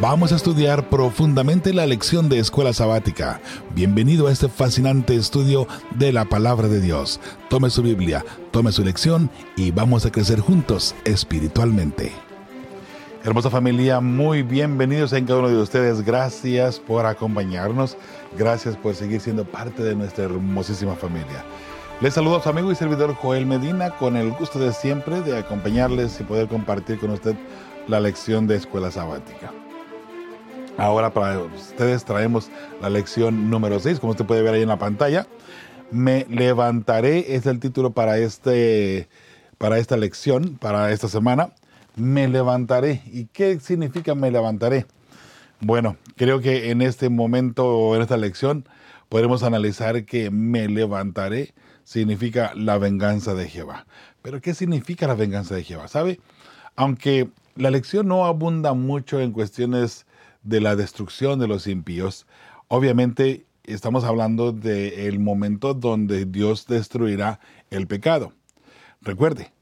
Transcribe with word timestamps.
Vamos 0.00 0.32
a 0.32 0.36
estudiar 0.36 0.88
profundamente 0.90 1.72
la 1.72 1.86
lección 1.86 2.28
de 2.28 2.38
escuela 2.38 2.72
sabática. 2.72 3.40
Bienvenido 3.74 4.26
a 4.26 4.32
este 4.32 4.48
fascinante 4.48 5.16
estudio 5.16 5.66
de 5.92 6.12
la 6.12 6.26
palabra 6.26 6.68
de 6.68 6.80
Dios. 6.80 7.20
Tome 7.48 7.70
su 7.70 7.82
Biblia, 7.82 8.24
tome 8.50 8.72
su 8.72 8.84
lección 8.84 9.30
y 9.56 9.70
vamos 9.70 10.04
a 10.04 10.12
crecer 10.12 10.40
juntos 10.40 10.94
espiritualmente. 11.04 12.12
Hermosa 13.24 13.50
familia, 13.50 14.00
muy 14.00 14.42
bienvenidos 14.42 15.12
en 15.12 15.24
cada 15.24 15.40
uno 15.40 15.48
de 15.48 15.60
ustedes. 15.60 16.04
Gracias 16.04 16.78
por 16.78 17.06
acompañarnos. 17.06 17.96
Gracias 18.38 18.76
por 18.76 18.94
seguir 18.94 19.20
siendo 19.20 19.44
parte 19.44 19.82
de 19.82 19.96
nuestra 19.96 20.24
hermosísima 20.24 20.94
familia. 20.94 21.44
Les 22.02 22.12
saludo 22.12 22.36
a 22.36 22.42
su 22.42 22.50
amigo 22.50 22.70
y 22.70 22.74
servidor 22.74 23.14
Joel 23.14 23.46
Medina 23.46 23.90
con 23.90 24.16
el 24.16 24.30
gusto 24.32 24.58
de 24.58 24.74
siempre 24.74 25.22
de 25.22 25.38
acompañarles 25.38 26.20
y 26.20 26.24
poder 26.24 26.46
compartir 26.46 26.98
con 26.98 27.10
usted 27.10 27.34
la 27.88 28.00
lección 28.00 28.46
de 28.46 28.56
escuela 28.56 28.90
sabática. 28.90 29.52
Ahora 30.78 31.12
para 31.12 31.38
ustedes 31.38 32.04
traemos 32.04 32.50
la 32.82 32.90
lección 32.90 33.48
número 33.48 33.80
6, 33.80 34.00
como 34.00 34.10
usted 34.10 34.26
puede 34.26 34.42
ver 34.42 34.54
ahí 34.54 34.62
en 34.62 34.68
la 34.68 34.78
pantalla. 34.78 35.26
Me 35.90 36.26
levantaré 36.28 37.34
es 37.34 37.46
el 37.46 37.60
título 37.60 37.92
para, 37.92 38.18
este, 38.18 39.08
para 39.56 39.78
esta 39.78 39.96
lección, 39.96 40.58
para 40.58 40.92
esta 40.92 41.08
semana. 41.08 41.50
Me 41.94 42.28
levantaré. 42.28 43.02
¿Y 43.06 43.26
qué 43.26 43.58
significa 43.60 44.14
me 44.14 44.30
levantaré? 44.30 44.84
Bueno, 45.60 45.96
creo 46.16 46.40
que 46.40 46.70
en 46.70 46.82
este 46.82 47.08
momento, 47.08 47.96
en 47.96 48.02
esta 48.02 48.18
lección, 48.18 48.68
podremos 49.08 49.42
analizar 49.42 50.04
que 50.04 50.30
me 50.30 50.68
levantaré 50.68 51.54
significa 51.84 52.52
la 52.54 52.76
venganza 52.76 53.32
de 53.34 53.48
Jehová. 53.48 53.86
Pero 54.20 54.42
¿qué 54.42 54.52
significa 54.52 55.06
la 55.06 55.14
venganza 55.14 55.54
de 55.54 55.64
Jehová? 55.64 55.88
¿Sabe? 55.88 56.20
Aunque 56.74 57.30
la 57.56 57.70
lección 57.70 58.08
no 58.08 58.26
abunda 58.26 58.74
mucho 58.74 59.20
en 59.20 59.32
cuestiones 59.32 60.06
de 60.42 60.60
la 60.60 60.76
destrucción 60.76 61.38
de 61.38 61.48
los 61.48 61.66
impíos, 61.66 62.26
obviamente 62.68 63.46
estamos 63.64 64.04
hablando 64.04 64.52
del 64.52 65.18
momento 65.18 65.74
donde 65.74 66.24
Dios 66.24 66.66
destruirá 66.66 67.40
el 67.70 67.86
pecado. 67.86 68.32
Recuerde, 69.00 69.52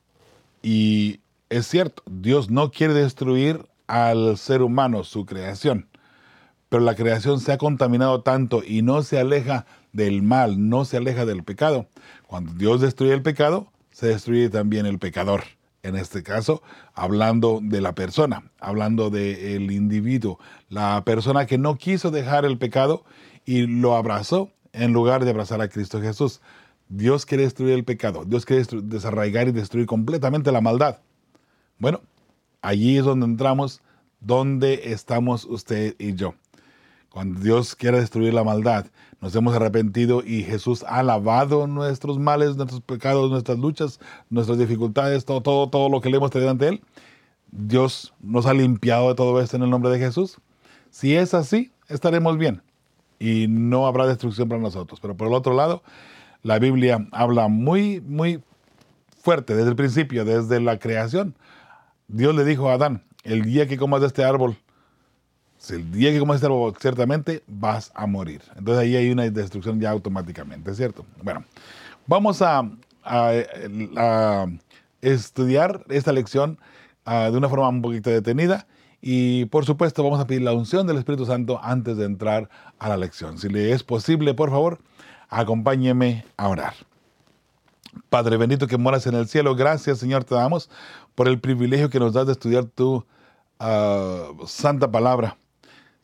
y 0.62 1.20
es 1.48 1.66
cierto, 1.66 2.02
Dios 2.06 2.50
no 2.50 2.70
quiere 2.70 2.94
destruir 2.94 3.66
al 3.86 4.36
ser 4.38 4.62
humano, 4.62 5.04
su 5.04 5.24
creación, 5.24 5.88
pero 6.68 6.82
la 6.82 6.96
creación 6.96 7.40
se 7.40 7.52
ha 7.52 7.58
contaminado 7.58 8.22
tanto 8.22 8.62
y 8.66 8.82
no 8.82 9.02
se 9.02 9.18
aleja 9.18 9.66
del 9.92 10.22
mal, 10.22 10.68
no 10.68 10.84
se 10.84 10.96
aleja 10.96 11.24
del 11.24 11.44
pecado. 11.44 11.86
Cuando 12.26 12.52
Dios 12.54 12.80
destruye 12.80 13.12
el 13.12 13.22
pecado, 13.22 13.70
se 13.92 14.08
destruye 14.08 14.48
también 14.50 14.86
el 14.86 14.98
pecador 14.98 15.44
en 15.84 15.96
este 15.96 16.22
caso, 16.22 16.62
hablando 16.94 17.60
de 17.62 17.80
la 17.82 17.94
persona, 17.94 18.50
hablando 18.58 19.10
del 19.10 19.70
individuo, 19.70 20.40
la 20.70 21.04
persona 21.04 21.46
que 21.46 21.58
no 21.58 21.76
quiso 21.76 22.10
dejar 22.10 22.46
el 22.46 22.58
pecado 22.58 23.04
y 23.44 23.66
lo 23.66 23.94
abrazó 23.94 24.50
en 24.72 24.94
lugar 24.94 25.24
de 25.24 25.30
abrazar 25.30 25.60
a 25.60 25.68
Cristo 25.68 26.00
Jesús. 26.00 26.40
Dios 26.88 27.26
quiere 27.26 27.44
destruir 27.44 27.74
el 27.74 27.84
pecado, 27.84 28.24
Dios 28.24 28.46
quiere 28.46 28.64
desarraigar 28.82 29.46
y 29.46 29.52
destruir 29.52 29.86
completamente 29.86 30.50
la 30.52 30.62
maldad. 30.62 31.00
Bueno, 31.78 32.00
allí 32.62 32.96
es 32.96 33.04
donde 33.04 33.26
entramos, 33.26 33.82
donde 34.20 34.90
estamos 34.92 35.44
usted 35.44 35.94
y 35.98 36.14
yo. 36.14 36.34
Cuando 37.14 37.38
Dios 37.38 37.76
quiere 37.76 38.00
destruir 38.00 38.34
la 38.34 38.42
maldad, 38.42 38.86
nos 39.20 39.36
hemos 39.36 39.54
arrepentido 39.54 40.24
y 40.26 40.42
Jesús 40.42 40.84
ha 40.88 41.00
lavado 41.04 41.68
nuestros 41.68 42.18
males, 42.18 42.56
nuestros 42.56 42.80
pecados, 42.80 43.30
nuestras 43.30 43.56
luchas, 43.56 44.00
nuestras 44.30 44.58
dificultades, 44.58 45.24
todo, 45.24 45.40
todo, 45.40 45.70
todo 45.70 45.88
lo 45.88 46.00
que 46.00 46.10
le 46.10 46.16
hemos 46.16 46.32
traído 46.32 46.50
ante 46.50 46.66
Él. 46.66 46.82
Dios 47.52 48.12
nos 48.20 48.46
ha 48.46 48.52
limpiado 48.52 49.10
de 49.10 49.14
todo 49.14 49.40
esto 49.40 49.56
en 49.56 49.62
el 49.62 49.70
nombre 49.70 49.92
de 49.92 50.00
Jesús. 50.00 50.38
Si 50.90 51.14
es 51.14 51.34
así, 51.34 51.70
estaremos 51.88 52.36
bien 52.36 52.62
y 53.20 53.46
no 53.48 53.86
habrá 53.86 54.08
destrucción 54.08 54.48
para 54.48 54.60
nosotros. 54.60 54.98
Pero 54.98 55.16
por 55.16 55.28
el 55.28 55.34
otro 55.34 55.54
lado, 55.54 55.84
la 56.42 56.58
Biblia 56.58 57.06
habla 57.12 57.46
muy, 57.46 58.00
muy 58.00 58.42
fuerte 59.22 59.54
desde 59.54 59.70
el 59.70 59.76
principio, 59.76 60.24
desde 60.24 60.58
la 60.58 60.80
creación. 60.80 61.36
Dios 62.08 62.34
le 62.34 62.44
dijo 62.44 62.70
a 62.70 62.72
Adán, 62.72 63.04
el 63.22 63.44
día 63.44 63.68
que 63.68 63.78
comas 63.78 64.00
de 64.00 64.08
este 64.08 64.24
árbol, 64.24 64.56
el 65.70 65.90
día 65.90 66.12
que 66.12 66.18
comas 66.18 66.36
este 66.36 66.46
árbol, 66.46 66.74
ciertamente 66.80 67.42
vas 67.46 67.90
a 67.94 68.06
morir. 68.06 68.42
Entonces 68.56 68.82
ahí 68.82 68.96
hay 68.96 69.10
una 69.10 69.28
destrucción 69.28 69.80
ya 69.80 69.90
automáticamente, 69.90 70.74
¿cierto? 70.74 71.04
Bueno, 71.22 71.44
vamos 72.06 72.42
a, 72.42 72.68
estudiar 75.02 75.84
esta 75.90 76.12
lección 76.12 76.58
ah, 77.04 77.28
de 77.30 77.36
una 77.36 77.50
forma 77.50 77.68
un 77.68 77.82
poquito 77.82 78.08
detenida 78.08 78.66
y 79.02 79.44
por 79.46 79.66
supuesto 79.66 80.02
vamos 80.02 80.18
a 80.18 80.26
pedir 80.26 80.40
la 80.40 80.54
unción 80.54 80.86
del 80.86 80.96
Espíritu 80.96 81.26
Santo 81.26 81.60
antes 81.62 81.98
de 81.98 82.06
entrar 82.06 82.48
a 82.78 82.88
la 82.88 82.96
lección. 82.96 83.36
Si 83.36 83.50
le 83.50 83.72
es 83.72 83.82
posible, 83.82 84.32
por 84.32 84.48
favor, 84.48 84.80
acompáñeme 85.28 86.24
a 86.38 86.48
orar. 86.48 86.72
Padre 88.08 88.38
bendito 88.38 88.66
que 88.66 88.78
moras 88.78 89.06
en 89.06 89.14
el 89.14 89.28
cielo, 89.28 89.54
gracias 89.54 89.98
Señor 89.98 90.24
te 90.24 90.34
damos 90.34 90.70
por 91.14 91.28
el 91.28 91.38
privilegio 91.38 91.90
que 91.90 92.00
nos 92.00 92.14
das 92.14 92.26
de 92.26 92.32
estudiar 92.32 92.64
tu 92.64 93.04
ah, 93.58 94.30
santa 94.46 94.90
palabra. 94.90 95.36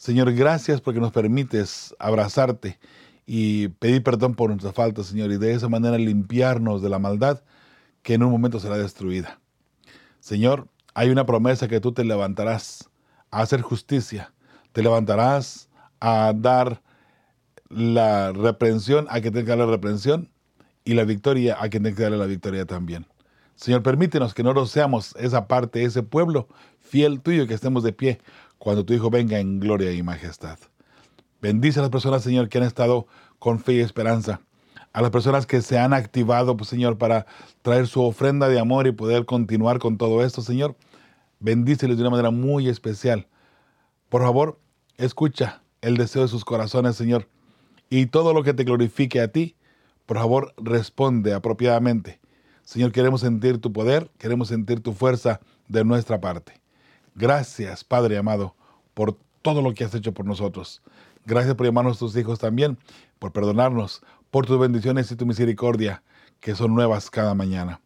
Señor, 0.00 0.33
gracias 0.33 0.81
porque 0.81 0.99
nos 0.99 1.12
permites 1.12 1.94
abrazarte 1.99 2.78
y 3.27 3.69
pedir 3.69 4.03
perdón 4.03 4.34
por 4.34 4.49
nuestras 4.49 4.75
faltas, 4.75 5.09
Señor, 5.09 5.31
y 5.31 5.37
de 5.37 5.53
esa 5.53 5.69
manera 5.69 5.99
limpiarnos 5.99 6.81
de 6.81 6.88
la 6.88 6.99
maldad 6.99 7.43
que 8.00 8.15
en 8.15 8.22
un 8.22 8.31
momento 8.31 8.59
será 8.60 8.78
destruida. 8.78 9.41
Señor, 10.19 10.69
hay 10.94 11.10
una 11.10 11.27
promesa 11.27 11.69
que 11.69 11.81
tú 11.81 11.93
te 11.93 12.03
levantarás 12.03 12.89
a 13.31 13.43
hacer 13.43 13.60
justicia, 13.60 14.33
te 14.72 14.83
levantarás 14.83 15.69
a 16.00 16.33
dar 16.34 16.81
la 17.69 18.33
reprensión 18.33 19.06
a 19.10 19.21
quien 19.21 19.34
tenga 19.34 19.44
que 19.44 19.50
darle 19.50 19.66
la 19.66 19.72
reprensión 19.72 20.31
y 20.83 20.94
la 20.94 21.05
victoria 21.05 21.59
a 21.60 21.69
quien 21.69 21.83
tenga 21.83 21.97
que 21.99 22.03
darle 22.05 22.16
la 22.16 22.25
victoria 22.25 22.65
también. 22.65 23.05
Señor, 23.55 23.83
permítenos 23.83 24.33
que 24.33 24.43
no 24.43 24.65
seamos 24.65 25.15
esa 25.19 25.47
parte, 25.47 25.84
ese 25.84 26.03
pueblo 26.03 26.49
fiel 26.81 27.21
tuyo, 27.21 27.47
que 27.47 27.53
estemos 27.53 27.83
de 27.83 27.93
pie 27.93 28.19
cuando 28.60 28.84
tu 28.84 28.93
Hijo 28.93 29.09
venga 29.09 29.41
en 29.41 29.59
gloria 29.59 29.91
y 29.91 30.03
majestad. 30.03 30.59
Bendice 31.41 31.78
a 31.78 31.82
las 31.82 31.91
personas, 31.91 32.22
Señor, 32.22 32.50
que 32.50 32.59
han 32.59 32.65
estado 32.65 33.06
con 33.38 33.59
fe 33.59 33.72
y 33.72 33.81
esperanza. 33.81 34.43
A 34.93 35.00
las 35.00 35.10
personas 35.10 35.47
que 35.47 35.62
se 35.62 35.78
han 35.78 35.94
activado, 35.94 36.59
pues, 36.59 36.69
Señor, 36.69 36.98
para 36.98 37.25
traer 37.62 37.87
su 37.87 38.03
ofrenda 38.03 38.48
de 38.48 38.60
amor 38.60 38.87
y 38.87 38.93
poder 38.93 39.25
continuar 39.25 39.78
con 39.78 39.97
todo 39.97 40.22
esto, 40.22 40.43
Señor. 40.43 40.76
Bendíceles 41.38 41.97
de 41.97 42.03
una 42.03 42.10
manera 42.10 42.31
muy 42.31 42.69
especial. 42.69 43.28
Por 44.10 44.21
favor, 44.21 44.60
escucha 44.98 45.62
el 45.81 45.97
deseo 45.97 46.21
de 46.21 46.28
sus 46.28 46.44
corazones, 46.44 46.97
Señor. 46.97 47.28
Y 47.88 48.06
todo 48.06 48.34
lo 48.34 48.42
que 48.42 48.53
te 48.53 48.65
glorifique 48.65 49.22
a 49.22 49.28
ti, 49.28 49.56
por 50.04 50.19
favor, 50.19 50.53
responde 50.59 51.32
apropiadamente. 51.32 52.21
Señor, 52.62 52.92
queremos 52.92 53.22
sentir 53.22 53.59
tu 53.59 53.72
poder, 53.72 54.10
queremos 54.19 54.48
sentir 54.48 54.82
tu 54.82 54.92
fuerza 54.92 55.41
de 55.66 55.82
nuestra 55.82 56.21
parte. 56.21 56.59
Gracias, 57.15 57.84
Padre 57.84 58.19
amado, 58.19 58.54
por 58.94 59.16
todo 59.43 59.62
lo 59.62 59.75
que 59.75 59.84
has 59.84 59.94
hecho 59.94 60.12
por 60.12 60.26
nosotros. 60.26 60.82
Gracias 61.26 61.54
por 61.54 61.66
llamarnos 61.66 61.98
tus 61.98 62.16
hijos 62.16 62.38
también, 62.38 62.78
por 63.19 63.32
perdonarnos, 63.32 64.03
por 64.31 64.47
tus 64.47 64.59
bendiciones 64.59 65.10
y 65.10 65.16
tu 65.16 65.26
misericordia, 65.26 66.03
que 66.41 66.54
son 66.54 66.75
nuevas 66.75 67.10
cada 67.10 67.34
mañana. 67.34 67.81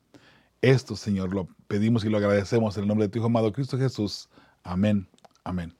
Esto, 0.62 0.96
Señor, 0.96 1.34
lo 1.34 1.48
pedimos 1.66 2.04
y 2.04 2.08
lo 2.08 2.18
agradecemos 2.18 2.76
en 2.76 2.84
el 2.84 2.88
nombre 2.88 3.06
de 3.06 3.12
tu 3.12 3.18
Hijo 3.18 3.26
amado 3.26 3.52
Cristo 3.52 3.76
Jesús. 3.76 4.28
Amén. 4.62 5.06
Amén. 5.42 5.74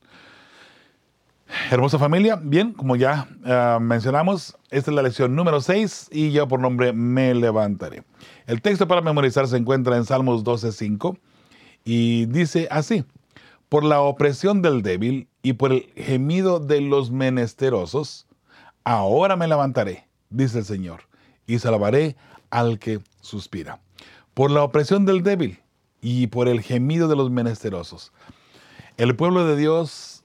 Hermosa 1.71 1.99
familia, 1.99 2.37
bien, 2.37 2.73
como 2.73 2.97
ya 2.97 3.29
ah, 3.45 3.79
mencionamos, 3.81 4.57
esta 4.71 4.91
es 4.91 4.95
la 4.95 5.03
lección 5.03 5.35
número 5.37 5.61
6 5.61 6.09
y 6.11 6.33
yo 6.33 6.49
por 6.49 6.61
nombre 6.61 6.93
me 6.93 7.35
levantaré. 7.35 8.03
El 8.47 8.61
texto 8.61 8.89
para 8.89 9.01
memorizar 9.01 9.47
se 9.47 9.57
encuentra 9.57 9.97
en 9.97 10.05
Salmos 10.05 10.43
12.5 10.43 11.17
y 11.85 12.27
dice 12.27 12.67
así, 12.71 13.05
por 13.75 13.83
la 13.83 14.03
opresión 14.03 14.63
del 14.63 14.83
débil 14.83 15.27
y 15.43 15.55
por 15.55 15.73
el 15.73 15.91
gemido 15.97 16.61
de 16.61 16.81
los 16.81 17.11
menesterosos, 17.11 18.29
ahora 18.85 19.35
me 19.35 19.49
levantaré, 19.49 20.07
dice 20.31 20.59
el 20.59 20.65
Señor, 20.65 21.09
y 21.45 21.59
salvaré 21.59 22.15
al 22.51 22.79
que 22.79 23.01
suspira. 23.21 23.81
Por 24.33 24.53
la 24.53 24.63
opresión 24.63 25.07
del 25.07 25.25
débil 25.25 25.61
y 26.01 26.29
por 26.29 26.47
el 26.47 26.61
gemido 26.61 27.09
de 27.09 27.17
los 27.17 27.33
menesterosos. 27.33 28.13
El 28.97 29.17
pueblo 29.17 29.45
de 29.45 29.57
Dios 29.57 30.23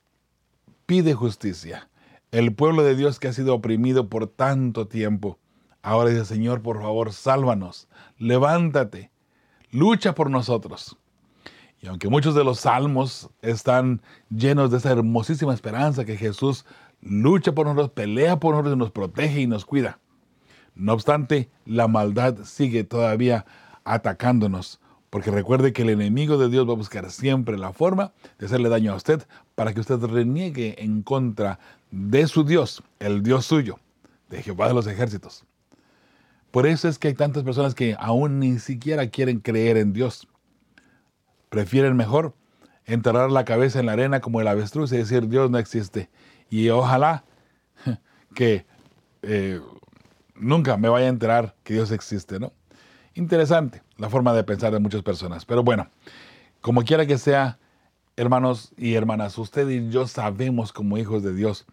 pide 0.86 1.16
justicia. 1.16 1.90
El 2.30 2.54
pueblo 2.54 2.84
de 2.84 2.95
Dios 2.95 3.19
que 3.19 3.30
ha 3.30 3.34
sido 3.34 3.56
oprimido 3.56 4.10
por 4.10 4.28
tanto 4.28 4.88
tiempo. 4.88 5.40
Ahora 5.81 6.12
dice, 6.12 6.25
Señor, 6.25 6.62
por 6.62 6.84
favor, 6.84 7.13
sálvanos, 7.13 7.88
levántate, 8.19 9.10
lucha 9.72 10.13
por 10.13 10.30
nosotros. 10.30 11.00
Y 11.81 11.88
aunque 11.88 12.10
muchos 12.10 12.36
de 12.36 12.44
los 12.44 12.62
salmos 12.62 13.30
están 13.42 14.02
llenos 14.30 14.72
de 14.72 14.78
esa 14.78 14.92
hermosísima 14.92 15.54
esperanza 15.54 16.06
que 16.06 16.18
Jesús 16.18 16.66
lucha 17.02 17.54
por 17.54 17.66
nosotros, 17.66 17.92
pelea 17.92 18.40
por 18.40 18.54
nosotros, 18.54 18.78
nos 18.78 18.92
protege 18.92 19.42
y 19.42 19.48
nos 19.48 19.66
cuida. 19.66 20.00
No 20.76 20.94
obstante, 20.94 21.50
la 21.66 21.88
maldad 21.88 22.38
sigue 22.44 22.84
todavía 22.84 23.46
atacándonos 23.84 24.80
Porque 25.10 25.31
recuerde 25.31 25.74
que 25.74 25.81
el 25.81 25.90
enemigo 25.90 26.38
de 26.38 26.50
Dios 26.50 26.68
va 26.68 26.74
a 26.74 26.78
buscar 26.78 27.10
siempre 27.10 27.58
la 27.58 27.74
forma 27.74 28.14
de 28.38 28.46
hacerle 28.46 28.70
daño 28.70 28.94
a 28.94 28.96
usted 28.96 29.28
para 29.56 29.74
que 29.74 29.80
usted 29.80 30.00
reniegue 30.04 30.84
en 30.84 31.02
contra 31.02 31.60
de 31.90 32.28
su 32.28 32.44
Dios, 32.44 32.84
el 33.00 33.24
Dios 33.24 33.46
suyo, 33.46 33.80
de 34.30 34.44
Jehová 34.44 34.68
de 34.68 34.76
los 34.76 34.86
ejércitos. 34.86 35.46
Por 36.52 36.68
eso 36.68 36.88
es 36.88 37.00
que 37.00 37.10
hay 37.10 37.14
tantas 37.16 37.44
personas 37.44 37.74
que 37.74 37.96
aún 38.00 38.40
ni 38.40 38.60
siquiera 38.60 39.10
quieren 39.10 39.40
creer 39.40 39.78
en 39.78 39.94
Dios. 39.94 40.29
Prefieren 41.50 41.96
mejor 41.96 42.34
enterrar 42.86 43.31
la 43.31 43.46
cabeza 43.46 43.80
en 43.80 43.88
la 43.88 43.94
arena 43.94 44.19
como 44.19 44.42
el 44.42 44.48
avestruz 44.48 44.92
y 44.92 44.98
decir 44.98 45.28
Dios 45.28 45.50
no 45.50 45.57
existe. 45.57 46.10
Y 46.50 46.69
ojalá 46.69 47.24
que 48.36 48.66
eh, 49.22 49.62
nunca 50.36 50.78
me 50.78 50.90
vaya 50.90 51.06
a 51.06 51.10
enterar 51.10 51.56
que 51.63 51.74
Dios 51.74 51.92
existe, 51.92 52.40
¿no? 52.40 52.54
Interesante 53.13 53.81
la 53.98 54.10
forma 54.10 54.34
de 54.34 54.44
pensar 54.44 54.72
de 54.72 54.80
muchas 54.80 55.04
personas. 55.04 55.46
Pero 55.46 55.63
bueno, 55.63 55.90
como 56.62 56.84
quiera 56.84 57.06
que 57.06 57.18
sea, 57.18 57.60
hermanos 58.16 58.72
y 58.78 58.95
hermanas, 58.95 59.38
usted 59.38 59.68
y 59.69 59.90
yo 59.90 60.07
sabemos 60.07 60.74
como 60.74 60.98
hijos 60.98 61.24
de 61.24 61.34
Dios, 61.34 61.66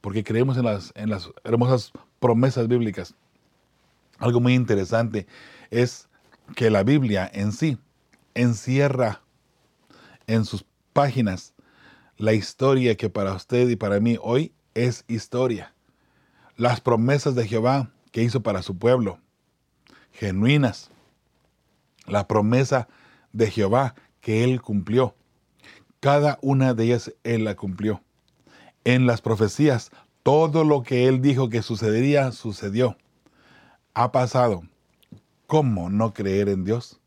porque 0.00 0.24
creemos 0.24 0.56
en 0.56 0.64
las, 0.64 0.92
en 0.94 1.10
las 1.10 1.30
hermosas 1.44 1.92
promesas 2.20 2.68
bíblicas. 2.68 3.14
Algo 4.18 4.40
muy 4.40 4.54
interesante 4.54 5.26
es 5.70 6.08
que 6.56 6.70
la 6.70 6.82
Biblia 6.82 7.30
en 7.32 7.52
sí 7.52 7.78
encierra 8.38 9.22
en 10.26 10.44
sus 10.44 10.64
páginas 10.92 11.54
la 12.16 12.32
historia 12.32 12.96
que 12.96 13.10
para 13.10 13.34
usted 13.34 13.68
y 13.68 13.76
para 13.76 14.00
mí 14.00 14.16
hoy 14.20 14.52
es 14.74 15.04
historia. 15.08 15.74
Las 16.56 16.80
promesas 16.80 17.34
de 17.34 17.46
Jehová 17.46 17.90
que 18.12 18.22
hizo 18.22 18.42
para 18.42 18.62
su 18.62 18.78
pueblo, 18.78 19.18
genuinas. 20.12 20.90
La 22.06 22.26
promesa 22.26 22.88
de 23.32 23.50
Jehová 23.50 23.94
que 24.20 24.44
él 24.44 24.62
cumplió. 24.62 25.14
Cada 26.00 26.38
una 26.40 26.74
de 26.74 26.84
ellas 26.84 27.12
él 27.24 27.44
la 27.44 27.54
cumplió. 27.54 28.02
En 28.84 29.06
las 29.06 29.20
profecías, 29.20 29.90
todo 30.22 30.64
lo 30.64 30.82
que 30.82 31.06
él 31.06 31.20
dijo 31.20 31.48
que 31.48 31.62
sucedería, 31.62 32.32
sucedió. 32.32 32.96
Ha 33.94 34.12
pasado. 34.12 34.62
¿Cómo 35.46 35.90
no 35.90 36.12
creer 36.14 36.48
en 36.48 36.64
Dios? 36.64 37.00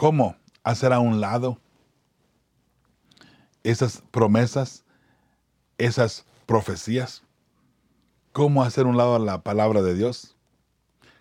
¿Cómo 0.00 0.34
hacer 0.64 0.94
a 0.94 0.98
un 0.98 1.20
lado 1.20 1.58
esas 3.64 4.02
promesas, 4.10 4.82
esas 5.76 6.24
profecías? 6.46 7.22
¿Cómo 8.32 8.62
hacer 8.62 8.86
a 8.86 8.88
un 8.88 8.96
lado 8.96 9.18
la 9.18 9.42
palabra 9.42 9.82
de 9.82 9.94
Dios? 9.94 10.36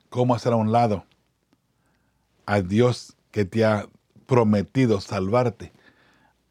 ¿Cómo 0.09 0.33
hacer 0.33 0.53
a 0.53 0.55
un 0.55 0.71
lado 0.71 1.03
a 2.45 2.61
Dios 2.61 3.17
que 3.31 3.43
te 3.43 3.65
ha 3.65 3.89
prometido 4.25 5.01
salvarte, 5.01 5.73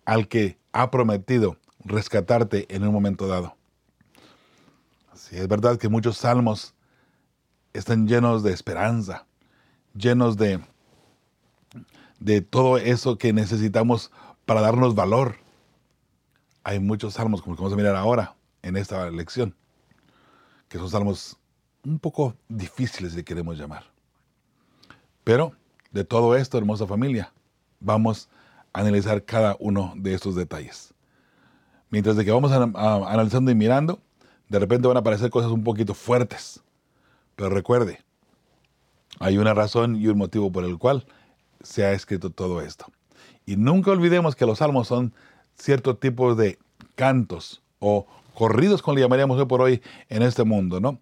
al 0.05 0.29
que 0.29 0.59
ha 0.73 0.91
prometido 0.91 1.57
rescatarte 1.83 2.67
en 2.69 2.87
un 2.87 2.93
momento 2.93 3.27
dado? 3.27 3.57
Sí, 5.15 5.39
es 5.39 5.49
verdad 5.49 5.79
que 5.79 5.89
muchos 5.89 6.19
salmos 6.19 6.75
están 7.73 8.07
llenos 8.07 8.43
de 8.43 8.53
esperanza, 8.53 9.25
llenos 9.95 10.37
de 10.37 10.61
de 12.19 12.41
todo 12.41 12.79
eso 12.79 13.19
que 13.19 13.33
necesitamos 13.33 14.11
para 14.45 14.61
darnos 14.61 14.95
valor. 14.95 15.37
Hay 16.65 16.81
muchos 16.81 17.15
salmos, 17.15 17.43
como 17.43 17.57
vamos 17.57 17.73
a 17.73 17.77
mirar 17.77 17.97
ahora 17.97 18.35
en 18.63 18.77
esta 18.77 19.11
lección, 19.11 19.55
que 20.69 20.79
son 20.79 20.91
salmos 20.91 21.37
un 21.85 21.99
poco 21.99 22.35
difíciles 22.49 23.15
de 23.15 23.25
queremos 23.25 23.57
llamar. 23.57 23.85
Pero 25.25 25.53
de 25.91 26.05
todo 26.05 26.37
esto, 26.37 26.59
hermosa 26.59 26.87
familia, 26.87 27.33
vamos 27.81 28.29
a 28.73 28.81
analizar 28.81 29.25
cada 29.25 29.57
uno 29.61 29.93
de 29.97 30.15
estos 30.15 30.35
detalles. 30.35 30.95
Mientras 31.91 32.17
de 32.17 32.25
que 32.25 32.31
vamos 32.31 32.53
analizando 32.53 33.51
y 33.51 33.55
mirando, 33.55 34.01
de 34.49 34.59
repente 34.59 34.89
van 34.89 34.97
a 34.97 35.01
aparecer 35.01 35.31
cosas 35.31 35.51
un 35.51 35.65
poquito 35.65 35.95
fuertes. 35.95 36.63
Pero 37.37 37.51
recuerde, 37.51 38.01
hay 39.21 39.39
una 39.39 39.55
razón 39.55 39.97
y 39.97 40.07
un 40.09 40.19
motivo 40.19 40.51
por 40.53 40.65
el 40.65 40.77
cual 40.79 41.07
se 41.69 41.85
ha 41.85 41.93
escrito 41.93 42.31
todo 42.31 42.63
esto. 42.63 42.87
Y 43.45 43.57
nunca 43.57 43.91
olvidemos 43.91 44.35
que 44.35 44.47
los 44.47 44.59
salmos 44.59 44.89
son 44.89 45.13
cierto 45.55 45.97
tipo 45.97 46.35
de 46.35 46.59
cantos 46.95 47.63
o 47.79 48.07
corridos, 48.33 48.81
como 48.81 48.95
le 48.95 49.03
llamaríamos 49.03 49.39
hoy 49.39 49.45
por 49.45 49.61
hoy 49.61 49.83
en 50.09 50.23
este 50.23 50.45
mundo, 50.45 50.81
¿no? 50.81 50.99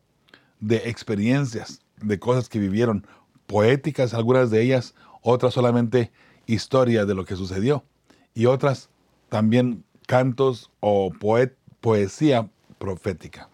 De 0.59 0.89
experiencias, 0.89 1.83
de 2.03 2.19
cosas 2.19 2.49
que 2.49 2.59
vivieron, 2.59 3.07
poéticas, 3.47 4.13
algunas 4.13 4.51
de 4.51 4.61
ellas, 4.63 4.95
otras 5.23 5.55
solamente 5.55 6.11
historia 6.47 7.05
de 7.05 7.15
lo 7.15 7.25
que 7.25 7.37
sucedió, 7.37 7.85
y 8.35 8.47
otras 8.47 8.91
también 9.29 9.85
cantos 10.09 10.71
o 10.81 11.13
poesía 11.81 12.51
profética. 12.79 13.49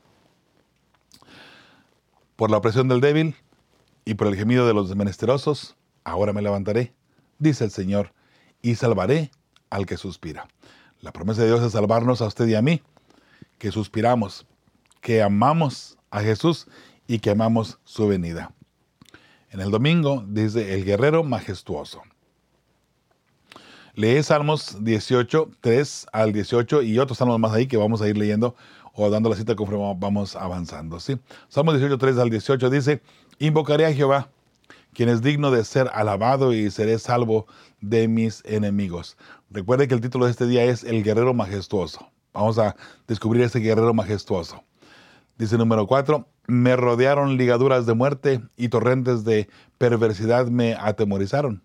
Por 2.37 2.51
la 2.51 2.57
opresión 2.57 2.89
del 2.89 3.03
débil 3.03 3.37
y 4.07 4.15
por 4.15 4.29
el 4.29 4.37
gemido 4.37 4.67
de 4.67 4.73
los 4.73 4.97
menesterosos, 4.97 5.77
ahora 6.05 6.33
me 6.33 6.41
levantaré, 6.41 6.95
dice 7.43 7.65
el 7.65 7.71
Señor, 7.71 8.13
y 8.63 8.77
salvaré 8.77 9.31
al 9.71 9.87
que 9.87 9.97
suspira. 9.97 10.47
La 11.01 11.13
promesa 11.13 11.43
de 11.43 11.49
Dios 11.49 11.63
es 11.63 11.73
salvarnos 11.73 12.23
a 12.23 12.27
usted 12.27 12.47
y 12.47 12.55
a 12.55 12.63
mí, 12.63 12.81
que 13.59 13.73
suspiramos, 13.73 14.47
que 15.01 15.23
amamos 15.23 15.99
a 16.11 16.21
Jesús 16.21 16.69
y 17.07 17.19
que 17.19 17.31
amamos 17.31 17.79
su 17.85 18.07
venida. 18.07 18.53
En 19.51 19.61
el 19.61 19.71
domingo 19.71 20.25
dice 20.27 20.75
el 20.75 20.85
guerrero 20.85 21.25
majestuoso. 21.25 22.03
Lee 23.95 24.23
Salmos 24.23 24.83
18, 24.83 25.51
3 25.61 26.07
al 26.13 26.33
18 26.33 26.83
y 26.83 26.99
otros 26.99 27.19
salmos 27.19 27.39
más 27.39 27.53
ahí 27.53 27.67
que 27.67 27.77
vamos 27.77 28.01
a 28.01 28.09
ir 28.09 28.17
leyendo 28.17 28.57
o 28.95 29.11
dando 29.11 29.29
la 29.29 29.37
cita 29.37 29.55
conforme 29.55 29.95
vamos 29.99 30.37
avanzando. 30.37 30.99
¿sí? 31.01 31.19
Salmos 31.49 31.75
18, 31.75 31.99
3 31.99 32.19
al 32.19 32.31
18 32.31 32.71
dice, 32.71 33.03
invocaré 33.39 33.85
a 33.85 33.93
Jehová 33.93 34.31
quien 34.95 35.09
es 35.09 35.23
digno 35.23 35.51
de 35.51 35.65
ser 35.65 35.91
alabado 35.95 36.53
y 36.53 36.71
seré 36.71 36.99
salvo 36.99 37.47
de 37.81 38.09
mis 38.09 38.43
enemigos. 38.45 39.17
Recuerde 39.51 39.89
que 39.89 39.95
el 39.95 40.01
título 40.01 40.27
de 40.27 40.31
este 40.31 40.47
día 40.47 40.65
es 40.65 40.85
El 40.85 41.03
guerrero 41.03 41.35
majestuoso. 41.35 42.11
Vamos 42.33 42.59
a 42.59 42.77
descubrir 43.07 43.43
ese 43.43 43.61
guerrero 43.61 43.95
majestuoso. 43.95 44.63
Dice 45.39 45.57
número 45.57 45.87
4, 45.87 46.27
me 46.47 46.77
rodearon 46.77 47.37
ligaduras 47.37 47.87
de 47.87 47.95
muerte 47.95 48.43
y 48.57 48.69
torrentes 48.69 49.25
de 49.25 49.49
perversidad 49.79 50.47
me 50.47 50.75
atemorizaron. 50.75 51.63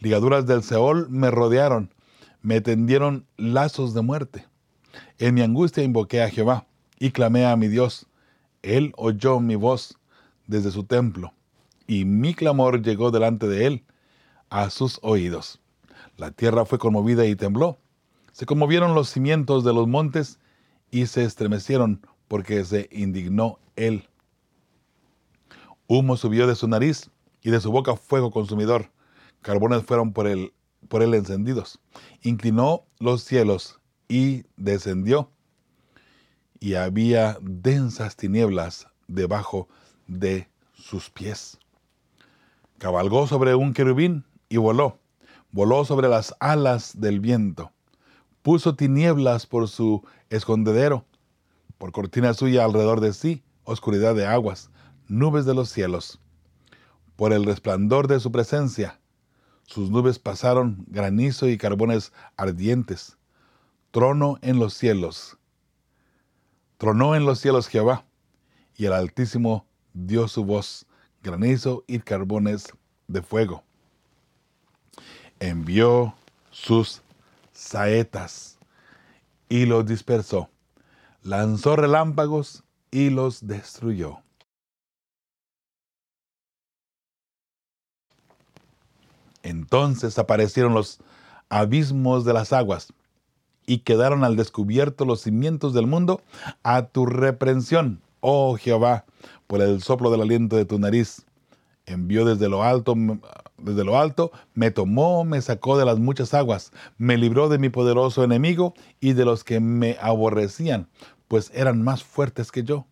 Ligaduras 0.00 0.46
del 0.46 0.62
Seol 0.62 1.08
me 1.10 1.30
rodearon, 1.30 1.92
me 2.42 2.60
tendieron 2.60 3.26
lazos 3.36 3.94
de 3.94 4.02
muerte. 4.02 4.46
En 5.18 5.34
mi 5.34 5.42
angustia 5.42 5.82
invoqué 5.82 6.22
a 6.22 6.30
Jehová 6.30 6.66
y 6.98 7.10
clamé 7.10 7.46
a 7.46 7.56
mi 7.56 7.68
Dios. 7.68 8.06
Él 8.62 8.92
oyó 8.96 9.40
mi 9.40 9.56
voz 9.56 9.98
desde 10.46 10.70
su 10.70 10.84
templo 10.84 11.32
y 11.86 12.04
mi 12.04 12.34
clamor 12.34 12.82
llegó 12.82 13.10
delante 13.10 13.46
de 13.46 13.66
él 13.66 13.84
a 14.50 14.70
sus 14.70 14.98
oídos. 15.02 15.60
La 16.16 16.30
tierra 16.30 16.64
fue 16.64 16.78
conmovida 16.78 17.26
y 17.26 17.36
tembló. 17.36 17.78
Se 18.32 18.46
conmovieron 18.46 18.94
los 18.94 19.08
cimientos 19.08 19.64
de 19.64 19.72
los 19.72 19.86
montes 19.86 20.38
y 20.90 21.06
se 21.06 21.24
estremecieron 21.24 22.06
porque 22.28 22.64
se 22.64 22.88
indignó 22.90 23.58
él. 23.76 24.08
Humo 25.86 26.16
subió 26.16 26.46
de 26.46 26.56
su 26.56 26.68
nariz 26.68 27.10
y 27.42 27.50
de 27.50 27.60
su 27.60 27.70
boca 27.70 27.96
fuego 27.96 28.30
consumidor. 28.30 28.90
Carbones 29.42 29.84
fueron 29.84 30.12
por 30.12 30.26
él, 30.26 30.52
por 30.88 31.02
él 31.02 31.14
encendidos. 31.14 31.78
Inclinó 32.22 32.84
los 32.98 33.22
cielos 33.22 33.80
y 34.08 34.44
descendió. 34.56 35.30
Y 36.58 36.74
había 36.74 37.38
densas 37.40 38.16
tinieblas 38.16 38.88
debajo 39.06 39.68
de 40.08 40.48
sus 40.74 41.10
pies. 41.10 41.58
Cabalgó 42.78 43.26
sobre 43.26 43.54
un 43.54 43.72
querubín 43.72 44.24
y 44.48 44.58
voló. 44.58 44.98
Voló 45.50 45.84
sobre 45.84 46.08
las 46.08 46.34
alas 46.40 47.00
del 47.00 47.20
viento. 47.20 47.72
Puso 48.42 48.76
tinieblas 48.76 49.46
por 49.46 49.68
su 49.68 50.04
escondedero. 50.28 51.06
Por 51.78 51.92
cortina 51.92 52.34
suya 52.34 52.64
alrededor 52.64 53.00
de 53.00 53.14
sí, 53.14 53.42
oscuridad 53.64 54.14
de 54.14 54.26
aguas, 54.26 54.70
nubes 55.08 55.46
de 55.46 55.54
los 55.54 55.70
cielos. 55.70 56.20
Por 57.16 57.32
el 57.32 57.44
resplandor 57.44 58.08
de 58.08 58.20
su 58.20 58.30
presencia, 58.30 59.00
sus 59.64 59.90
nubes 59.90 60.18
pasaron 60.18 60.84
granizo 60.88 61.48
y 61.48 61.56
carbones 61.56 62.12
ardientes. 62.36 63.16
Trono 63.90 64.38
en 64.42 64.58
los 64.58 64.74
cielos. 64.74 65.38
Tronó 66.76 67.16
en 67.16 67.24
los 67.24 67.40
cielos 67.40 67.68
Jehová, 67.68 68.04
y 68.76 68.84
el 68.84 68.92
Altísimo 68.92 69.66
dio 69.94 70.28
su 70.28 70.44
voz 70.44 70.86
granizo 71.22 71.84
y 71.86 71.98
carbones 72.00 72.72
de 73.08 73.22
fuego. 73.22 73.62
Envió 75.40 76.14
sus 76.50 77.02
saetas 77.52 78.58
y 79.48 79.66
los 79.66 79.86
dispersó. 79.86 80.48
Lanzó 81.22 81.76
relámpagos 81.76 82.64
y 82.90 83.10
los 83.10 83.46
destruyó. 83.46 84.18
Entonces 89.42 90.18
aparecieron 90.18 90.74
los 90.74 90.98
abismos 91.48 92.24
de 92.24 92.32
las 92.32 92.52
aguas 92.52 92.92
y 93.66 93.78
quedaron 93.78 94.24
al 94.24 94.36
descubierto 94.36 95.04
los 95.04 95.22
cimientos 95.22 95.74
del 95.74 95.86
mundo 95.86 96.20
a 96.62 96.86
tu 96.86 97.06
reprensión, 97.06 98.00
oh 98.28 98.56
Jehová, 98.56 99.04
por 99.46 99.62
el 99.62 99.80
soplo 99.80 100.10
del 100.10 100.22
aliento 100.22 100.56
de 100.56 100.64
tu 100.64 100.80
nariz. 100.80 101.24
Envió 101.86 102.24
desde 102.24 102.48
lo 102.48 102.64
alto, 102.64 102.96
desde 103.56 103.84
lo 103.84 103.96
alto, 104.00 104.32
me 104.52 104.72
tomó, 104.72 105.24
me 105.24 105.40
sacó 105.40 105.78
de 105.78 105.84
las 105.84 106.00
muchas 106.00 106.34
aguas, 106.34 106.72
me 106.98 107.16
libró 107.16 107.48
de 107.48 107.58
mi 107.58 107.68
poderoso 107.68 108.24
enemigo 108.24 108.74
y 108.98 109.12
de 109.12 109.24
los 109.24 109.44
que 109.44 109.60
me 109.60 109.96
aborrecían, 110.00 110.88
pues 111.28 111.52
eran 111.54 111.82
más 111.82 112.02
fuertes 112.02 112.50
que 112.50 112.64
yo. 112.64 112.86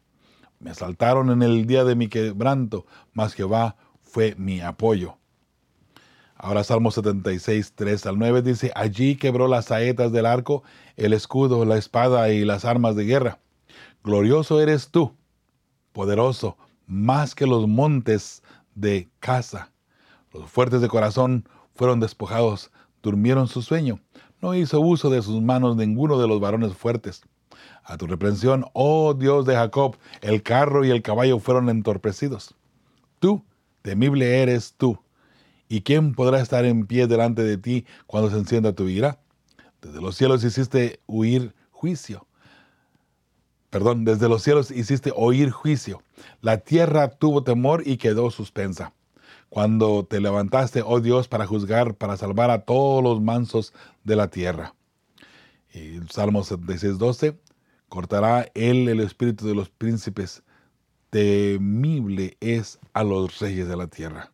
Me 0.60 0.70
asaltaron 0.70 1.30
en 1.30 1.42
el 1.42 1.66
día 1.66 1.82
de 1.82 1.96
mi 1.96 2.06
quebranto, 2.06 2.86
mas 3.12 3.34
Jehová 3.34 3.74
fue 4.02 4.36
mi 4.38 4.60
apoyo. 4.60 5.18
Ahora 6.36 6.62
Salmo 6.62 6.92
76, 6.92 7.72
3 7.74 8.06
al 8.06 8.18
9 8.20 8.42
dice, 8.42 8.70
allí 8.76 9.16
quebró 9.16 9.48
las 9.48 9.64
saetas 9.64 10.12
del 10.12 10.26
arco, 10.26 10.62
el 10.96 11.12
escudo, 11.12 11.64
la 11.64 11.76
espada 11.76 12.30
y 12.30 12.44
las 12.44 12.64
armas 12.64 12.94
de 12.94 13.04
guerra. 13.04 13.40
Glorioso 14.04 14.60
eres 14.60 14.90
tú, 14.90 15.16
poderoso, 15.94 16.58
más 16.86 17.34
que 17.34 17.46
los 17.46 17.66
montes 17.66 18.42
de 18.74 19.08
casa. 19.20 19.72
Los 20.34 20.50
fuertes 20.50 20.82
de 20.82 20.88
corazón 20.88 21.48
fueron 21.74 22.00
despojados, 22.00 22.70
durmieron 23.02 23.48
su 23.48 23.62
sueño. 23.62 23.98
No 24.42 24.54
hizo 24.54 24.78
uso 24.80 25.08
de 25.08 25.22
sus 25.22 25.40
manos 25.40 25.76
ninguno 25.76 26.20
de 26.20 26.28
los 26.28 26.38
varones 26.38 26.74
fuertes. 26.74 27.22
A 27.82 27.96
tu 27.96 28.06
reprensión, 28.06 28.66
oh 28.74 29.14
Dios 29.14 29.46
de 29.46 29.54
Jacob, 29.54 29.96
el 30.20 30.42
carro 30.42 30.84
y 30.84 30.90
el 30.90 31.00
caballo 31.00 31.38
fueron 31.38 31.70
entorpecidos. 31.70 32.54
Tú, 33.20 33.42
temible 33.80 34.42
eres 34.42 34.74
tú 34.76 34.98
¿Y 35.68 35.80
quién 35.80 36.14
podrá 36.14 36.40
estar 36.40 36.64
en 36.64 36.86
pie 36.86 37.06
delante 37.06 37.42
de 37.42 37.56
ti 37.56 37.86
cuando 38.06 38.30
se 38.30 38.36
encienda 38.36 38.74
tu 38.74 38.88
ira? 38.88 39.18
Desde 39.80 40.00
los 40.00 40.16
cielos 40.16 40.44
hiciste 40.44 41.00
huir 41.06 41.54
juicio. 41.70 42.26
Perdón, 43.74 44.04
desde 44.04 44.28
los 44.28 44.44
cielos 44.44 44.70
hiciste 44.70 45.12
oír 45.16 45.50
juicio. 45.50 46.00
La 46.42 46.58
tierra 46.58 47.08
tuvo 47.10 47.42
temor 47.42 47.82
y 47.84 47.96
quedó 47.96 48.30
suspensa. 48.30 48.92
Cuando 49.48 50.06
te 50.06 50.20
levantaste, 50.20 50.80
oh 50.86 51.00
Dios, 51.00 51.26
para 51.26 51.44
juzgar, 51.44 51.96
para 51.96 52.16
salvar 52.16 52.52
a 52.52 52.60
todos 52.60 53.02
los 53.02 53.20
mansos 53.20 53.74
de 54.04 54.14
la 54.14 54.28
tierra. 54.28 54.76
Y 55.72 55.98
Salmo 56.08 56.44
76, 56.44 56.98
12. 56.98 57.36
Cortará 57.88 58.46
él 58.54 58.88
el 58.88 59.00
espíritu 59.00 59.44
de 59.44 59.56
los 59.56 59.70
príncipes. 59.70 60.44
Temible 61.10 62.36
es 62.38 62.78
a 62.92 63.02
los 63.02 63.40
reyes 63.40 63.66
de 63.66 63.76
la 63.76 63.88
tierra. 63.88 64.30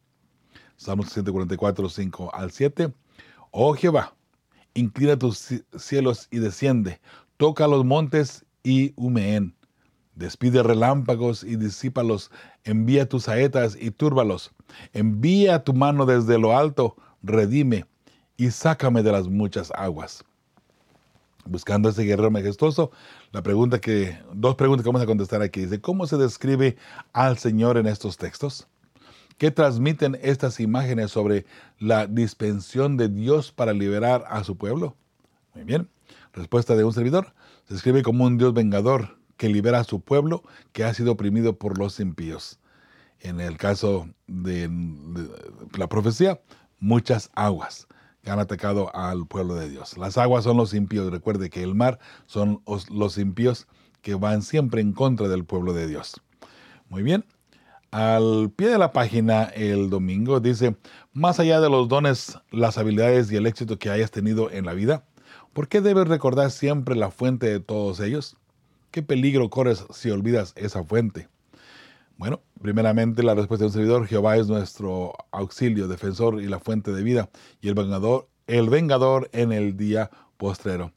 Salmos 0.77 1.09
144, 1.15 1.89
5 1.89 2.35
al 2.35 2.51
7. 2.51 2.93
Oh 3.53 3.73
Jehová, 3.73 4.15
inclina 4.75 5.19
tus 5.19 5.63
cielos 5.79 6.29
y 6.31 6.41
desciende, 6.41 7.01
toca 7.39 7.67
los 7.67 7.87
montes 7.87 8.45
y 8.63 8.93
humeen. 8.97 9.55
Despide 10.15 10.63
relámpagos 10.63 11.45
y 11.45 11.57
disípalos, 11.57 12.31
envía 12.65 13.09
tus 13.09 13.25
saetas 13.25 13.77
y 13.81 13.91
túrbalos. 13.91 14.53
Envía 14.93 15.65
tu 15.65 15.73
mano 15.73 16.05
desde 16.05 16.39
lo 16.39 16.57
alto, 16.57 16.97
redime 17.23 17.87
y 18.37 18.51
sácame 18.51 19.03
de 19.03 19.13
las 19.13 19.29
muchas 19.29 19.73
aguas. 19.75 20.25
Buscando 21.47 21.89
a 21.89 21.93
ese 21.93 22.05
guerrero 22.05 22.31
majestuoso, 22.31 22.91
la 23.33 23.43
pregunta 23.43 23.81
que, 23.81 24.19
dos 24.35 24.57
preguntas 24.57 24.85
que 24.85 24.89
vamos 24.89 25.03
a 25.03 25.07
contestar 25.07 25.43
aquí. 25.43 25.63
Dice, 25.63 25.81
¿cómo 25.81 26.07
se 26.07 26.19
describe 26.19 26.77
al 27.13 27.39
Señor 27.39 27.79
en 27.79 27.87
estos 27.87 28.19
textos? 28.19 28.69
¿Qué 29.39 29.51
transmiten 29.51 30.19
estas 30.21 30.61
imágenes 30.61 31.13
sobre 31.13 31.47
la 31.79 32.07
dispensión 32.07 32.99
de 32.99 33.09
Dios 33.09 33.53
para 33.53 33.73
liberar 33.73 34.23
a 34.29 34.45
su 34.45 34.59
pueblo? 34.59 34.97
Muy 35.55 35.65
bien. 35.65 35.89
Respuesta 36.35 36.77
de 36.77 36.85
un 36.85 36.93
servidor. 36.93 37.33
Se 37.71 37.77
escribe 37.77 38.03
como 38.03 38.25
un 38.25 38.37
Dios 38.37 38.53
vengador 38.53 39.17
que 39.37 39.49
libera 39.49 39.79
a 39.79 39.85
su 39.85 40.01
pueblo 40.01 40.43
que 40.73 40.83
ha 40.83 40.93
sido 40.93 41.13
oprimido 41.13 41.57
por 41.57 41.79
los 41.79 42.01
impíos. 42.01 42.59
En 43.21 43.41
el 43.41 43.59
caso 43.59 44.09
de, 44.27 44.69
la 45.79 45.89
profecía, 45.89 46.41
muchas 46.81 47.31
aguas 47.37 47.87
que 48.23 48.31
han 48.33 48.41
atacado 48.41 48.93
al 48.93 49.25
pueblo 49.25 49.55
de 49.55 49.71
Dios. 49.71 49.97
Las 49.99 50.19
aguas 50.19 50.43
son 50.43 50.57
los 50.57 50.75
impíos. 50.75 51.13
Recuerde 51.13 51.49
que 51.49 51.63
el 51.63 51.77
mar 51.77 52.01
son 52.27 52.61
los 52.91 53.19
impíos 53.19 53.69
que 54.03 54.17
van 54.17 54.43
siempre 54.43 54.81
en 54.81 54.93
contra 54.93 55.29
del 55.29 55.45
pueblo 55.45 55.73
de 55.73 55.87
Dios. 55.87 56.21
Muy 56.89 57.05
bien. 57.05 57.25
Al 57.93 58.51
pie 58.51 58.67
de 58.67 58.79
la 58.79 58.91
página 58.91 59.45
el 59.45 59.91
domingo 59.91 60.41
dice, 60.41 60.77
más 61.13 61.39
allá 61.39 61.61
de 61.61 61.71
los 61.71 61.87
dones, 61.87 62.37
las 62.51 62.79
habilidades 62.79 63.31
y 63.31 63.37
el 63.37 63.47
éxito 63.47 63.79
que 63.79 63.91
hayas 63.91 64.11
tenido 64.11 64.51
en 64.51 64.67
la 64.67 64.75
vida, 64.75 65.05
¿por 65.53 65.69
qué 65.69 65.81
debes 65.81 66.09
recordar 66.09 66.51
siempre 66.51 66.95
la 66.97 67.11
fuente 67.11 67.47
de 67.47 67.61
todos 67.61 68.01
ellos? 68.01 68.37
¿Qué 68.91 69.03
peligro 69.03 69.51
corres 69.51 69.85
si 69.91 70.11
olvidas 70.11 70.53
esa 70.57 70.83
fuente? 70.85 71.29
Bueno, 72.17 72.41
primeramente 72.61 73.23
la 73.23 73.35
respuesta 73.35 73.65
del 73.65 73.73
servidor, 73.73 74.07
Jehová 74.07 74.37
es 74.37 74.49
nuestro 74.49 75.15
auxilio, 75.31 75.89
defensor 75.89 76.43
y 76.43 76.47
la 76.47 76.59
fuente 76.59 76.93
de 76.93 77.03
vida, 77.03 77.31
y 77.63 77.69
el 77.69 77.75
vengador, 77.75 78.29
el 78.47 78.69
vengador 78.69 79.31
en 79.33 79.53
el 79.53 79.77
día 79.77 80.11
postrero. 80.37 80.93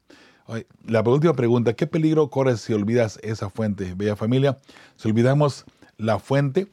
La 0.85 1.01
última 1.01 1.33
pregunta, 1.33 1.73
¿qué 1.73 1.87
peligro 1.87 2.29
corres 2.29 2.59
si 2.59 2.73
olvidas 2.73 3.19
esa 3.23 3.49
fuente? 3.49 3.93
Bella 3.95 4.17
familia, 4.17 4.57
si 4.97 5.07
olvidamos 5.07 5.63
la 5.97 6.19
fuente, 6.19 6.67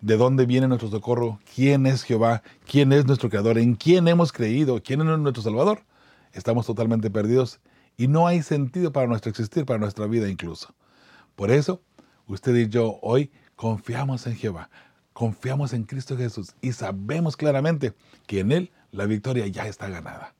de 0.00 0.16
dónde 0.16 0.46
viene 0.46 0.68
nuestro 0.68 0.90
socorro, 0.90 1.38
quién 1.54 1.86
es 1.86 2.02
Jehová, 2.02 2.42
quién 2.70 2.92
es 2.92 3.06
nuestro 3.06 3.30
Creador, 3.30 3.58
en 3.58 3.74
quién 3.74 4.08
hemos 4.08 4.32
creído, 4.32 4.82
quién 4.82 5.00
es 5.00 5.18
nuestro 5.18 5.42
Salvador, 5.42 5.82
estamos 6.36 6.66
totalmente 6.66 7.10
perdidos 7.10 7.60
y 7.96 8.08
no 8.08 8.26
hay 8.26 8.42
sentido 8.42 8.92
para 8.92 9.06
nuestro 9.06 9.30
existir, 9.30 9.64
para 9.64 9.78
nuestra 9.78 10.06
vida 10.06 10.28
incluso. 10.28 10.74
Por 11.34 11.50
eso, 11.50 11.82
usted 12.26 12.54
y 12.54 12.68
yo 12.68 12.98
hoy 13.02 13.30
confiamos 13.56 14.26
en 14.26 14.36
Jehová, 14.36 14.70
confiamos 15.12 15.72
en 15.72 15.84
Cristo 15.84 16.16
Jesús 16.16 16.54
y 16.60 16.72
sabemos 16.72 17.36
claramente 17.36 17.94
que 18.26 18.40
en 18.40 18.52
Él 18.52 18.70
la 18.92 19.06
victoria 19.06 19.46
ya 19.46 19.66
está 19.66 19.88
ganada. 19.88 20.34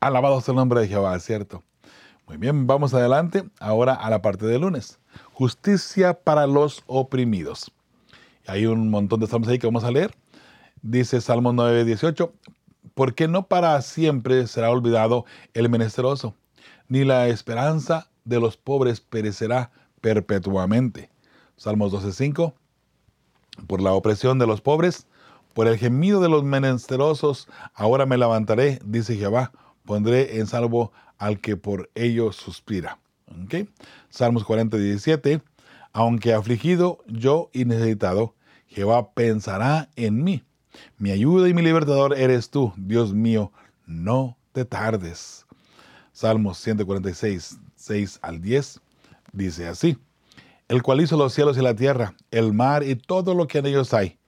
Alabado 0.00 0.40
sea 0.40 0.52
el 0.52 0.56
nombre 0.56 0.80
de 0.80 0.88
Jehová, 0.88 1.18
¿cierto? 1.18 1.62
Muy 2.26 2.36
bien, 2.36 2.66
vamos 2.66 2.94
adelante 2.94 3.44
ahora 3.60 3.94
a 3.94 4.08
la 4.08 4.22
parte 4.22 4.46
de 4.46 4.58
lunes. 4.58 4.98
Justicia 5.32 6.14
para 6.14 6.46
los 6.46 6.82
oprimidos. 6.86 7.70
Hay 8.46 8.66
un 8.66 8.90
montón 8.90 9.20
de 9.20 9.26
salmos 9.26 9.48
ahí 9.48 9.58
que 9.58 9.66
vamos 9.66 9.84
a 9.84 9.90
leer. 9.90 10.14
Dice 10.80 11.20
Salmo 11.20 11.52
9, 11.52 11.84
18, 11.84 12.32
porque 12.94 13.28
no 13.28 13.46
para 13.46 13.80
siempre 13.82 14.46
será 14.46 14.70
olvidado 14.70 15.24
el 15.52 15.68
menesteroso, 15.68 16.34
ni 16.88 17.04
la 17.04 17.28
esperanza 17.28 18.08
de 18.24 18.40
los 18.40 18.56
pobres 18.56 19.00
perecerá 19.00 19.70
perpetuamente. 20.00 21.10
Salmos 21.56 21.92
12, 21.92 22.12
5, 22.12 22.54
por 23.66 23.80
la 23.80 23.92
opresión 23.92 24.38
de 24.38 24.46
los 24.46 24.60
pobres, 24.60 25.06
por 25.52 25.68
el 25.68 25.78
gemido 25.78 26.20
de 26.20 26.28
los 26.28 26.42
menesterosos, 26.42 27.48
ahora 27.74 28.06
me 28.06 28.18
levantaré, 28.18 28.80
dice 28.84 29.16
Jehová, 29.16 29.52
pondré 29.84 30.38
en 30.38 30.46
salvo 30.46 30.92
al 31.18 31.40
que 31.40 31.56
por 31.56 31.90
ello 31.94 32.32
suspira. 32.32 32.98
Salmos 34.10 34.44
40, 34.44 34.76
17, 34.76 35.42
aunque 35.92 36.34
afligido 36.34 36.98
yo 37.06 37.50
y 37.52 37.64
necesitado, 37.64 38.34
Jehová 38.66 39.12
pensará 39.12 39.88
en 39.96 40.22
mí. 40.24 40.42
Mi 40.98 41.10
ayuda 41.10 41.48
y 41.48 41.54
mi 41.54 41.62
libertador 41.62 42.16
eres 42.18 42.50
tú, 42.50 42.72
Dios 42.76 43.12
mío, 43.12 43.52
no 43.86 44.36
te 44.52 44.64
tardes. 44.64 45.46
Salmos 46.12 46.58
146, 46.58 47.58
6 47.74 48.18
al 48.22 48.40
10 48.40 48.80
dice 49.32 49.66
así, 49.66 49.98
el 50.68 50.82
cual 50.82 51.00
hizo 51.00 51.16
los 51.16 51.32
cielos 51.32 51.58
y 51.58 51.62
la 51.62 51.74
tierra, 51.74 52.14
el 52.30 52.52
mar 52.52 52.82
y 52.84 52.94
todo 52.94 53.34
lo 53.34 53.48
que 53.48 53.58
en 53.58 53.66
ellos 53.66 53.92
hay, 53.92 54.18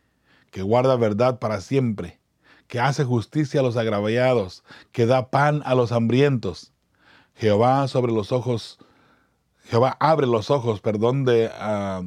que 0.50 0.62
guarda 0.62 0.96
verdad 0.96 1.38
para 1.38 1.60
siempre, 1.60 2.18
que 2.66 2.80
hace 2.80 3.04
justicia 3.04 3.60
a 3.60 3.62
los 3.62 3.76
agraviados, 3.76 4.64
que 4.90 5.06
da 5.06 5.30
pan 5.30 5.62
a 5.64 5.74
los 5.74 5.92
hambrientos. 5.92 6.72
Jehová 7.34 7.86
sobre 7.86 8.12
los 8.12 8.32
ojos 8.32 8.78
Jehová 9.68 9.96
abre 9.98 10.26
los 10.26 10.50
ojos, 10.50 10.80
perdón, 10.80 11.24
de, 11.24 11.50
ah, 11.52 12.02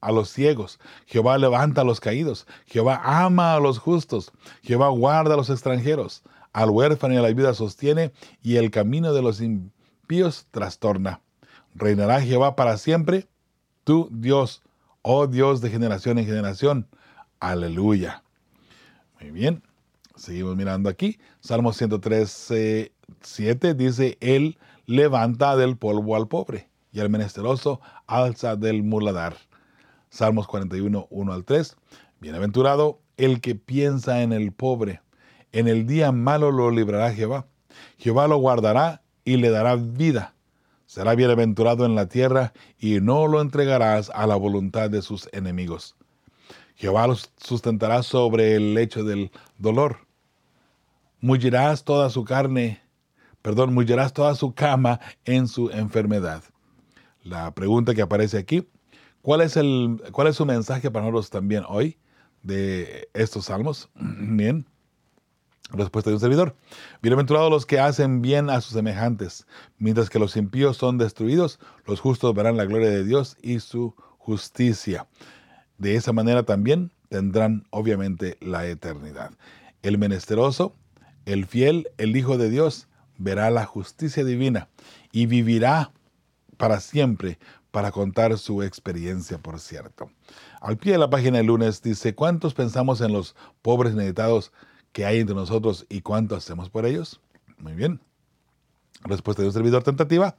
a 0.00 0.12
los 0.12 0.30
ciegos. 0.30 0.78
Jehová 1.06 1.38
levanta 1.38 1.82
a 1.82 1.84
los 1.84 2.00
caídos. 2.00 2.46
Jehová 2.66 3.00
ama 3.04 3.54
a 3.54 3.60
los 3.60 3.78
justos. 3.78 4.32
Jehová 4.62 4.88
guarda 4.88 5.34
a 5.34 5.36
los 5.36 5.50
extranjeros. 5.50 6.22
Al 6.52 6.70
huérfano 6.70 7.14
y 7.14 7.16
a 7.16 7.22
la 7.22 7.32
viuda 7.32 7.54
sostiene 7.54 8.12
y 8.42 8.56
el 8.56 8.70
camino 8.70 9.12
de 9.12 9.22
los 9.22 9.40
impíos 9.40 10.46
trastorna. 10.50 11.20
Reinará 11.74 12.20
Jehová 12.20 12.56
para 12.56 12.76
siempre. 12.78 13.28
Tú, 13.84 14.08
Dios, 14.10 14.62
oh 15.02 15.26
Dios 15.26 15.60
de 15.60 15.70
generación 15.70 16.18
en 16.18 16.26
generación. 16.26 16.88
Aleluya. 17.40 18.22
Muy 19.20 19.30
bien. 19.30 19.62
Seguimos 20.16 20.56
mirando 20.56 20.88
aquí. 20.88 21.18
Salmo 21.40 21.72
113, 21.72 22.92
7 23.22 23.74
dice, 23.74 24.18
Él 24.20 24.58
levanta 24.86 25.56
del 25.56 25.76
polvo 25.76 26.16
al 26.16 26.26
pobre 26.26 26.68
y 26.92 27.00
al 27.00 27.10
menesteroso 27.10 27.80
alza 28.06 28.56
del 28.56 28.82
muladar. 28.82 29.36
Salmos 30.10 30.46
41, 30.46 31.06
1 31.10 31.32
al 31.32 31.44
3. 31.44 31.76
Bienaventurado 32.20 33.00
el 33.16 33.40
que 33.40 33.54
piensa 33.54 34.22
en 34.22 34.32
el 34.32 34.52
pobre. 34.52 35.02
En 35.52 35.68
el 35.68 35.86
día 35.86 36.12
malo 36.12 36.50
lo 36.50 36.70
librará 36.70 37.12
Jehová. 37.12 37.46
Jehová 37.98 38.28
lo 38.28 38.38
guardará 38.38 39.02
y 39.24 39.36
le 39.36 39.50
dará 39.50 39.76
vida. 39.76 40.34
Será 40.86 41.14
bienaventurado 41.14 41.84
en 41.84 41.94
la 41.94 42.06
tierra 42.06 42.54
y 42.78 43.00
no 43.00 43.26
lo 43.26 43.42
entregarás 43.42 44.10
a 44.14 44.26
la 44.26 44.36
voluntad 44.36 44.88
de 44.88 45.02
sus 45.02 45.28
enemigos. 45.32 45.96
Jehová 46.76 47.06
lo 47.06 47.16
sustentará 47.36 48.02
sobre 48.02 48.54
el 48.54 48.74
lecho 48.74 49.04
del 49.04 49.30
dolor. 49.58 50.06
Mullirás 51.20 51.84
toda 51.84 52.08
su 52.08 52.24
carne, 52.24 52.80
perdón, 53.42 53.74
mullirás 53.74 54.12
toda 54.12 54.34
su 54.34 54.54
cama 54.54 55.00
en 55.24 55.48
su 55.48 55.70
enfermedad. 55.70 56.44
La 57.22 57.52
pregunta 57.52 57.94
que 57.94 58.02
aparece 58.02 58.38
aquí, 58.38 58.66
¿cuál 59.28 59.42
es, 59.42 59.58
el, 59.58 60.00
cuál 60.10 60.28
es 60.28 60.36
su 60.36 60.46
mensaje 60.46 60.90
para 60.90 61.04
nosotros 61.04 61.28
también 61.28 61.62
hoy 61.68 61.98
de 62.42 63.10
estos 63.12 63.44
salmos? 63.44 63.90
Bien. 63.94 64.64
Respuesta 65.70 66.08
de 66.08 66.14
un 66.14 66.20
servidor. 66.20 66.56
Bienaventurados 67.02 67.50
los 67.50 67.66
que 67.66 67.78
hacen 67.78 68.22
bien 68.22 68.48
a 68.48 68.62
sus 68.62 68.72
semejantes, 68.72 69.46
mientras 69.76 70.08
que 70.08 70.18
los 70.18 70.34
impíos 70.38 70.78
son 70.78 70.96
destruidos, 70.96 71.60
los 71.84 72.00
justos 72.00 72.34
verán 72.34 72.56
la 72.56 72.64
gloria 72.64 72.88
de 72.88 73.04
Dios 73.04 73.36
y 73.42 73.60
su 73.60 73.94
justicia. 74.16 75.08
De 75.76 75.94
esa 75.94 76.14
manera 76.14 76.44
también 76.44 76.90
tendrán 77.10 77.66
obviamente 77.68 78.38
la 78.40 78.66
eternidad. 78.66 79.32
El 79.82 79.98
menesteroso, 79.98 80.74
el 81.26 81.44
fiel, 81.44 81.90
el 81.98 82.16
Hijo 82.16 82.38
de 82.38 82.48
Dios, 82.48 82.88
verá 83.18 83.50
la 83.50 83.66
justicia 83.66 84.24
divina 84.24 84.70
y 85.12 85.26
vivirá 85.26 85.92
para 86.56 86.80
siempre 86.80 87.38
para 87.70 87.90
contar 87.92 88.36
su 88.38 88.62
experiencia, 88.62 89.38
por 89.38 89.60
cierto. 89.60 90.10
Al 90.60 90.78
pie 90.78 90.92
de 90.92 90.98
la 90.98 91.10
página 91.10 91.38
del 91.38 91.46
lunes 91.46 91.82
dice, 91.82 92.14
¿cuántos 92.14 92.54
pensamos 92.54 93.00
en 93.00 93.12
los 93.12 93.36
pobres 93.62 93.94
necesitados? 93.94 94.52
que 94.92 95.06
hay 95.06 95.20
entre 95.20 95.34
nosotros 95.34 95.86
y 95.88 96.00
cuánto 96.00 96.36
hacemos 96.36 96.70
por 96.70 96.86
ellos? 96.86 97.20
Muy 97.58 97.74
bien. 97.74 98.00
Respuesta 99.04 99.42
de 99.42 99.48
un 99.48 99.54
servidor 99.54 99.82
tentativa. 99.82 100.36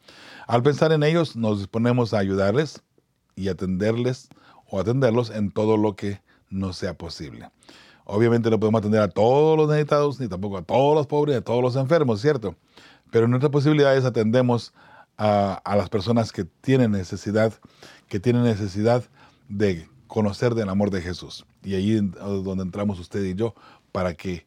Al 0.48 0.64
pensar 0.64 0.92
en 0.92 1.04
ellos, 1.04 1.36
nos 1.36 1.60
disponemos 1.60 2.14
a 2.14 2.20
ayudarles 2.20 2.84
y 3.36 3.48
atenderles 3.48 4.30
o 4.70 4.80
atenderlos 4.80 5.30
en 5.30 5.52
todo 5.52 5.78
lo 5.78 5.96
que 5.96 6.22
nos 6.50 6.78
sea 6.78 6.98
posible. 6.98 7.50
Obviamente 8.04 8.50
no 8.50 8.60
podemos 8.60 8.80
atender 8.80 9.02
a 9.02 9.08
todos 9.08 9.56
los 9.56 9.70
necesitados, 9.70 10.20
ni 10.20 10.28
tampoco 10.28 10.58
a 10.58 10.64
todos 10.64 10.96
los 10.96 11.08
pobres, 11.08 11.38
a 11.38 11.42
todos 11.42 11.62
los 11.62 11.76
enfermos, 11.76 12.20
¿cierto? 12.20 12.56
Pero 13.12 13.26
en 13.26 13.32
nuestras 13.32 13.52
posibilidades 13.52 14.04
atendemos 14.04 14.74
a, 15.20 15.54
a 15.54 15.76
las 15.76 15.90
personas 15.90 16.32
que 16.32 16.46
tienen 16.46 16.92
necesidad, 16.92 17.54
que 18.08 18.20
tienen 18.20 18.44
necesidad 18.44 19.04
de 19.48 19.88
conocer 20.08 20.56
del 20.56 20.70
amor 20.70 20.90
de 20.90 21.02
Jesús. 21.02 21.46
Y 21.64 21.76
ahí 21.76 21.94
es 21.94 22.12
donde 22.14 22.64
entramos 22.64 23.00
usted 23.00 23.24
y 23.24 23.36
yo 23.36 23.54
para 23.92 24.16
que 24.16 24.46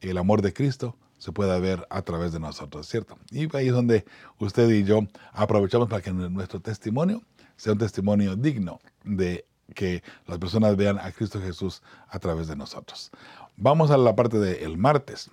el 0.00 0.18
amor 0.18 0.42
de 0.42 0.52
Cristo 0.52 0.96
se 1.18 1.32
pueda 1.32 1.58
ver 1.58 1.86
a 1.88 2.02
través 2.02 2.32
de 2.32 2.40
nosotros, 2.40 2.86
¿cierto? 2.88 3.16
Y 3.30 3.54
ahí 3.56 3.68
es 3.68 3.72
donde 3.72 4.04
usted 4.38 4.68
y 4.70 4.84
yo 4.84 5.00
aprovechamos 5.32 5.88
para 5.88 6.02
que 6.02 6.12
nuestro 6.12 6.60
testimonio 6.60 7.22
sea 7.56 7.72
un 7.72 7.78
testimonio 7.78 8.36
digno 8.36 8.80
de 9.04 9.46
que 9.74 10.02
las 10.26 10.38
personas 10.38 10.76
vean 10.76 10.98
a 10.98 11.12
Cristo 11.12 11.40
Jesús 11.40 11.82
a 12.08 12.18
través 12.18 12.48
de 12.48 12.56
nosotros. 12.56 13.10
Vamos 13.56 13.90
a 13.90 13.96
la 13.96 14.14
parte 14.14 14.38
del 14.38 14.76
martes. 14.76 15.30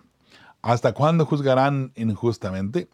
¿Hasta 0.61 0.93
cuándo 0.93 1.25
juzgarán 1.25 1.91
injustamente? 1.95 2.87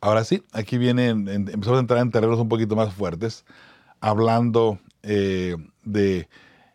Ahora 0.00 0.24
sí, 0.24 0.42
aquí 0.52 0.78
viene, 0.78 1.08
empezamos 1.08 1.78
a 1.78 1.80
entrar 1.80 2.00
en 2.00 2.10
terrenos 2.10 2.38
un 2.38 2.48
poquito 2.48 2.76
más 2.76 2.92
fuertes, 2.92 3.44
hablando 4.00 4.78
eh, 5.02 5.56
de 5.84 6.28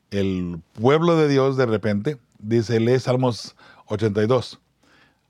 el 0.10 0.60
pueblo 0.74 1.16
de 1.16 1.28
Dios 1.28 1.56
de 1.56 1.66
repente, 1.66 2.18
dice, 2.40 2.80
lee 2.80 3.00
Salmos 3.00 3.56
82. 3.88 4.60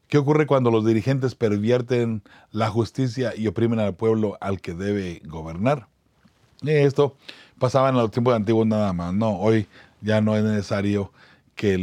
¿Qué 0.07 0.17
ocurre 0.17 0.45
cuando 0.45 0.71
los 0.71 0.85
dirigentes 0.85 1.35
pervierten 1.35 2.21
la 2.51 2.69
justicia 2.69 3.33
y 3.35 3.47
oprimen 3.47 3.79
al 3.79 3.95
pueblo 3.95 4.37
al 4.41 4.59
que 4.59 4.73
debe 4.73 5.21
gobernar? 5.25 5.87
esto 6.63 7.15
pasaba 7.57 7.89
en 7.89 7.95
los 7.95 8.11
tiempos 8.11 8.35
antiguos 8.35 8.67
nada 8.67 8.91
más. 8.93 9.13
No, 9.13 9.37
hoy 9.39 9.67
ya 10.01 10.19
no 10.19 10.35
es 10.35 10.43
necesario 10.43 11.11
que 11.55 11.77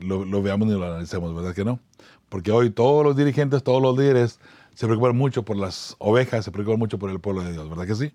lo, 0.00 0.42
veamos 0.42 0.68
ni 0.68 0.74
lo 0.74 0.86
analicemos, 0.86 1.34
¿verdad 1.34 1.54
que 1.54 1.64
no? 1.64 1.80
Porque 2.28 2.52
hoy 2.52 2.70
todos 2.70 3.04
los 3.04 3.16
dirigentes, 3.16 3.62
todos 3.62 3.82
los 3.82 3.98
líderes 3.98 4.38
se 4.74 4.86
preocupan 4.86 5.16
mucho 5.16 5.44
por 5.44 5.56
las 5.56 5.96
ovejas, 5.98 6.44
se 6.44 6.50
preocupan 6.50 6.78
mucho 6.78 6.98
por 6.98 7.10
el 7.10 7.20
pueblo 7.20 7.42
de 7.42 7.52
Dios, 7.52 7.68
¿verdad 7.68 7.86
que 7.86 7.94
sí? 7.94 8.12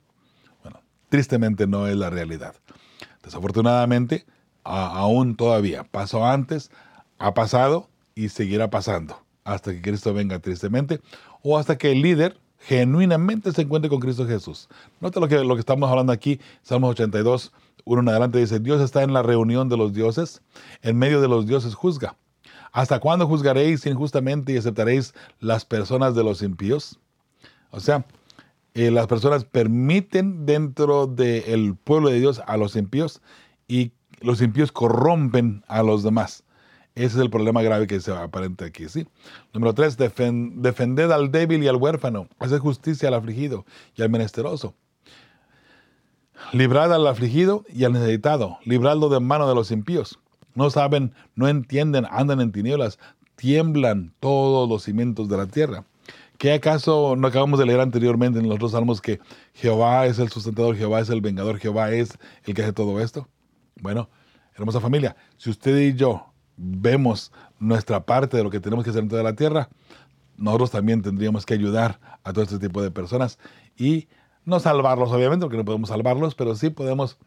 Bueno, 0.63 0.79
tristemente 1.09 1.67
no 1.67 1.87
es 1.87 1.95
la 1.95 2.09
realidad. 2.09 2.55
Desafortunadamente, 3.23 4.25
aún 4.63 5.35
todavía, 5.35 5.83
pasó 5.83 6.25
antes, 6.25 6.71
ha 7.19 7.33
pasado 7.33 7.89
y 8.15 8.29
seguirá 8.29 8.69
pasando 8.69 9.21
hasta 9.43 9.71
que 9.71 9.81
Cristo 9.81 10.13
venga 10.13 10.39
tristemente 10.39 10.99
o 11.41 11.57
hasta 11.57 11.77
que 11.77 11.91
el 11.91 12.01
líder 12.01 12.37
genuinamente 12.59 13.51
se 13.51 13.61
encuentre 13.61 13.89
con 13.89 13.99
Cristo 13.99 14.27
Jesús. 14.27 14.67
Nota 14.99 15.19
lo 15.19 15.27
que, 15.27 15.43
lo 15.43 15.55
que 15.55 15.59
estamos 15.59 15.89
hablando 15.89 16.11
aquí, 16.11 16.39
Salmos 16.63 16.91
82, 16.91 17.53
uno 17.85 18.01
en 18.01 18.09
adelante 18.09 18.39
dice, 18.39 18.59
Dios 18.59 18.81
está 18.81 19.03
en 19.03 19.13
la 19.13 19.23
reunión 19.23 19.69
de 19.69 19.77
los 19.77 19.93
dioses, 19.93 20.41
en 20.81 20.97
medio 20.97 21.21
de 21.21 21.27
los 21.27 21.47
dioses 21.47 21.75
juzga. 21.75 22.17
¿Hasta 22.71 22.99
cuándo 22.99 23.27
juzgaréis 23.27 23.85
injustamente 23.85 24.53
y 24.53 24.57
aceptaréis 24.57 25.13
las 25.39 25.65
personas 25.65 26.15
de 26.15 26.23
los 26.23 26.41
impíos? 26.41 26.99
O 27.71 27.79
sea, 27.79 28.05
eh, 28.73 28.91
las 28.91 29.07
personas 29.07 29.43
permiten 29.45 30.45
dentro 30.45 31.07
del 31.07 31.75
pueblo 31.75 32.09
de 32.09 32.19
Dios 32.19 32.41
a 32.45 32.57
los 32.57 32.75
impíos 32.75 33.21
y 33.67 33.91
los 34.19 34.41
impíos 34.41 34.71
corrompen 34.71 35.63
a 35.67 35.83
los 35.83 36.03
demás. 36.03 36.43
Ese 36.95 37.05
es 37.05 37.15
el 37.17 37.29
problema 37.29 37.61
grave 37.61 37.85
que 37.85 37.99
se 37.99 38.11
aparenta 38.11 38.65
aquí, 38.65 38.89
¿sí? 38.89 39.07
Número 39.53 39.73
tres, 39.73 39.97
defended 39.97 41.11
al 41.11 41.31
débil 41.31 41.63
y 41.63 41.67
al 41.67 41.75
huérfano, 41.75 42.27
hacer 42.39 42.59
justicia 42.59 43.07
al 43.09 43.13
afligido 43.13 43.65
y 43.95 44.01
al 44.01 44.09
menesteroso. 44.09 44.73
Librad 46.53 46.93
al 46.93 47.05
afligido 47.05 47.65
y 47.69 47.83
al 47.83 47.93
necesitado, 47.93 48.57
libradlo 48.63 49.09
de 49.09 49.19
mano 49.19 49.47
de 49.47 49.53
los 49.53 49.69
impíos. 49.71 50.19
No 50.57 50.71
saben, 50.71 51.13
no 51.35 51.47
entienden, 51.47 52.07
andan 52.09 52.41
en 52.41 52.51
tinieblas, 52.51 52.97
tiemblan 53.35 54.15
todos 54.19 54.67
los 54.67 54.81
cimientos 54.81 55.29
de 55.29 55.37
la 55.37 55.45
tierra. 55.45 55.85
¿Qué 56.39 56.51
acaso 56.51 57.15
no 57.15 57.27
acabamos 57.27 57.59
de 57.59 57.67
leer 57.67 57.79
anteriormente 57.79 58.39
en 58.39 58.49
los 58.49 58.57
dos 58.57 58.71
salmos 58.71 58.99
que 58.99 59.19
Jehová 59.53 60.07
es 60.07 60.17
el 60.17 60.29
sustentador, 60.29 60.75
Jehová 60.75 61.01
es 61.01 61.11
el 61.11 61.21
vengador, 61.21 61.59
Jehová 61.59 61.91
es 61.91 62.17
el 62.43 62.55
que 62.55 62.63
hace 62.63 62.73
todo 62.73 62.99
esto? 62.99 63.27
Bueno, 63.81 64.09
hermosa 64.55 64.79
familia, 64.79 65.15
si 65.37 65.51
usted 65.51 65.77
y 65.77 65.93
yo 65.93 66.33
vemos 66.55 67.31
nuestra 67.59 68.03
parte 68.03 68.35
de 68.35 68.43
lo 68.43 68.49
que 68.49 68.59
tenemos 68.59 68.83
que 68.83 68.89
hacer 68.89 69.03
en 69.03 69.09
toda 69.09 69.21
la 69.21 69.35
tierra, 69.35 69.69
nosotros 70.37 70.71
también 70.71 71.03
tendríamos 71.03 71.45
que 71.45 71.53
ayudar 71.53 71.99
a 72.23 72.33
todo 72.33 72.43
este 72.43 72.57
tipo 72.57 72.81
de 72.81 72.89
personas 72.89 73.37
y 73.77 74.07
no 74.43 74.59
salvarlos, 74.59 75.11
obviamente, 75.11 75.45
porque 75.45 75.57
no 75.57 75.65
podemos 75.65 75.89
salvarlos, 75.89 76.33
pero 76.33 76.55
sí 76.55 76.71
podemos 76.71 77.19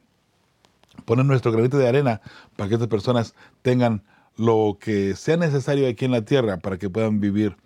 poner 1.05 1.27
nuestro 1.27 1.53
granito 1.53 1.79
de 1.79 1.89
arena 1.89 2.21
para 2.57 2.69
que 2.69 2.75
estas 2.75 2.89
personas 2.89 3.35
tengan 3.63 4.03
lo 4.37 4.79
que 4.81 5.17
sea 5.17 5.37
necesario 5.37 5.89
aquí 5.89 6.05
en 6.05 6.13
la 6.13 6.25
tierra 6.25 6.59
para 6.59 6.79
que 6.79 6.89
puedan 6.89 7.21
vivir 7.21 7.57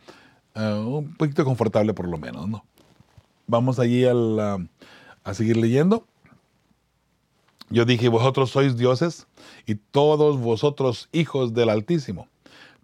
eh, 0.55 0.73
un 0.73 1.15
poquito 1.15 1.45
confortable 1.45 1.95
por 1.95 2.09
lo 2.09 2.19
menos, 2.19 2.49
¿no? 2.49 2.65
Vamos 3.47 3.79
allí 3.79 4.05
a 4.07 5.35
seguir 5.35 5.59
leyendo. 5.59 6.07
Yo 7.71 7.85
dije, 7.85 8.09
vosotros 8.09 8.51
sois 8.51 8.77
dioses 8.77 9.27
y 9.67 9.75
todos 9.75 10.39
vosotros 10.39 11.09
hijos 11.13 11.55
del 11.55 11.71
Altísimo. 11.71 12.29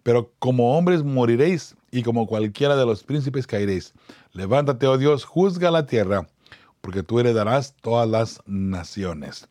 Pero 0.03 0.31
como 0.39 0.77
hombres 0.77 1.03
moriréis 1.03 1.75
y 1.91 2.03
como 2.03 2.27
cualquiera 2.27 2.75
de 2.75 2.85
los 2.85 3.03
príncipes 3.03 3.45
caeréis. 3.45 3.93
Levántate, 4.33 4.87
oh 4.87 4.97
Dios, 4.97 5.25
juzga 5.25 5.69
la 5.71 5.85
tierra, 5.85 6.27
porque 6.81 7.03
tú 7.03 7.19
heredarás 7.19 7.75
todas 7.81 8.09
las 8.09 8.41
naciones. 8.45 9.47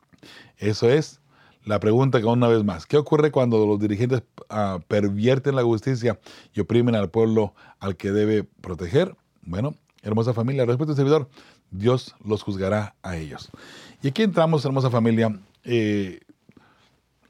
Eso 0.61 0.91
es 0.91 1.21
la 1.65 1.81
pregunta 1.81 2.21
que 2.21 2.27
una 2.27 2.49
vez 2.49 2.65
más, 2.65 2.87
¿qué 2.87 2.97
ocurre 2.97 3.31
cuando 3.31 3.67
los 3.67 3.81
dirigentes 3.81 4.23
ah, 4.49 4.79
pervierten 4.87 5.57
la 5.57 5.63
justicia 5.63 6.21
y 6.55 6.61
oprimen 6.61 6.95
al 6.95 7.11
pueblo 7.11 7.55
al 7.81 7.97
que 7.97 8.13
debe 8.13 8.45
proteger? 8.45 9.17
Bueno, 9.43 9.75
hermosa 10.03 10.35
familia, 10.35 10.65
respuesta 10.67 10.93
al 10.93 10.97
servidor, 10.97 11.29
Dios 11.71 12.15
los 12.25 12.43
juzgará 12.43 12.95
a 13.03 13.17
ellos. 13.17 13.51
Y 14.03 14.09
aquí 14.09 14.23
entramos, 14.23 14.65
hermosa 14.65 14.91
familia, 14.91 15.39
eh, 15.65 16.21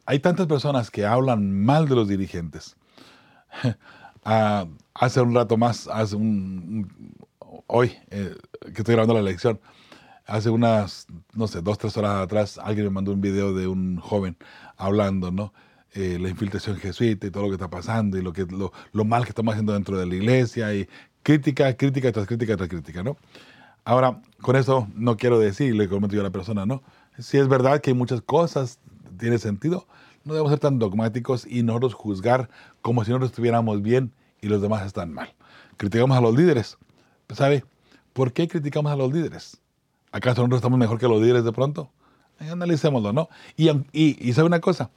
hay 0.07 0.19
tantas 0.19 0.47
personas 0.47 0.90
que 0.90 1.07
hablan 1.07 1.64
mal 1.64 1.88
de 1.88 1.95
los 1.95 2.09
dirigentes. 2.09 2.77
Ah, 4.23 4.66
hace 4.93 5.23
un 5.23 5.35
rato 5.35 5.57
más, 5.57 5.88
hace 5.88 6.14
un, 6.14 7.14
hoy 7.66 7.97
eh, 8.11 8.35
que 8.62 8.83
estoy 8.83 8.93
grabando 8.93 9.14
la 9.14 9.21
elección, 9.21 9.59
hace 10.31 10.49
unas, 10.49 11.07
no 11.35 11.49
sé, 11.49 11.61
dos, 11.61 11.77
tres 11.77 11.97
horas 11.97 12.23
atrás, 12.23 12.59
alguien 12.62 12.87
me 12.87 12.90
mandó 12.90 13.12
un 13.12 13.21
video 13.21 13.53
de 13.53 13.66
un 13.66 13.99
joven 13.99 14.37
hablando, 14.77 15.31
¿no? 15.31 15.53
Eh, 15.93 16.19
la 16.21 16.29
infiltración 16.29 16.77
jesuita 16.77 17.27
y 17.27 17.31
todo 17.31 17.43
lo 17.45 17.49
que 17.49 17.57
está 17.57 17.69
pasando 17.69 18.16
y 18.16 18.23
lo, 18.23 18.33
que, 18.33 18.47
lo, 18.47 18.73
lo, 18.93 19.05
mal 19.05 19.25
que 19.25 19.31
estamos 19.31 19.53
haciendo 19.53 19.73
dentro 19.73 19.99
de 19.99 20.07
la 20.07 20.14
iglesia 20.14 20.73
y 20.73 20.88
crítica, 21.25 21.77
crítica 21.77 22.12
tras 22.12 22.29
crítica 22.29 22.57
tras 22.57 22.69
crítica, 22.69 23.03
¿no? 23.03 23.16
Ahora, 23.85 24.23
con 24.40 24.55
eso 24.55 24.87
no 24.95 25.16
quiero 25.16 25.40
decir, 25.40 25.75
le 25.75 25.88
comento 25.88 26.14
yo 26.14 26.21
a 26.21 26.25
la 26.25 26.31
persona, 26.31 26.64
¿no? 26.64 26.83
Si 27.19 27.37
es 27.37 27.49
verdad 27.49 27.81
que 27.81 27.93
muchas 27.93 28.23
cosas 28.23 28.79
tiene 29.19 29.38
sentido, 29.38 29.88
no 30.25 30.35
debemos 30.35 30.53
ser 30.53 30.61
tan 30.61 30.79
dogmáticos 30.79 31.45
y 31.45 31.64
nosotros 31.64 31.95
juzgar 31.95 32.49
como 32.83 33.05
si 33.05 33.11
nosotros 33.11 33.31
estuviéramos 33.31 33.83
bien 33.83 34.12
y 34.40 34.47
los 34.47 34.62
demás 34.62 34.87
están 34.87 35.12
mal. 35.12 35.35
Criticamos 35.77 36.16
a 36.16 36.21
los 36.21 36.37
líderes. 36.37 36.79
¿Sabe? 37.35 37.64
¿Por 38.12 38.33
qué 38.33 38.47
criticamos 38.47 38.93
a 38.93 38.97
los 38.97 39.12
líderes? 39.12 39.61
¿Acaso 40.12 40.40
nosotros 40.40 40.59
estamos 40.59 40.79
mejor 40.79 40.99
que 40.99 41.09
los 41.09 41.20
líderes 41.20 41.44
de 41.44 41.53
pronto? 41.53 41.90
Analicémoslo, 42.38 43.12
¿no? 43.12 43.29
Y, 43.57 43.68
y, 43.68 44.16
y 44.20 44.33
sabe 44.33 44.46
una 44.46 44.61
cosa, 44.61 44.90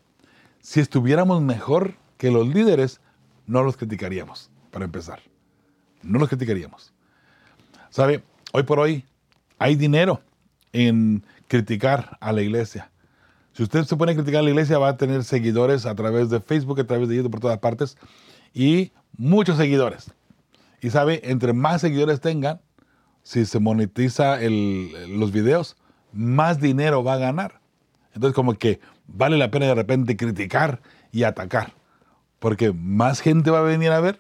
si 0.62 0.80
estuviéramos 0.80 1.42
mejor 1.42 1.96
que 2.18 2.32
los 2.32 2.48
líderes, 2.48 3.02
no 3.46 3.64
los 3.64 3.78
criticaríamos, 3.78 4.50
para 4.72 4.86
empezar. 4.86 5.20
No 6.02 6.20
los 6.20 6.30
criticaríamos. 6.30 6.94
¿Sabe? 7.90 8.24
Hoy 8.54 8.64
por 8.64 8.80
hoy 8.80 9.06
hay 9.60 9.76
dinero 9.76 10.22
en 10.72 11.26
criticar 11.48 12.18
a 12.20 12.32
la 12.32 12.42
iglesia. 12.42 12.92
Si 13.54 13.62
usted 13.62 13.84
se 13.84 13.96
pone 13.96 14.14
a 14.14 14.16
criticar 14.16 14.40
a 14.40 14.44
la 14.44 14.50
iglesia, 14.50 14.80
va 14.80 14.90
a 14.90 14.98
tener 14.98 15.24
seguidores 15.24 15.86
a 15.86 15.94
través 15.94 16.30
de 16.30 16.40
Facebook, 16.40 16.80
a 16.80 16.86
través 16.86 17.08
de 17.08 17.18
YouTube, 17.18 17.32
por 17.32 17.40
todas 17.40 17.60
partes, 17.60 17.98
y 18.54 18.92
muchos 19.16 19.58
seguidores. 19.58 20.12
Y 20.82 20.90
sabe, 20.90 21.22
entre 21.30 21.54
más 21.54 21.82
seguidores 21.82 22.20
tengan, 22.20 22.62
si 23.24 23.46
se 23.46 23.60
monetiza 23.60 24.38
los 24.40 25.32
videos, 25.32 25.78
más 26.12 26.60
dinero 26.60 27.04
va 27.04 27.14
a 27.14 27.18
ganar. 27.18 27.60
Entonces, 28.14 28.36
como 28.36 28.54
que 28.54 28.80
vale 29.08 29.38
la 29.38 29.50
pena 29.50 29.66
de 29.66 29.76
repente 29.76 30.16
criticar 30.16 30.82
y 31.12 31.24
atacar, 31.24 31.74
porque 32.40 32.72
más 32.72 33.22
gente 33.22 33.50
va 33.50 33.60
a 33.60 33.64
venir 33.64 33.92
a 33.92 34.00
ver 34.00 34.20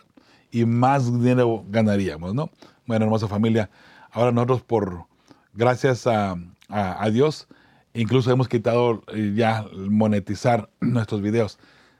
y 0.51 0.65
más 0.65 1.11
dinero 1.21 1.63
ganaríamos, 1.69 2.33
¿no? 2.33 2.49
Bueno, 2.85 3.05
hermosa 3.05 3.27
familia, 3.27 3.69
ahora 4.11 4.31
nosotros 4.31 4.61
por, 4.61 5.05
gracias 5.53 6.07
a, 6.07 6.35
a, 6.69 7.09
Dios, 7.09 7.47
incluso 7.93 8.31
hemos 8.31 8.47
quitado 8.47 9.03
eh, 9.13 9.33
ya 9.35 9.65
monetizar 9.89 10.69
nuestros 10.79 11.21
videos. 11.21 11.59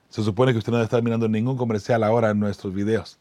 Se 0.09 0.23
supone 0.23 0.51
que 0.51 0.59
usted 0.59 0.71
no 0.71 0.77
debe 0.77 0.85
estar 0.85 1.01
mirando 1.01 1.27
ningún 1.27 1.57
comercial 1.57 2.03
ahora 2.03 2.29
en 2.31 2.39
nuestros 2.39 2.73
videos. 2.73 3.17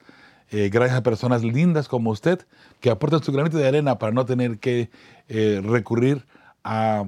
Eh, 0.54 0.68
gracias 0.68 0.98
a 0.98 1.02
personas 1.02 1.42
lindas 1.42 1.88
como 1.88 2.10
usted 2.10 2.46
que 2.80 2.90
aportan 2.90 3.22
su 3.22 3.32
granito 3.32 3.56
de 3.56 3.66
arena 3.66 3.98
para 3.98 4.12
no 4.12 4.26
tener 4.26 4.58
que 4.58 4.90
eh, 5.28 5.62
recurrir 5.64 6.26
a 6.62 7.06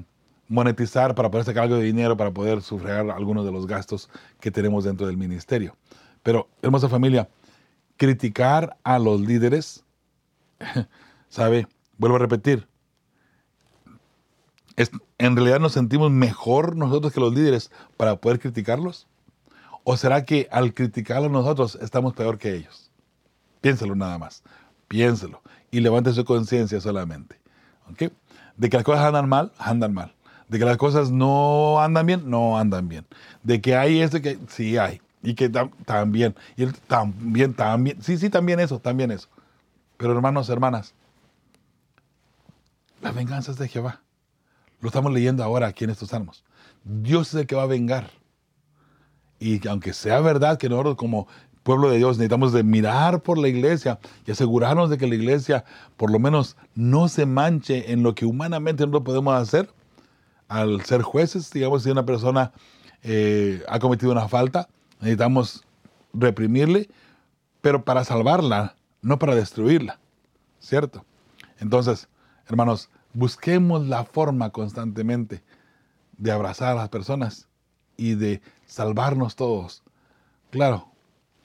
monetizar 0.49 1.15
para 1.15 1.31
poder 1.31 1.45
sacar 1.45 1.65
algo 1.65 1.77
de 1.77 1.83
dinero, 1.83 2.17
para 2.17 2.31
poder 2.31 2.63
sufragar 2.63 3.11
algunos 3.11 3.45
de 3.45 3.53
los 3.53 3.67
gastos 3.67 4.09
que 4.41 4.51
tenemos 4.51 4.85
dentro 4.85 5.07
del 5.07 5.19
ministerio. 5.19 5.77
Pero, 6.23 6.49
hermosa 6.63 6.89
familia, 6.89 7.29
criticar 7.99 8.79
a 8.83 8.99
los 8.99 9.21
líderes, 9.21 9.85
¿sabe? 11.29 11.69
Vuelvo 11.99 12.17
a 12.17 12.21
repetir, 12.21 12.67
¿en 15.19 15.37
realidad 15.37 15.61
nos 15.61 15.73
sentimos 15.73 16.11
mejor 16.11 16.77
nosotros 16.77 17.13
que 17.13 17.21
los 17.21 17.35
líderes 17.35 17.71
para 17.99 18.17
poder 18.17 18.39
criticarlos? 18.41 19.07
¿O 19.83 19.99
será 19.99 20.25
que 20.25 20.49
al 20.51 20.73
criticarlos 20.73 21.31
nosotros 21.31 21.79
estamos 21.83 22.15
peor 22.15 22.39
que 22.39 22.55
ellos? 22.55 22.84
Piénselo 23.65 23.95
nada 23.95 24.19
más, 24.19 24.43
piénselo 24.89 25.41
y 25.71 25.81
levante 25.81 26.13
su 26.13 26.23
conciencia 26.27 26.83
solamente. 26.83 27.41
¿ok? 27.91 28.13
De 28.59 28.69
que 28.69 28.77
las 28.77 28.85
cosas 28.85 29.07
andan 29.07 29.27
mal, 29.27 29.53
andan 29.57 29.95
mal. 29.95 30.15
De 30.51 30.59
que 30.59 30.67
las 30.67 30.77
cosas 30.77 31.11
no 31.11 31.81
andan 31.81 32.05
bien, 32.05 32.29
no 32.29 32.59
andan 32.59 32.91
bien. 32.91 33.07
De 33.43 33.63
que 33.63 33.75
hay 33.75 34.03
esto 34.03 34.21
que 34.21 34.39
sí 34.49 34.77
hay. 34.77 35.01
Y 35.23 35.33
que 35.35 35.49
también, 35.49 36.35
y 36.59 36.67
también, 36.67 37.55
también, 37.55 38.03
sí, 38.03 38.19
sí, 38.19 38.29
también 38.29 38.61
eso, 38.61 38.81
también 38.81 39.11
eso. 39.11 39.29
Pero 39.97 40.13
hermanos, 40.13 40.51
hermanas, 40.51 40.93
la 43.01 43.13
venganza 43.13 43.51
es 43.51 43.57
de 43.57 43.69
Jehová. 43.69 44.03
Lo 44.83 44.89
estamos 44.89 45.11
leyendo 45.11 45.43
ahora 45.43 45.69
aquí 45.69 45.85
en 45.85 45.91
estos 45.91 46.11
salmos. 46.11 46.45
Dios 46.85 47.29
es 47.29 47.35
el 47.41 47.47
que 47.47 47.55
va 47.55 47.63
a 47.63 47.67
vengar. 47.67 48.11
Y 49.39 49.67
aunque 49.69 49.95
sea 49.95 50.21
verdad 50.21 50.59
que 50.59 50.69
nosotros 50.69 50.97
como 50.97 51.27
pueblo 51.65 51.91
de 51.91 51.97
Dios 51.97 52.19
necesitamos 52.19 52.53
de 52.53 52.63
mirar 52.63 53.23
por 53.23 53.39
la 53.39 53.49
iglesia 53.49 53.99
y 54.27 54.31
asegurarnos 54.31 54.91
de 54.91 54.99
que 54.99 55.09
la 55.09 55.17
iglesia 55.17 55.65
por 55.97 56.13
lo 56.13 56.21
menos 56.21 56.57
no 56.77 57.09
se 57.09 57.27
manche 57.27 57.91
en 57.91 58.05
lo 58.05 58.15
que 58.15 58.27
humanamente 58.27 58.87
no 58.87 59.03
podemos 59.03 59.35
hacer, 59.35 59.69
al 60.47 60.83
ser 60.85 61.03
jueces, 61.03 61.51
digamos, 61.51 61.83
si 61.83 61.91
una 61.91 62.05
persona 62.05 62.53
eh, 63.03 63.65
ha 63.67 63.79
cometido 63.81 64.13
una 64.13 64.29
falta, 64.29 64.69
necesitamos 65.01 65.65
reprimirle, 66.13 66.89
pero 67.61 67.83
para 67.85 68.05
salvarla, 68.05 68.77
no 69.01 69.19
para 69.19 69.35
destruirla, 69.35 69.99
¿cierto? 70.61 71.05
Entonces, 71.59 72.09
hermanos, 72.47 72.91
busquemos 73.15 73.87
la 73.87 74.05
forma 74.05 74.51
constantemente 74.51 75.43
de 76.19 76.31
abrazar 76.31 76.73
a 76.73 76.75
las 76.75 76.89
personas 76.91 77.49
y 77.97 78.15
de 78.15 78.43
salvarnos 78.67 79.35
todos. 79.35 79.83
Claro, 80.51 80.94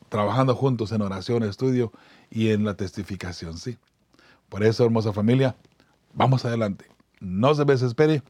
trabajando 0.10 0.56
juntos 0.56 0.91
en 0.91 1.02
oración, 1.02 1.43
estudio 1.43 1.91
y 2.30 2.50
en 2.50 2.65
la 2.65 2.76
testificación, 2.76 3.58
¿sí? 3.58 3.78
Por 4.50 4.63
eso, 4.63 4.84
hermosa 4.84 5.13
familia, 5.13 5.56
vamos 6.13 6.45
adelante. 6.45 6.86
No 7.19 7.54
se 7.54 7.65
desespere. 7.65 8.24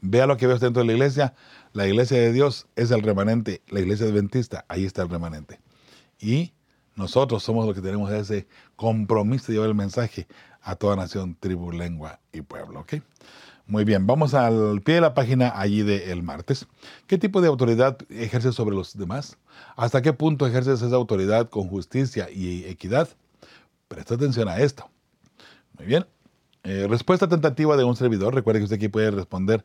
Vea 0.00 0.26
lo 0.26 0.36
que 0.36 0.46
veo 0.46 0.58
dentro 0.58 0.82
de 0.82 0.86
la 0.86 0.92
iglesia. 0.92 1.34
La 1.72 1.86
iglesia 1.86 2.18
de 2.18 2.32
Dios 2.32 2.66
es 2.76 2.90
el 2.90 3.02
remanente. 3.02 3.62
La 3.68 3.80
iglesia 3.80 4.06
adventista, 4.06 4.64
ahí 4.68 4.84
está 4.84 5.02
el 5.02 5.08
remanente. 5.08 5.60
Y 6.18 6.52
nosotros 6.96 7.42
somos 7.44 7.64
los 7.64 7.74
que 7.74 7.80
tenemos 7.80 8.10
ese 8.10 8.48
compromiso 8.74 9.46
de 9.46 9.54
llevar 9.54 9.68
el 9.68 9.74
mensaje 9.76 10.26
a 10.62 10.74
toda 10.74 10.96
nación, 10.96 11.36
tribu, 11.38 11.70
lengua 11.70 12.20
y 12.32 12.42
pueblo. 12.42 12.80
¿ok? 12.80 12.94
Muy 13.68 13.84
bien, 13.84 14.06
vamos 14.06 14.32
al 14.32 14.80
pie 14.80 14.94
de 14.94 15.02
la 15.02 15.12
página 15.12 15.52
allí 15.54 15.82
del 15.82 16.00
el 16.08 16.22
martes. 16.22 16.66
¿Qué 17.06 17.18
tipo 17.18 17.42
de 17.42 17.48
autoridad 17.48 17.98
ejerces 18.08 18.54
sobre 18.54 18.74
los 18.74 18.96
demás? 18.96 19.36
¿Hasta 19.76 20.00
qué 20.00 20.14
punto 20.14 20.46
ejerces 20.46 20.80
esa 20.80 20.96
autoridad 20.96 21.50
con 21.50 21.68
justicia 21.68 22.30
y 22.30 22.64
equidad? 22.64 23.10
Presta 23.86 24.14
atención 24.14 24.48
a 24.48 24.56
esto. 24.56 24.88
Muy 25.76 25.86
bien. 25.86 26.06
Eh, 26.64 26.86
respuesta 26.88 27.28
tentativa 27.28 27.76
de 27.76 27.84
un 27.84 27.94
servidor. 27.94 28.34
Recuerde 28.34 28.60
que 28.60 28.64
usted 28.64 28.76
aquí 28.76 28.88
puede 28.88 29.10
responder 29.10 29.62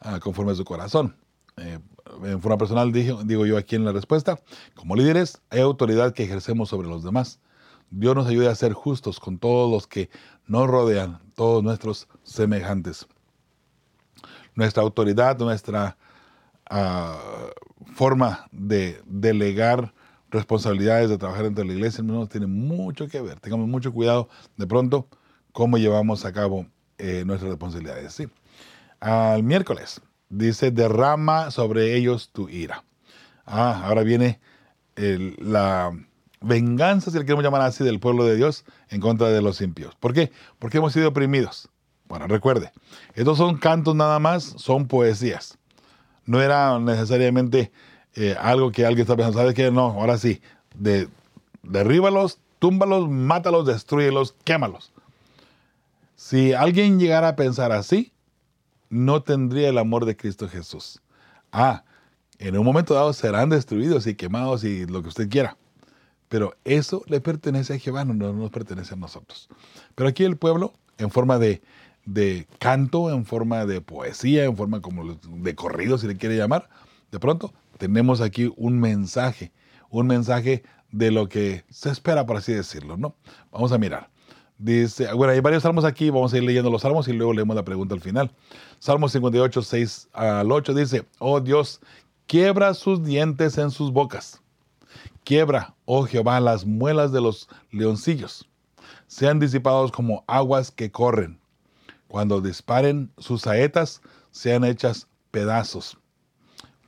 ah, 0.00 0.20
conforme 0.20 0.52
a 0.52 0.54
su 0.54 0.66
corazón. 0.66 1.16
Eh, 1.56 1.78
en 2.24 2.42
forma 2.42 2.58
personal 2.58 2.92
digo 2.92 3.46
yo 3.46 3.56
aquí 3.56 3.74
en 3.74 3.86
la 3.86 3.92
respuesta, 3.92 4.38
como 4.74 4.96
líderes 4.96 5.40
hay 5.48 5.60
autoridad 5.60 6.12
que 6.12 6.24
ejercemos 6.24 6.68
sobre 6.68 6.88
los 6.88 7.02
demás. 7.02 7.40
Dios 7.88 8.14
nos 8.14 8.26
ayude 8.26 8.48
a 8.48 8.54
ser 8.54 8.74
justos 8.74 9.18
con 9.18 9.38
todos 9.38 9.72
los 9.72 9.86
que 9.86 10.10
nos 10.46 10.68
rodean, 10.68 11.20
todos 11.34 11.64
nuestros 11.64 12.06
semejantes. 12.22 13.06
Nuestra 14.56 14.82
autoridad, 14.82 15.38
nuestra 15.38 15.96
ah, 16.68 17.18
forma 17.94 18.48
de 18.50 19.00
delegar 19.06 19.94
responsabilidades 20.30 21.08
de 21.08 21.18
trabajar 21.18 21.44
dentro 21.44 21.62
de 21.62 21.68
la 21.68 21.74
iglesia, 21.74 22.00
hermanos, 22.00 22.28
tiene 22.28 22.46
mucho 22.46 23.06
que 23.08 23.20
ver. 23.20 23.38
Tengamos 23.38 23.68
mucho 23.68 23.92
cuidado 23.92 24.28
de 24.56 24.66
pronto 24.66 25.08
cómo 25.52 25.78
llevamos 25.78 26.24
a 26.24 26.32
cabo 26.32 26.66
eh, 26.98 27.22
nuestras 27.24 27.50
responsabilidades. 27.50 28.12
¿sí? 28.12 28.26
Al 29.00 29.42
miércoles 29.42 30.00
dice, 30.28 30.70
derrama 30.70 31.50
sobre 31.50 31.94
ellos 31.94 32.30
tu 32.32 32.48
ira. 32.48 32.84
Ah, 33.44 33.82
ahora 33.84 34.02
viene 34.02 34.40
la 34.96 35.92
venganza, 36.40 37.10
si 37.10 37.18
le 37.18 37.24
queremos 37.24 37.44
llamar 37.44 37.62
así, 37.62 37.84
del 37.84 38.00
pueblo 38.00 38.24
de 38.24 38.36
Dios 38.36 38.64
en 38.88 39.00
contra 39.00 39.28
de 39.28 39.42
los 39.42 39.60
impíos. 39.60 39.94
¿Por 39.96 40.12
qué? 40.12 40.32
Porque 40.58 40.78
hemos 40.78 40.92
sido 40.92 41.08
oprimidos. 41.08 41.68
Bueno, 42.08 42.26
recuerde, 42.28 42.72
estos 43.14 43.38
son 43.38 43.56
cantos 43.56 43.94
nada 43.94 44.18
más, 44.18 44.44
son 44.56 44.86
poesías. 44.86 45.58
No 46.24 46.40
era 46.40 46.78
necesariamente 46.78 47.72
eh, 48.14 48.36
algo 48.38 48.70
que 48.70 48.86
alguien 48.86 49.02
está 49.02 49.16
pensando, 49.16 49.38
¿sabes 49.38 49.54
qué? 49.54 49.70
No, 49.70 49.86
ahora 49.86 50.18
sí, 50.18 50.40
de, 50.74 51.08
derríbalos, 51.62 52.38
túmbalos, 52.58 53.08
mátalos, 53.08 53.66
destruyelos, 53.66 54.34
quémalos. 54.44 54.92
Si 56.14 56.52
alguien 56.52 56.98
llegara 56.98 57.28
a 57.28 57.36
pensar 57.36 57.72
así, 57.72 58.12
no 58.88 59.22
tendría 59.22 59.68
el 59.68 59.78
amor 59.78 60.04
de 60.04 60.16
Cristo 60.16 60.48
Jesús. 60.48 61.02
Ah, 61.52 61.84
en 62.38 62.56
un 62.56 62.64
momento 62.64 62.94
dado 62.94 63.12
serán 63.12 63.50
destruidos 63.50 64.06
y 64.06 64.14
quemados 64.14 64.64
y 64.64 64.86
lo 64.86 65.02
que 65.02 65.08
usted 65.08 65.28
quiera. 65.28 65.56
Pero 66.28 66.56
eso 66.64 67.02
le 67.06 67.20
pertenece 67.20 67.74
a 67.74 67.78
Jehová, 67.78 68.04
no 68.04 68.14
nos 68.32 68.50
pertenece 68.50 68.94
a 68.94 68.96
nosotros. 68.96 69.48
Pero 69.94 70.08
aquí 70.08 70.24
el 70.24 70.36
pueblo, 70.36 70.72
en 70.98 71.10
forma 71.10 71.38
de, 71.38 71.62
de 72.06 72.46
canto, 72.58 73.10
en 73.10 73.26
forma 73.26 73.66
de 73.66 73.80
poesía, 73.80 74.44
en 74.44 74.56
forma 74.56 74.80
como 74.80 75.14
de 75.14 75.54
corrido, 75.54 75.98
si 75.98 76.06
le 76.06 76.16
quiere 76.16 76.36
llamar, 76.36 76.68
de 77.12 77.18
pronto 77.18 77.52
tenemos 77.78 78.20
aquí 78.20 78.52
un 78.56 78.80
mensaje, 78.80 79.52
un 79.90 80.06
mensaje 80.06 80.62
de 80.90 81.10
lo 81.10 81.28
que 81.28 81.64
se 81.68 81.90
espera, 81.90 82.24
por 82.24 82.36
así 82.36 82.52
decirlo, 82.52 82.96
¿no? 82.96 83.14
Vamos 83.52 83.72
a 83.72 83.78
mirar. 83.78 84.08
Dice, 84.58 85.12
bueno, 85.12 85.34
hay 85.34 85.40
varios 85.40 85.64
salmos 85.64 85.84
aquí, 85.84 86.08
vamos 86.08 86.32
a 86.32 86.38
ir 86.38 86.44
leyendo 86.44 86.70
los 86.70 86.82
salmos 86.82 87.06
y 87.08 87.12
luego 87.12 87.34
leemos 87.34 87.54
la 87.54 87.64
pregunta 87.64 87.94
al 87.94 88.00
final. 88.00 88.30
Salmo 88.78 89.08
58, 89.08 89.60
6 89.60 90.08
al 90.14 90.50
8 90.50 90.72
dice, 90.72 91.04
oh 91.18 91.40
Dios, 91.40 91.80
quiebra 92.26 92.72
sus 92.72 93.04
dientes 93.04 93.58
en 93.58 93.70
sus 93.70 93.92
bocas 93.92 94.40
Quiebra, 95.24 95.74
oh 95.86 96.04
Jehová, 96.04 96.38
las 96.38 96.64
muelas 96.64 97.10
de 97.10 97.20
los 97.20 97.48
leoncillos. 97.72 98.48
Sean 99.08 99.40
disipados 99.40 99.90
como 99.90 100.22
aguas 100.28 100.70
que 100.70 100.92
corren. 100.92 101.40
Cuando 102.08 102.40
disparen 102.40 103.10
sus 103.18 103.42
saetas, 103.42 104.00
sean 104.30 104.64
hechas 104.64 105.08
pedazos. 105.30 105.98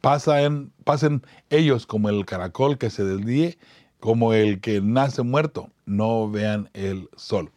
pasen, 0.00 1.22
ellos 1.50 1.86
como 1.86 2.08
el 2.08 2.24
caracol 2.24 2.78
que 2.78 2.90
se 2.90 3.04
desvíe, 3.04 3.58
como 4.00 4.32
el 4.32 4.60
que 4.60 4.80
nace 4.80 5.22
muerto, 5.22 5.70
no 5.86 6.30
vean 6.30 6.70
el 6.72 7.08
sol. 7.16 7.50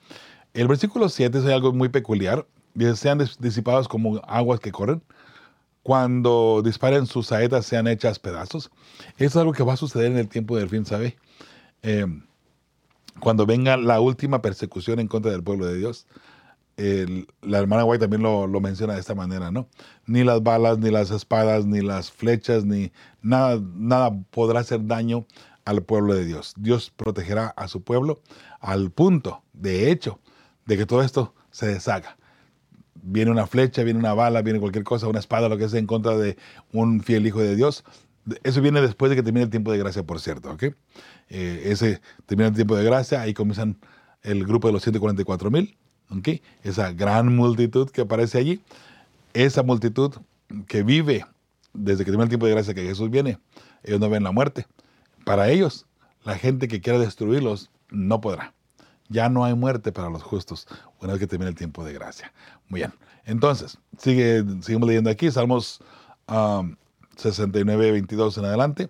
El 0.54 0.68
versículo 0.68 1.08
7 1.10 1.38
es 1.38 1.46
algo 1.46 1.72
muy 1.72 1.90
peculiar. 1.90 2.48
Dice, 2.74 2.96
sean 2.96 3.22
disipados 3.40 3.88
como 3.88 4.18
aguas 4.28 4.60
que 4.60 4.72
corren. 4.72 5.02
Cuando 5.84 6.62
disparen 6.64 7.06
sus 7.06 7.28
saetas 7.28 7.66
sean 7.66 7.88
hechas 7.88 8.20
pedazos. 8.20 8.72
Eso 9.18 9.26
es 9.26 9.36
algo 9.36 9.54
que 9.54 9.64
va 9.64 9.74
a 9.74 9.78
suceder 9.78 10.12
en 10.12 10.18
el 10.18 10.28
tiempo 10.28 10.58
del 10.58 10.70
fin, 10.70 10.86
¿sabe? 10.86 11.18
Eh, 11.84 12.06
cuando 13.20 13.46
venga 13.46 13.78
la 13.78 14.00
última 14.00 14.42
persecución 14.42 15.00
en 15.00 15.08
contra 15.08 15.32
del 15.32 15.44
pueblo 15.44 15.66
de 15.66 15.78
Dios, 15.78 16.08
la 17.42 17.60
hermana 17.60 17.86
White 17.86 18.02
también 18.02 18.24
lo, 18.24 18.48
menciona 18.62 18.94
de 18.94 19.00
esta 19.00 19.16
manera, 19.16 19.52
¿no? 19.52 19.68
Ni 20.06 20.24
las 20.24 20.42
balas, 20.42 20.80
ni 20.80 20.90
las 20.90 21.12
espadas, 21.12 21.66
ni 21.66 21.82
las 21.82 22.12
flechas, 22.12 22.66
ni 22.66 22.92
nada, 23.22 23.62
nada 23.76 24.12
podrá 24.32 24.62
hacer 24.62 24.86
daño 24.86 25.26
al 25.66 25.84
pueblo 25.84 26.14
de 26.14 26.26
Dios. 26.26 26.54
Dios 26.58 26.92
protegerá 26.96 27.48
a 27.48 27.68
su 27.68 27.84
pueblo 27.84 28.22
al 28.60 28.92
punto, 28.92 29.44
de 29.54 29.92
hecho, 29.92 30.20
de 30.66 30.78
que 30.78 30.86
todo 30.86 31.02
esto 31.02 31.34
se 31.52 31.68
deshaga. 31.68 32.18
Viene 33.04 33.32
una 33.32 33.48
flecha, 33.48 33.84
viene 33.84 34.00
una 34.00 34.14
bala, 34.14 34.42
viene 34.42 34.60
cualquier 34.60 34.84
cosa, 34.84 35.08
una 35.08 35.20
espada, 35.20 35.50
lo 35.50 35.58
que 35.58 35.68
sea 35.70 35.80
en 35.80 35.88
contra 35.88 36.18
de 36.18 36.38
un 36.72 37.02
fiel 37.02 37.26
hijo 37.26 37.40
de 37.42 37.56
Dios. 37.56 37.84
Eso 38.44 38.62
viene 38.62 38.82
después 38.82 39.10
de 39.10 39.16
que 39.16 39.24
termine 39.24 39.44
el 39.44 39.50
tiempo 39.50 39.72
de 39.72 39.80
gracia, 39.80 40.04
por 40.04 40.20
cierto, 40.20 40.52
¿ok? 40.52 40.64
Eh, 41.30 41.64
ese 41.66 42.02
termina 42.26 42.50
el 42.50 42.56
tiempo 42.56 42.76
de 42.76 42.84
gracia, 42.84 43.22
ahí 43.22 43.34
comienzan 43.34 43.80
el 44.22 44.46
grupo 44.46 44.68
de 44.68 44.74
los 44.74 44.84
144 44.84 45.50
mil, 45.50 45.78
esa 46.64 46.92
gran 46.92 47.36
multitud 47.36 47.90
que 47.90 48.02
aparece 48.02 48.38
allí, 48.38 48.62
esa 49.34 49.64
multitud 49.64 50.14
que 50.68 50.84
vive 50.84 51.26
desde 51.74 52.00
que 52.00 52.12
termina 52.12 52.24
el 52.24 52.30
tiempo 52.30 52.46
de 52.46 52.54
gracia 52.54 52.74
que 52.74 52.84
Jesús 52.84 53.10
viene, 53.10 53.40
ellos 53.84 54.00
no 54.00 54.10
ven 54.10 54.24
la 54.24 54.32
muerte. 54.32 54.66
Para 55.26 55.50
ellos, 55.50 55.86
la 56.24 56.38
gente 56.38 56.68
que 56.68 56.82
quiera 56.82 57.00
destruirlos 57.00 57.70
no 57.90 58.22
podrá. 58.22 58.54
Ya 59.10 59.30
no 59.30 59.44
hay 59.44 59.54
muerte 59.54 59.92
para 59.92 60.10
los 60.10 60.24
justos 60.24 60.68
una 61.02 61.14
vez 61.14 61.20
que 61.20 61.28
termine 61.28 61.50
el 61.50 61.56
tiempo 61.56 61.84
de 61.84 61.94
gracia. 61.94 62.34
Muy 62.68 62.82
bien. 62.82 62.94
Entonces, 63.26 63.78
sigue, 63.98 64.44
seguimos 64.62 64.88
leyendo 64.88 65.10
aquí, 65.10 65.32
Salmos 65.32 65.82
69, 67.18 67.88
um, 67.88 67.94
22 67.94 68.38
en 68.38 68.46
adelante. 68.46 68.90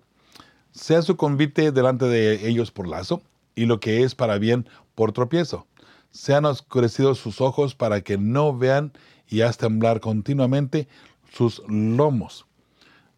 Sea 0.71 1.01
su 1.01 1.17
convite 1.17 1.71
delante 1.71 2.05
de 2.05 2.47
ellos 2.47 2.71
por 2.71 2.87
lazo, 2.87 3.21
y 3.55 3.65
lo 3.65 3.79
que 3.79 4.03
es 4.03 4.15
para 4.15 4.37
bien 4.37 4.67
por 4.95 5.11
tropiezo. 5.11 5.67
Sean 6.11 6.45
oscurecidos 6.45 7.19
sus 7.19 7.41
ojos 7.41 7.75
para 7.75 8.01
que 8.01 8.17
no 8.17 8.55
vean 8.55 8.93
y 9.27 9.41
haz 9.41 9.57
temblar 9.57 9.99
continuamente 9.99 10.87
sus 11.31 11.63
lomos. 11.67 12.45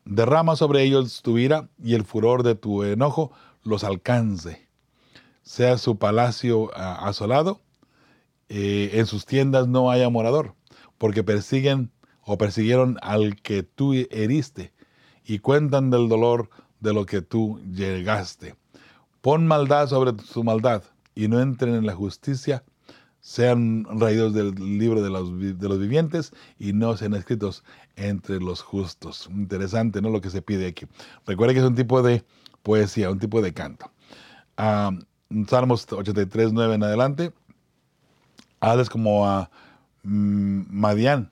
Derrama 0.06 0.56
sobre 0.56 0.84
ellos 0.84 1.22
tu 1.22 1.38
ira 1.38 1.70
y 1.82 1.96
el 1.96 2.04
furor 2.04 2.44
de 2.44 2.56
tu 2.56 2.84
enojo 2.84 3.32
los 3.64 3.84
alcance. 3.84 4.68
Sea 5.42 5.78
su 5.78 5.98
palacio 5.98 6.72
ah, 6.76 7.08
asolado, 7.08 7.62
eh, 8.50 8.92
en 8.94 9.06
sus 9.08 9.26
tiendas 9.26 9.68
no 9.68 9.90
haya 9.90 10.10
morador, 10.10 10.56
porque 10.98 11.24
persiguen 11.24 11.92
o 12.22 12.38
persiguieron 12.38 12.98
al 13.02 13.42
que 13.42 13.64
tú 13.64 13.94
heriste 13.94 14.74
y 15.26 15.40
cuentan 15.40 15.90
del 15.90 16.10
dolor 16.10 16.50
de 16.80 16.94
lo 16.94 17.06
que 17.06 17.22
tú 17.22 17.60
llegaste. 17.74 18.56
Pon 19.22 19.48
maldad 19.48 19.88
sobre 19.88 20.22
su 20.24 20.44
maldad 20.44 20.84
y 21.16 21.28
no 21.28 21.40
entren 21.40 21.76
en 21.76 21.86
la 21.86 21.96
justicia, 21.96 22.64
sean 23.24 23.86
raídos 23.86 24.34
del 24.34 24.54
libro 24.56 25.02
de 25.02 25.10
los, 25.10 25.40
de 25.40 25.70
los 25.70 25.80
vivientes 25.80 26.34
y 26.60 26.74
no 26.74 26.98
sean 26.98 27.14
escritos 27.14 27.64
entre 27.96 28.42
los 28.42 28.62
justos. 28.62 29.30
Interesante, 29.32 30.02
¿no? 30.02 30.10
Lo 30.10 30.20
que 30.20 30.30
se 30.30 30.42
pide 30.42 30.68
aquí. 30.68 30.88
Recuerda 31.26 31.54
que 31.54 31.62
es 31.62 31.66
un 31.66 31.74
tipo 31.74 32.04
de 32.04 32.26
poesía, 32.64 33.10
un 33.10 33.20
tipo 33.20 33.42
de 33.42 33.54
canto. 33.54 33.90
Ah, 34.58 34.92
Salmos 35.48 35.88
83, 35.90 36.52
9 36.52 36.76
en 36.76 36.84
adelante. 36.84 37.34
Hables 38.60 38.90
como 38.90 39.26
a 39.26 39.50
mm, 40.04 40.64
Madián, 40.70 41.32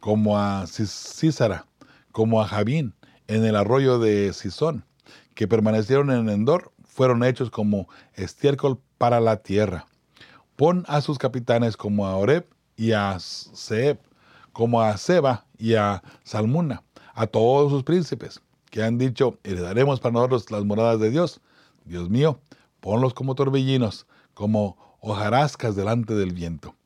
como 0.00 0.38
a 0.38 0.64
Císara, 0.66 1.66
como 2.10 2.40
a 2.40 2.48
Javín, 2.48 2.94
en 3.28 3.44
el 3.44 3.56
arroyo 3.56 3.98
de 3.98 4.32
Sison, 4.32 4.82
que 5.34 5.46
permanecieron 5.46 6.10
en 6.10 6.30
Endor, 6.30 6.72
fueron 6.84 7.22
hechos 7.22 7.50
como 7.50 7.86
estiércol 8.14 8.80
para 8.96 9.20
la 9.20 9.42
tierra. 9.42 9.86
Pon 10.62 10.84
a 10.86 11.00
sus 11.00 11.18
capitanes 11.18 11.76
como 11.76 12.06
a 12.06 12.16
Oreb 12.16 12.46
y 12.76 12.92
a 12.92 13.18
Seb, 13.18 13.98
como 14.52 14.80
a 14.80 14.96
Seba 14.96 15.44
y 15.58 15.74
a 15.74 16.04
Salmuna, 16.22 16.84
a 17.14 17.26
todos 17.26 17.72
sus 17.72 17.82
príncipes, 17.82 18.40
que 18.70 18.80
han 18.80 18.96
dicho, 18.96 19.40
heredaremos 19.42 19.98
para 19.98 20.12
nosotros 20.12 20.48
las 20.52 20.64
moradas 20.64 21.00
de 21.00 21.10
Dios. 21.10 21.40
Dios 21.84 22.10
mío, 22.10 22.38
ponlos 22.78 23.12
como 23.12 23.34
torbellinos, 23.34 24.06
como 24.34 24.76
hojarascas 25.00 25.74
delante 25.74 26.14
del 26.14 26.32
viento, 26.32 26.76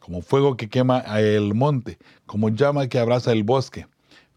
como 0.00 0.22
fuego 0.22 0.56
que 0.56 0.68
quema 0.68 0.98
el 1.20 1.54
monte, 1.54 1.98
como 2.26 2.48
llama 2.48 2.88
que 2.88 2.98
abraza 2.98 3.30
el 3.30 3.44
bosque. 3.44 3.86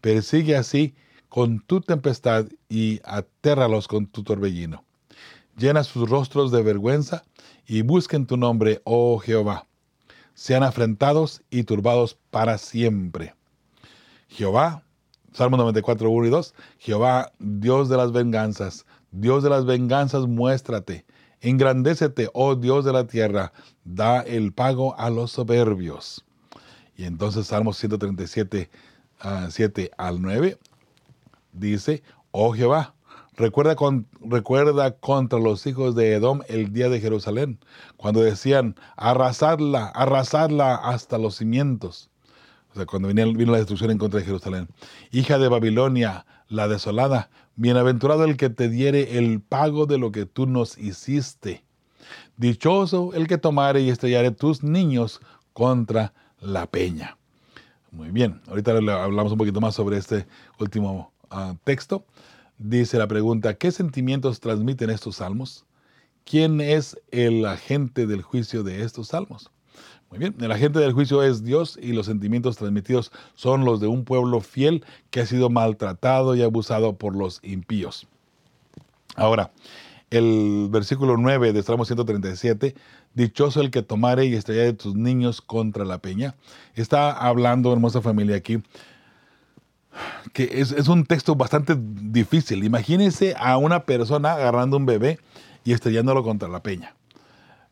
Persigue 0.02 0.54
así 0.54 0.94
con 1.28 1.58
tu 1.58 1.80
tempestad 1.80 2.46
y 2.68 3.00
atérralos 3.02 3.88
con 3.88 4.06
tu 4.06 4.22
torbellino. 4.22 4.84
Llena 5.56 5.82
sus 5.82 6.08
rostros 6.08 6.52
de 6.52 6.62
vergüenza 6.62 7.24
y 7.66 7.82
busquen 7.82 8.26
tu 8.26 8.36
nombre, 8.36 8.80
oh 8.84 9.18
Jehová. 9.18 9.66
Sean 10.34 10.62
afrentados 10.62 11.42
y 11.50 11.62
turbados 11.62 12.18
para 12.30 12.58
siempre. 12.58 13.34
Jehová, 14.28 14.82
Salmo 15.32 15.56
94, 15.56 16.10
1 16.10 16.26
y 16.26 16.30
2, 16.30 16.54
Jehová, 16.78 17.32
Dios 17.38 17.88
de 17.88 17.96
las 17.96 18.12
venganzas, 18.12 18.84
Dios 19.10 19.42
de 19.42 19.50
las 19.50 19.64
venganzas, 19.64 20.26
muéstrate. 20.26 21.04
Engrandécete, 21.40 22.30
oh 22.32 22.54
Dios 22.54 22.84
de 22.84 22.92
la 22.92 23.06
tierra, 23.06 23.52
da 23.84 24.20
el 24.22 24.52
pago 24.52 24.98
a 24.98 25.10
los 25.10 25.32
soberbios. 25.32 26.24
Y 26.96 27.04
entonces 27.04 27.46
Salmo 27.46 27.72
137, 27.72 28.70
7 29.50 29.90
ah, 29.96 30.06
al 30.06 30.22
9, 30.22 30.58
dice, 31.52 32.02
oh 32.30 32.52
Jehová, 32.52 32.93
recuerda, 33.36 33.76
contra 35.00 35.38
los 35.38 35.66
hijos 35.66 35.94
de 35.94 36.14
Edom 36.14 36.40
el 36.48 36.72
día 36.72 36.88
de 36.88 37.00
Jerusalén, 37.00 37.58
cuando 37.96 38.20
decían, 38.20 38.76
arrasadla, 38.96 39.86
arrasadla 39.88 40.74
hasta 40.74 41.18
los 41.18 41.36
cimientos. 41.36 42.10
O 42.72 42.76
sea, 42.76 42.86
cuando 42.86 43.08
vino, 43.08 43.52
la 43.52 43.58
destrucción 43.58 43.90
en 43.92 43.98
contra 43.98 44.20
de 44.20 44.26
Jerusalén. 44.26 44.68
Hija 45.12 45.38
de 45.38 45.48
Babilonia, 45.48 46.26
la 46.48 46.66
desolada, 46.66 47.30
bienaventurado 47.56 48.24
el 48.24 48.36
que 48.36 48.50
te 48.50 48.68
diere 48.68 49.18
el 49.18 49.40
pago 49.40 49.86
de 49.86 49.98
lo 49.98 50.10
que 50.10 50.26
tú 50.26 50.46
nos 50.46 50.76
hiciste. 50.76 51.64
Dichoso 52.36 53.12
el 53.14 53.28
que 53.28 53.38
tomare 53.38 53.80
y 53.80 53.90
estrellare 53.90 54.32
tus 54.32 54.64
niños 54.64 55.20
contra 55.52 56.12
la 56.40 56.66
peña. 56.66 57.16
Muy 57.92 58.10
bien, 58.10 58.40
ahorita 58.48 58.72
hablamos 58.72 59.30
un 59.30 59.38
poquito 59.38 59.60
más 59.60 59.76
sobre 59.76 59.96
este 59.96 60.26
último 60.58 61.12
texto, 61.62 62.04
dice 62.58 62.98
la 62.98 63.06
pregunta, 63.08 63.54
¿qué 63.54 63.70
sentimientos 63.72 64.40
transmiten 64.40 64.90
estos 64.90 65.16
salmos? 65.16 65.64
¿Quién 66.24 66.60
es 66.60 66.98
el 67.10 67.44
agente 67.44 68.06
del 68.06 68.22
juicio 68.22 68.62
de 68.62 68.82
estos 68.82 69.08
salmos? 69.08 69.50
Muy 70.10 70.18
bien, 70.18 70.36
el 70.40 70.52
agente 70.52 70.78
del 70.78 70.92
juicio 70.92 71.22
es 71.22 71.42
Dios 71.42 71.78
y 71.80 71.92
los 71.92 72.06
sentimientos 72.06 72.56
transmitidos 72.56 73.10
son 73.34 73.64
los 73.64 73.80
de 73.80 73.88
un 73.88 74.04
pueblo 74.04 74.40
fiel 74.40 74.84
que 75.10 75.20
ha 75.20 75.26
sido 75.26 75.50
maltratado 75.50 76.36
y 76.36 76.42
abusado 76.42 76.96
por 76.96 77.16
los 77.16 77.40
impíos. 77.42 78.06
Ahora, 79.16 79.52
el 80.10 80.68
versículo 80.70 81.16
9 81.16 81.52
de 81.52 81.62
Salmo 81.62 81.84
137, 81.84 82.74
dichoso 83.14 83.60
el 83.60 83.70
que 83.70 83.82
tomare 83.82 84.26
y 84.26 84.34
estrella 84.34 84.62
de 84.62 84.72
tus 84.72 84.94
niños 84.94 85.40
contra 85.40 85.84
la 85.84 85.98
peña, 85.98 86.36
está 86.74 87.10
hablando, 87.10 87.72
hermosa 87.72 88.00
familia, 88.00 88.36
aquí 88.36 88.62
que 90.32 90.60
es, 90.60 90.72
un 90.88 91.04
texto 91.04 91.34
bastante 91.34 91.76
difícil. 91.78 92.64
Imagínense 92.64 93.34
a 93.38 93.56
una 93.56 93.84
persona 93.84 94.32
agarrando 94.32 94.76
un 94.76 94.86
bebé 94.86 95.18
y 95.64 95.72
estrellándolo 95.72 96.22
contra 96.22 96.48
la 96.48 96.62
peña, 96.62 96.94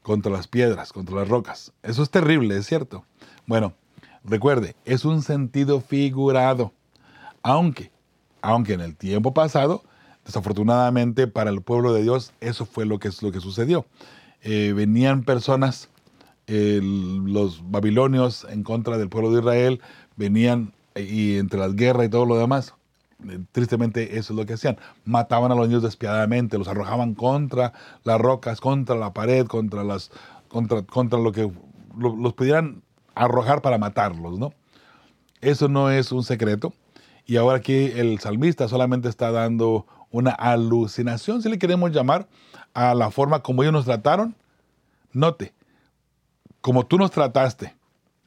contra 0.03 0.31
las 0.31 0.49
piedras, 0.49 0.93
contra 0.93 1.17
las 1.17 1.29
rocas. 1.29 1.73
Eso 1.83 2.03
es 2.03 2.11
terrible, 2.11 2.57
es 2.57 2.67
cierto. 2.67 3.05
Bueno, 3.47 3.75
recuerde, 4.25 4.77
es 4.85 5.05
un 5.05 5.23
sentido 5.23 5.81
figurado. 5.81 6.73
Aunque, 7.43 7.91
aunque 8.41 8.75
en 8.75 8.81
el 8.81 8.97
tiempo 8.97 9.35
pasado, 9.35 9.83
desafortunadamente 10.25 11.27
para 11.27 11.51
el 11.51 11.63
pueblo 11.63 11.93
de 11.93 12.03
Dios, 12.03 12.33
eso 12.41 12.67
fue 12.67 12.87
lo 12.87 12.99
que, 12.99 13.11
lo 13.21 13.33
que 13.33 13.41
sucedió. 13.41 13.87
Eh, 14.43 14.73
venían 14.75 15.25
personas, 15.25 15.89
los 16.47 17.71
babilonios 17.71 18.47
en 18.51 18.63
contra 18.63 18.99
del 18.99 19.09
pueblo 19.09 19.31
de 19.33 19.41
Israel, 19.41 19.81
venían 20.17 20.73
y 20.97 21.39
entre 21.39 21.59
las 21.59 21.75
guerras 21.75 22.07
y 22.07 22.11
todo 22.11 22.27
lo 22.27 22.39
demás, 22.39 22.75
eh, 23.29 23.39
tristemente 23.53 24.19
eso 24.19 24.33
es 24.33 24.39
lo 24.39 24.47
que 24.47 24.55
hacían. 24.55 24.77
Mataban 25.05 25.53
a 25.53 25.55
los 25.55 25.69
niños 25.69 25.83
despiadadamente, 25.83 26.59
los 26.59 26.69
arrojaban 26.69 27.15
contra 27.15 27.73
las 28.05 28.21
rocas, 28.21 28.61
contra 28.61 28.97
la 28.97 29.13
pared, 29.13 29.47
contra 29.47 29.85
las 29.85 30.11
contra, 30.49 30.83
contra 30.83 31.19
lo 31.19 31.33
que 31.33 31.51
los 31.99 32.35
pudieran 32.35 32.83
arrojar 33.15 33.63
para 33.63 33.79
matarlos, 33.79 34.39
¿no? 34.39 34.53
Eso 35.41 35.69
no 35.69 35.91
es 35.91 36.13
un 36.13 36.23
secreto. 36.23 36.73
Y 37.27 37.37
ahora 37.37 37.59
aquí 37.59 37.91
el 37.95 38.19
salmista 38.19 38.69
solamente 38.69 39.09
está 39.09 39.31
dando 39.31 39.87
una 40.11 40.31
alucinación, 40.31 41.43
si 41.43 41.49
le 41.49 41.59
queremos 41.59 41.91
llamar, 41.93 42.29
a 42.75 42.95
la 42.95 43.11
forma 43.11 43.43
como 43.43 43.63
ellos 43.63 43.73
nos 43.73 43.85
trataron. 43.85 44.35
Note, 45.13 45.53
como 46.61 46.87
tú 46.87 46.99
nos 46.99 47.11
trataste, 47.11 47.75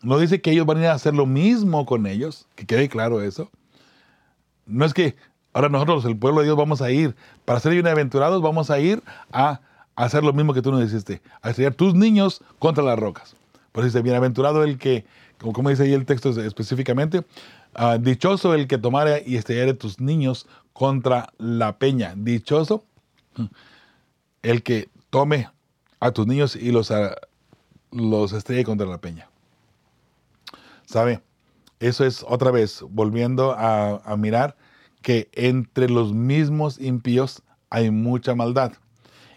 no 0.05 0.19
dice 0.19 0.39
que 0.39 0.51
ellos 0.51 0.67
van 0.67 0.77
a 0.77 0.81
ir 0.81 0.87
a 0.87 0.93
hacer 0.93 1.15
lo 1.15 1.25
mismo 1.25 1.85
con 1.85 2.05
ellos, 2.05 2.47
que 2.55 2.65
quede 2.65 2.87
claro 2.89 3.21
eso. 3.21 3.49
No 4.67 4.85
es 4.85 4.93
que 4.93 5.15
ahora 5.51 5.69
nosotros, 5.69 6.05
el 6.05 6.15
pueblo 6.15 6.41
de 6.41 6.45
Dios, 6.45 6.57
vamos 6.57 6.81
a 6.81 6.91
ir, 6.91 7.15
para 7.43 7.59
ser 7.59 7.71
bienaventurados, 7.71 8.41
vamos 8.41 8.69
a 8.69 8.79
ir 8.79 9.01
a 9.31 9.61
hacer 9.95 10.23
lo 10.23 10.31
mismo 10.31 10.53
que 10.53 10.61
tú 10.61 10.71
nos 10.71 10.83
hiciste, 10.83 11.21
a 11.41 11.49
estrellar 11.49 11.73
tus 11.73 11.95
niños 11.95 12.41
contra 12.59 12.83
las 12.83 12.99
rocas. 12.99 13.35
Por 13.71 13.83
eso 13.83 13.97
dice, 13.97 14.03
bienaventurado 14.03 14.63
el 14.63 14.77
que, 14.77 15.05
como 15.39 15.69
dice 15.69 15.83
ahí 15.83 15.93
el 15.93 16.05
texto 16.05 16.29
específicamente, 16.39 17.25
ah, 17.73 17.97
dichoso 17.97 18.53
el 18.53 18.67
que 18.67 18.77
tomare 18.77 19.23
y 19.25 19.37
estrellare 19.37 19.73
tus 19.73 19.99
niños 19.99 20.47
contra 20.73 21.33
la 21.39 21.77
peña. 21.79 22.13
Dichoso 22.15 22.83
el 24.43 24.61
que 24.61 24.87
tome 25.09 25.49
a 25.99 26.11
tus 26.11 26.27
niños 26.27 26.55
y 26.55 26.71
los, 26.71 26.91
ah, 26.91 27.15
los 27.91 28.35
contra 28.65 28.85
la 28.85 28.99
peña. 28.99 29.29
¿Sabe? 30.95 31.21
Eso 31.81 32.05
es 32.05 32.23
otra 32.25 32.51
vez 32.51 32.81
volviendo 32.89 33.51
a, 33.51 34.15
mirar 34.17 34.55
que 35.01 35.27
entre 35.33 35.89
los 35.89 36.13
mismos 36.13 36.79
impíos 36.79 37.43
hay 37.69 37.91
mucha 37.91 38.33
maldad. 38.33 38.71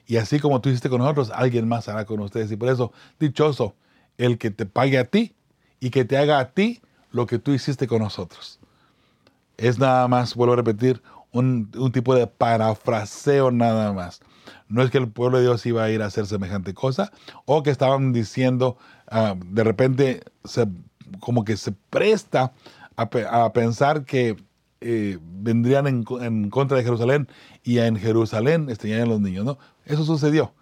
Y 0.06 0.18
así 0.18 0.38
como 0.38 0.60
tú 0.60 0.68
hiciste 0.68 0.88
con 0.88 1.00
nosotros, 1.00 1.32
alguien 1.34 1.66
más 1.66 1.88
hará 1.88 2.04
con 2.04 2.20
ustedes. 2.20 2.52
Y 2.52 2.56
por 2.56 2.68
eso, 2.68 2.92
dichoso 3.18 3.74
el 4.18 4.38
que 4.38 4.52
te 4.52 4.66
pague 4.66 4.98
a 4.98 5.04
ti 5.06 5.34
y 5.80 5.90
que 5.90 6.04
te 6.04 6.16
haga 6.16 6.38
a 6.38 6.52
ti 6.52 6.80
lo 7.10 7.26
que 7.26 7.40
tú 7.40 7.50
hiciste 7.50 7.88
con 7.88 8.02
nosotros. 8.02 8.60
Es 9.56 9.80
nada 9.80 10.06
más, 10.06 10.36
vuelvo 10.36 10.52
a 10.52 10.58
repetir, 10.58 11.02
un, 11.32 11.72
tipo 11.92 12.14
de 12.14 12.28
parafraseo 12.28 13.50
nada 13.50 13.92
más. 13.92 14.20
No 14.68 14.80
es 14.80 14.92
que 14.92 14.98
el 14.98 15.08
pueblo 15.08 15.38
de 15.38 15.42
Dios 15.42 15.66
iba 15.66 15.82
a 15.82 15.90
ir 15.90 16.02
a 16.02 16.06
hacer 16.06 16.28
semejante 16.28 16.72
cosa 16.72 17.10
o 17.46 17.64
que 17.64 17.70
estaban 17.70 18.12
diciendo, 18.12 18.78
ah, 19.08 19.34
de 19.44 19.64
repente, 19.64 20.22
se, 20.44 20.68
como 21.20 21.44
que 21.44 21.56
se 21.56 21.72
presta 21.72 22.52
a, 22.96 23.52
pensar 23.52 24.04
que 24.04 24.36
eh, 24.80 25.18
vendrían 25.22 25.86
en, 25.86 26.50
contra 26.50 26.76
de 26.76 26.84
Jerusalén 26.84 27.28
y 27.62 27.78
en 27.78 27.96
Jerusalén 27.96 28.68
estarían 28.70 29.08
los 29.08 29.20
niños. 29.20 29.44
No, 29.44 29.58
eso 29.84 30.04
sucedió. 30.04 30.52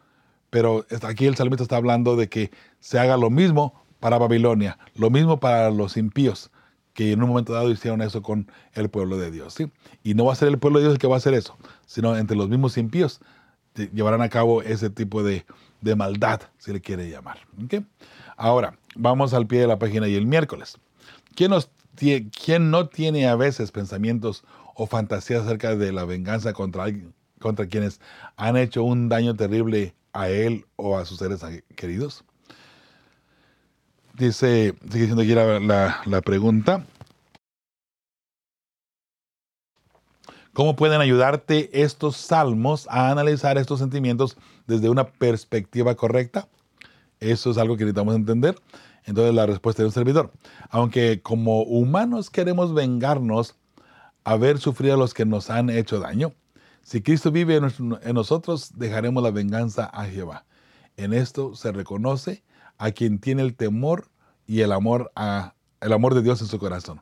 Pero 0.50 0.87
aquí 1.02 1.26
el 1.26 1.37
salmista 1.37 1.62
está 1.62 1.76
hablando 1.76 2.16
de 2.16 2.28
que 2.28 2.50
se 2.80 2.98
haga 2.98 3.16
lo 3.16 3.30
mismo 3.30 3.85
para 4.00 4.18
Babilonia, 4.18 4.78
lo 4.94 5.11
mismo 5.11 5.40
para 5.40 5.70
los 5.70 5.96
impíos, 5.96 6.50
que 6.92 7.12
en 7.12 7.22
un 7.22 7.30
momento 7.30 7.52
dado 7.52 7.70
hicieron 7.70 8.02
eso 8.02 8.22
con 8.22 8.50
el 8.74 8.88
pueblo 8.88 9.16
de 9.16 9.30
Dios. 9.30 9.54
¿sí? 9.54 9.70
Y 10.02 10.14
no 10.14 10.26
va 10.26 10.32
a 10.32 10.37
ser 10.37 10.48
el 10.48 10.59
pueblo 10.59 10.78
de 10.78 10.85
Dios 10.85 10.94
el 10.94 10.98
que 10.98 11.06
va 11.06 11.14
a 11.14 11.18
hacer 11.18 11.35
eso, 11.35 11.56
sino 11.87 12.16
entre 12.16 12.37
los 12.37 12.48
mismos 12.48 12.78
impíos 12.78 13.20
llevarán 13.92 14.22
a 14.22 14.28
cabo 14.28 14.62
ese 14.62 14.90
tipo 14.90 15.22
de, 15.22 15.44
maldad, 15.96 16.40
si 16.59 16.72
le 16.72 16.80
quiere 16.80 17.09
llamar. 17.09 17.38
Ahora, 18.37 18.79
vamos 18.94 19.33
al 19.33 19.46
pie 19.46 19.61
de 19.61 19.66
la 19.66 19.79
página 19.79 20.09
y 20.09 20.14
el 20.14 20.27
miércoles. 20.27 20.79
¿Quién, 21.35 21.51
nos, 21.51 21.70
¿Quién 21.96 22.70
no 22.70 22.88
tiene 22.88 23.27
a 23.27 23.37
veces 23.37 23.72
pensamientos 23.72 24.44
o 24.75 24.87
fantasías 24.87 25.44
acerca 25.44 25.75
de 25.75 25.92
la 25.92 26.05
venganza 26.05 26.53
contra, 26.53 26.87
contra 27.40 27.66
quienes 27.66 28.01
han 28.37 28.57
hecho 28.57 28.85
un 28.85 29.09
daño 29.09 29.35
terrible 29.35 29.94
a 30.12 30.29
él 30.29 30.66
o 30.77 30.99
a 30.99 31.07
sus 31.07 31.18
seres 31.18 31.42
queridos? 31.75 32.25
Dice, 34.14 34.75
sigue 34.90 35.07
diciendo 35.07 35.22
aquí 35.22 35.35
la, 35.35 36.01
la 36.05 36.20
pregunta. 36.22 36.85
¿Cómo 40.53 40.75
pueden 40.75 41.03
ayudarte 41.03 41.83
estos 41.83 42.16
salmos 42.16 42.87
a 42.90 43.11
analizar 43.11 43.59
estos 43.59 43.79
sentimientos 43.79 44.38
desde 44.66 44.88
una 44.88 45.05
perspectiva 45.05 45.94
correcta? 45.94 46.49
Eso 47.20 47.50
es 47.50 47.59
algo 47.59 47.76
que 47.76 47.85
necesitamos 47.85 48.14
entender. 48.14 48.57
Entonces 49.05 49.35
la 49.35 49.46
respuesta 49.46 49.83
de 49.83 49.87
un 49.87 49.92
servidor. 49.92 50.33
Aunque 50.68 51.22
como 51.22 51.62
humanos 51.62 52.29
queremos 52.31 52.74
vengarnos 52.74 53.55
a 54.24 54.37
ver 54.37 54.59
sufrir 54.59 54.92
a 54.92 54.96
los 54.96 55.14
que 55.14 55.24
nos 55.24 55.50
han 55.50 55.70
hecho 55.70 56.00
daño, 56.00 56.35
si 56.83 57.02
Cristo 57.02 57.33
vive 57.33 57.57
en 57.57 58.14
nosotros, 58.14 58.72
dejaremos 58.76 59.22
la 59.22 59.31
venganza 59.31 59.87
a 59.87 60.05
Jehová. 60.05 60.44
En 60.96 61.12
esto 61.12 61.55
se 61.55 61.72
reconoce 61.72 62.44
a 62.79 62.92
quien 62.92 63.18
tiene 63.18 63.42
el 63.42 63.55
temor 63.55 64.09
y 64.46 64.61
el 64.61 64.72
amor, 64.72 65.11
a, 65.16 65.55
el 65.81 65.92
amor 65.92 66.14
de 66.14 66.22
Dios 66.22 66.40
en 66.42 66.46
su 66.46 66.59
corazón. 66.59 67.00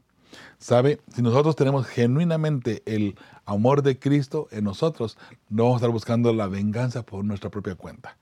¿Sabe? 0.58 1.00
Si 1.14 1.20
nosotros 1.20 1.56
tenemos 1.56 1.86
genuinamente 1.86 2.82
el 2.86 3.16
amor 3.44 3.82
de 3.82 3.98
Cristo 3.98 4.48
en 4.50 4.64
nosotros, 4.64 5.18
no 5.48 5.64
vamos 5.64 5.76
a 5.76 5.78
estar 5.80 5.90
buscando 5.90 6.32
la 6.32 6.46
venganza 6.46 7.02
por 7.02 7.24
nuestra 7.24 7.50
propia 7.50 7.74
cuenta. 7.74 8.16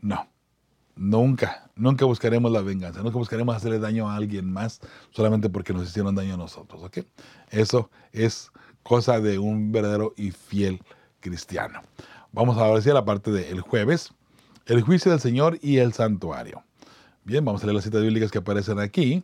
No, 0.00 0.26
nunca, 0.96 1.70
nunca 1.74 2.04
buscaremos 2.04 2.50
la 2.52 2.60
venganza, 2.60 3.02
nunca 3.02 3.18
buscaremos 3.18 3.56
hacerle 3.56 3.78
daño 3.78 4.08
a 4.08 4.16
alguien 4.16 4.52
más 4.52 4.80
solamente 5.10 5.48
porque 5.48 5.72
nos 5.72 5.88
hicieron 5.88 6.14
daño 6.14 6.34
a 6.34 6.36
nosotros, 6.36 6.82
¿ok? 6.82 6.98
Eso 7.50 7.90
es 8.12 8.50
cosa 8.82 9.20
de 9.20 9.38
un 9.38 9.72
verdadero 9.72 10.14
y 10.16 10.30
fiel 10.30 10.80
cristiano. 11.20 11.80
Vamos 12.32 12.58
a 12.58 12.66
ver 12.70 12.90
a 12.90 12.94
la 12.94 13.04
parte 13.04 13.30
del 13.30 13.60
jueves, 13.60 14.12
el 14.66 14.82
juicio 14.82 15.10
del 15.10 15.20
Señor 15.20 15.58
y 15.62 15.78
el 15.78 15.92
santuario. 15.92 16.62
Bien, 17.24 17.44
vamos 17.44 17.62
a 17.62 17.66
leer 17.66 17.76
las 17.76 17.84
citas 17.84 18.02
bíblicas 18.02 18.30
que 18.30 18.38
aparecen 18.38 18.78
aquí. 18.78 19.22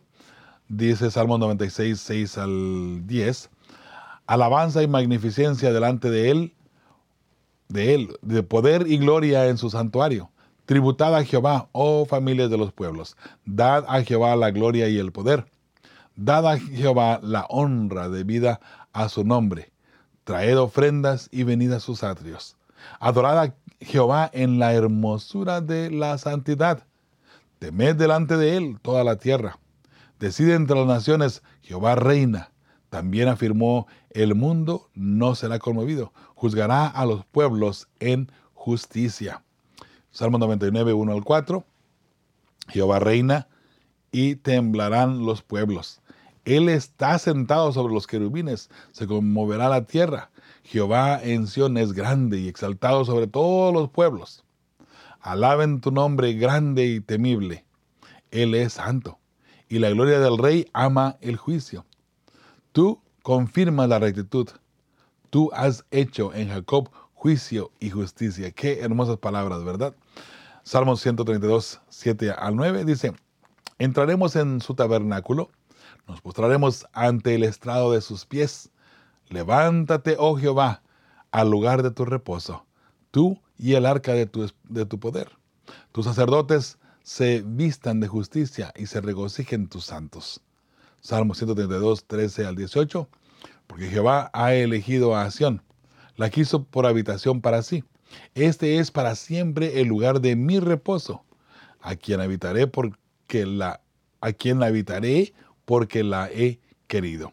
Dice 0.67 1.11
Salmo 1.11 1.37
96, 1.37 1.99
6 1.99 2.37
al 2.37 3.07
10. 3.07 3.49
Alabanza 4.27 4.83
y 4.83 4.87
magnificencia 4.87 5.73
delante 5.73 6.09
de 6.09 6.29
Él, 6.29 6.53
de 7.67 7.95
Él, 7.95 8.17
de 8.21 8.43
poder 8.43 8.85
y 8.87 8.97
gloria 8.99 9.47
en 9.47 9.57
su 9.57 9.69
santuario. 9.69 10.29
Tributad 10.69 11.15
a 11.15 11.23
Jehová, 11.23 11.67
oh 11.71 12.05
familias 12.05 12.51
de 12.51 12.57
los 12.59 12.71
pueblos. 12.71 13.17
Dad 13.43 13.85
a 13.87 14.03
Jehová 14.03 14.35
la 14.35 14.51
gloria 14.51 14.87
y 14.87 14.99
el 14.99 15.11
poder. 15.11 15.47
Dad 16.15 16.47
a 16.47 16.59
Jehová 16.59 17.19
la 17.23 17.47
honra 17.49 18.07
debida 18.07 18.59
a 18.93 19.09
su 19.09 19.23
nombre. 19.23 19.71
Traed 20.25 20.59
ofrendas 20.59 21.27
y 21.31 21.41
venid 21.41 21.71
a 21.71 21.79
sus 21.79 22.03
atrios. 22.03 22.55
Adorad 22.99 23.39
a 23.39 23.55
Jehová 23.79 24.29
en 24.31 24.59
la 24.59 24.75
hermosura 24.75 25.59
de 25.59 25.89
la 25.89 26.19
santidad. 26.19 26.85
Temed 27.57 27.95
delante 27.95 28.37
de 28.37 28.55
él 28.55 28.77
toda 28.83 29.03
la 29.03 29.15
tierra. 29.15 29.57
Decide 30.19 30.53
entre 30.53 30.77
las 30.77 30.85
naciones, 30.85 31.41
Jehová 31.63 31.95
reina. 31.95 32.51
También 32.91 33.27
afirmó, 33.27 33.87
el 34.11 34.35
mundo 34.35 34.91
no 34.93 35.33
será 35.33 35.57
conmovido. 35.57 36.13
Juzgará 36.35 36.85
a 36.85 37.07
los 37.07 37.25
pueblos 37.25 37.87
en 37.99 38.31
justicia. 38.53 39.41
Salmo 40.11 40.37
99, 40.37 40.93
1 40.93 41.13
al 41.13 41.23
4. 41.23 41.63
Jehová 42.69 42.99
reina 42.99 43.47
y 44.11 44.35
temblarán 44.35 45.25
los 45.25 45.41
pueblos. 45.41 46.01
Él 46.45 46.69
está 46.69 47.19
sentado 47.19 47.71
sobre 47.71 47.93
los 47.93 48.07
querubines, 48.07 48.69
se 48.91 49.05
conmoverá 49.05 49.69
la 49.69 49.85
tierra. 49.85 50.31
Jehová 50.63 51.19
en 51.21 51.47
Sión 51.47 51.77
es 51.77 51.93
grande 51.93 52.39
y 52.39 52.47
exaltado 52.47 53.05
sobre 53.05 53.27
todos 53.27 53.73
los 53.73 53.89
pueblos. 53.89 54.43
Alaben 55.19 55.81
tu 55.81 55.91
nombre 55.91 56.33
grande 56.33 56.85
y 56.85 57.01
temible. 57.01 57.65
Él 58.31 58.55
es 58.55 58.73
santo, 58.73 59.19
y 59.67 59.79
la 59.79 59.89
gloria 59.89 60.19
del 60.19 60.37
rey 60.37 60.67
ama 60.73 61.17
el 61.21 61.37
juicio. 61.37 61.85
Tú 62.71 63.01
confirmas 63.21 63.89
la 63.89 63.99
rectitud. 63.99 64.49
Tú 65.29 65.51
has 65.53 65.85
hecho 65.91 66.33
en 66.33 66.49
Jacob 66.49 66.89
juicio 67.19 67.69
y 67.81 67.89
justicia. 67.89 68.49
Qué 68.51 68.79
hermosas 68.79 69.17
palabras, 69.17 69.65
¿verdad? 69.65 69.93
Salmos 70.63 71.01
132, 71.01 71.81
7 71.89 72.31
al 72.31 72.55
9 72.55 72.85
dice, 72.85 73.11
entraremos 73.77 74.37
en 74.37 74.61
su 74.61 74.73
tabernáculo, 74.73 75.49
nos 76.07 76.21
postraremos 76.21 76.87
ante 76.93 77.35
el 77.35 77.43
estrado 77.43 77.91
de 77.91 77.99
sus 77.99 78.25
pies. 78.25 78.71
Levántate, 79.27 80.15
oh 80.17 80.37
Jehová, 80.37 80.81
al 81.31 81.51
lugar 81.51 81.83
de 81.83 81.91
tu 81.91 82.05
reposo, 82.05 82.65
tú 83.11 83.37
y 83.57 83.73
el 83.73 83.85
arca 83.85 84.13
de 84.13 84.25
tu, 84.25 84.49
de 84.69 84.85
tu 84.85 84.97
poder. 84.97 85.29
Tus 85.91 86.05
sacerdotes 86.05 86.77
se 87.03 87.43
vistan 87.45 87.99
de 87.99 88.07
justicia 88.07 88.71
y 88.77 88.85
se 88.85 89.01
regocijen 89.01 89.67
tus 89.67 89.83
santos. 89.83 90.39
Salmo 91.01 91.35
132, 91.35 92.05
13 92.05 92.45
al 92.45 92.55
18. 92.55 93.09
Porque 93.67 93.89
Jehová 93.89 94.31
ha 94.33 94.53
elegido 94.53 95.15
a 95.15 95.29
Sión, 95.31 95.61
la 96.19 96.29
quiso 96.29 96.65
por 96.65 96.85
habitación 96.85 97.39
para 97.39 97.63
sí. 97.63 97.85
Este 98.35 98.79
es 98.79 98.91
para 98.91 99.15
siempre 99.15 99.79
el 99.79 99.87
lugar 99.87 100.19
de 100.19 100.35
mi 100.35 100.59
reposo, 100.59 101.23
a 101.79 101.95
quien 101.95 102.19
habitaré 102.19 102.67
porque 102.67 103.45
la, 103.45 103.79
a 104.19 104.33
quien 104.33 104.61
habitaré 104.61 105.33
porque 105.63 106.03
la 106.03 106.29
he 106.29 106.59
querido. 106.87 107.31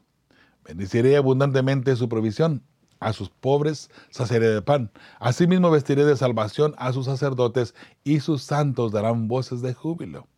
Bendiciré 0.64 1.16
abundantemente 1.16 1.97
su 1.97 2.09
provisión 2.09 2.62
a 3.01 3.12
sus 3.12 3.28
pobres 3.28 3.91
saciaré 4.11 4.51
de 4.51 4.62
pan. 4.62 4.93
Asimismo 5.18 5.72
vestiré 5.72 6.05
de 6.05 6.16
salvación 6.16 6.76
a 6.78 6.93
sus 6.93 7.07
sacerdotes 7.07 7.74
y 8.05 8.20
sus 8.20 8.43
santos 8.45 8.93
darán 8.93 9.26
voces 9.26 9.62
de 9.62 9.74
júbilo. 9.74 10.28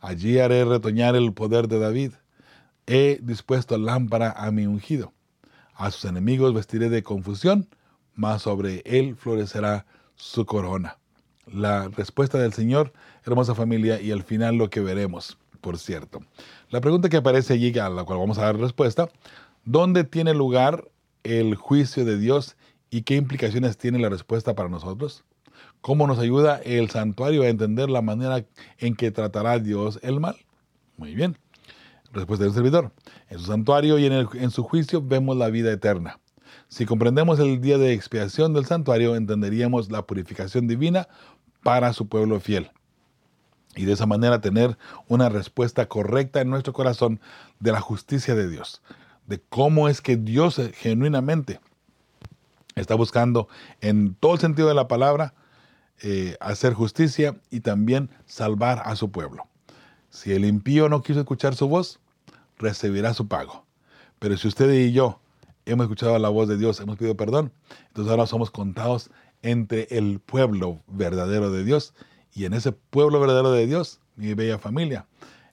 Allí 0.00 0.38
haré 0.38 0.64
retoñar 0.64 1.16
el 1.16 1.34
poder 1.34 1.68
de 1.68 1.78
David. 1.78 2.12
He 2.86 3.20
dispuesto 3.22 3.76
lámpara 3.76 4.32
a 4.32 4.50
mi 4.52 4.66
ungido. 4.66 5.12
A 5.74 5.90
sus 5.90 6.06
enemigos 6.06 6.54
vestiré 6.54 6.88
de 6.88 7.02
confusión, 7.02 7.68
mas 8.20 8.42
sobre 8.42 8.82
él 8.84 9.16
florecerá 9.16 9.86
su 10.14 10.44
corona. 10.44 10.98
La 11.50 11.88
respuesta 11.88 12.36
del 12.36 12.52
Señor, 12.52 12.92
hermosa 13.24 13.54
familia, 13.54 13.98
y 13.98 14.10
al 14.12 14.24
final 14.24 14.56
lo 14.56 14.68
que 14.68 14.80
veremos, 14.80 15.38
por 15.62 15.78
cierto. 15.78 16.20
La 16.68 16.82
pregunta 16.82 17.08
que 17.08 17.16
aparece 17.16 17.54
allí, 17.54 17.76
a 17.78 17.88
la 17.88 18.04
cual 18.04 18.18
vamos 18.18 18.36
a 18.36 18.42
dar 18.42 18.58
respuesta, 18.58 19.08
¿dónde 19.64 20.04
tiene 20.04 20.34
lugar 20.34 20.90
el 21.24 21.54
juicio 21.54 22.04
de 22.04 22.18
Dios 22.18 22.58
y 22.90 23.02
qué 23.02 23.16
implicaciones 23.16 23.78
tiene 23.78 23.98
la 23.98 24.10
respuesta 24.10 24.54
para 24.54 24.68
nosotros? 24.68 25.24
¿Cómo 25.80 26.06
nos 26.06 26.18
ayuda 26.18 26.60
el 26.62 26.90
santuario 26.90 27.42
a 27.42 27.48
entender 27.48 27.88
la 27.88 28.02
manera 28.02 28.44
en 28.76 28.96
que 28.96 29.10
tratará 29.10 29.58
Dios 29.58 29.98
el 30.02 30.20
mal? 30.20 30.36
Muy 30.98 31.14
bien. 31.14 31.38
Respuesta 32.12 32.44
del 32.44 32.52
servidor. 32.52 32.92
En 33.30 33.38
su 33.38 33.46
santuario 33.46 33.98
y 33.98 34.04
en, 34.04 34.28
en 34.34 34.50
su 34.50 34.62
juicio 34.62 35.00
vemos 35.00 35.38
la 35.38 35.48
vida 35.48 35.72
eterna. 35.72 36.19
Si 36.70 36.86
comprendemos 36.86 37.40
el 37.40 37.60
día 37.60 37.78
de 37.78 37.92
expiación 37.92 38.54
del 38.54 38.64
santuario, 38.64 39.16
entenderíamos 39.16 39.90
la 39.90 40.06
purificación 40.06 40.68
divina 40.68 41.08
para 41.64 41.92
su 41.92 42.06
pueblo 42.06 42.38
fiel. 42.38 42.70
Y 43.74 43.86
de 43.86 43.92
esa 43.92 44.06
manera 44.06 44.40
tener 44.40 44.78
una 45.08 45.28
respuesta 45.28 45.86
correcta 45.88 46.40
en 46.40 46.48
nuestro 46.48 46.72
corazón 46.72 47.20
de 47.58 47.72
la 47.72 47.80
justicia 47.80 48.36
de 48.36 48.48
Dios, 48.48 48.82
de 49.26 49.40
cómo 49.48 49.88
es 49.88 50.00
que 50.00 50.16
Dios 50.16 50.60
genuinamente 50.74 51.58
está 52.76 52.94
buscando 52.94 53.48
en 53.80 54.14
todo 54.14 54.34
el 54.34 54.40
sentido 54.40 54.68
de 54.68 54.74
la 54.74 54.86
palabra 54.86 55.34
eh, 56.02 56.36
hacer 56.38 56.74
justicia 56.74 57.36
y 57.50 57.60
también 57.60 58.10
salvar 58.26 58.80
a 58.84 58.94
su 58.94 59.10
pueblo. 59.10 59.48
Si 60.10 60.32
el 60.32 60.44
impío 60.44 60.88
no 60.88 61.02
quiso 61.02 61.18
escuchar 61.18 61.56
su 61.56 61.66
voz, 61.66 61.98
recibirá 62.58 63.12
su 63.12 63.26
pago. 63.26 63.66
Pero 64.20 64.36
si 64.36 64.46
usted 64.46 64.72
y 64.72 64.92
yo 64.92 65.20
hemos 65.70 65.84
escuchado 65.84 66.18
la 66.18 66.28
voz 66.28 66.48
de 66.48 66.56
Dios, 66.56 66.80
hemos 66.80 66.96
pedido 66.96 67.16
perdón, 67.16 67.52
entonces 67.88 68.10
ahora 68.10 68.26
somos 68.26 68.50
contados 68.50 69.10
entre 69.42 69.86
el 69.90 70.20
pueblo 70.20 70.82
verdadero 70.86 71.50
de 71.50 71.64
Dios. 71.64 71.94
Y 72.32 72.44
en 72.44 72.54
ese 72.54 72.72
pueblo 72.72 73.20
verdadero 73.20 73.50
de 73.52 73.66
Dios, 73.66 74.00
mi 74.16 74.34
bella 74.34 74.58
familia, 74.58 75.06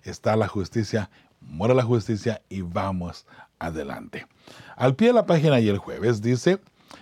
está 0.04 0.36
la 0.36 0.48
justicia, 0.48 1.10
mora 1.42 1.74
la 1.74 1.84
justicia 1.84 2.42
y 2.50 2.62
vamos 2.62 3.26
adelante. 3.60 4.28
Al 4.76 4.96
pie 4.96 5.08
de 5.08 5.14
la 5.14 5.26
página 5.26 5.60
y 5.60 5.70
el 5.70 5.80
jueves 5.80 6.22
dice, 6.22 6.60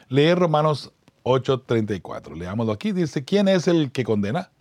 leer 0.07 0.39
Romanos 0.39 0.93
8:34. 1.23 2.35
Leámoslo 2.35 2.71
aquí, 2.71 2.91
dice, 2.91 3.23
¿quién 3.25 3.47
es 3.47 3.67
el 3.67 3.91
que 3.91 4.03
condena? 4.03 4.51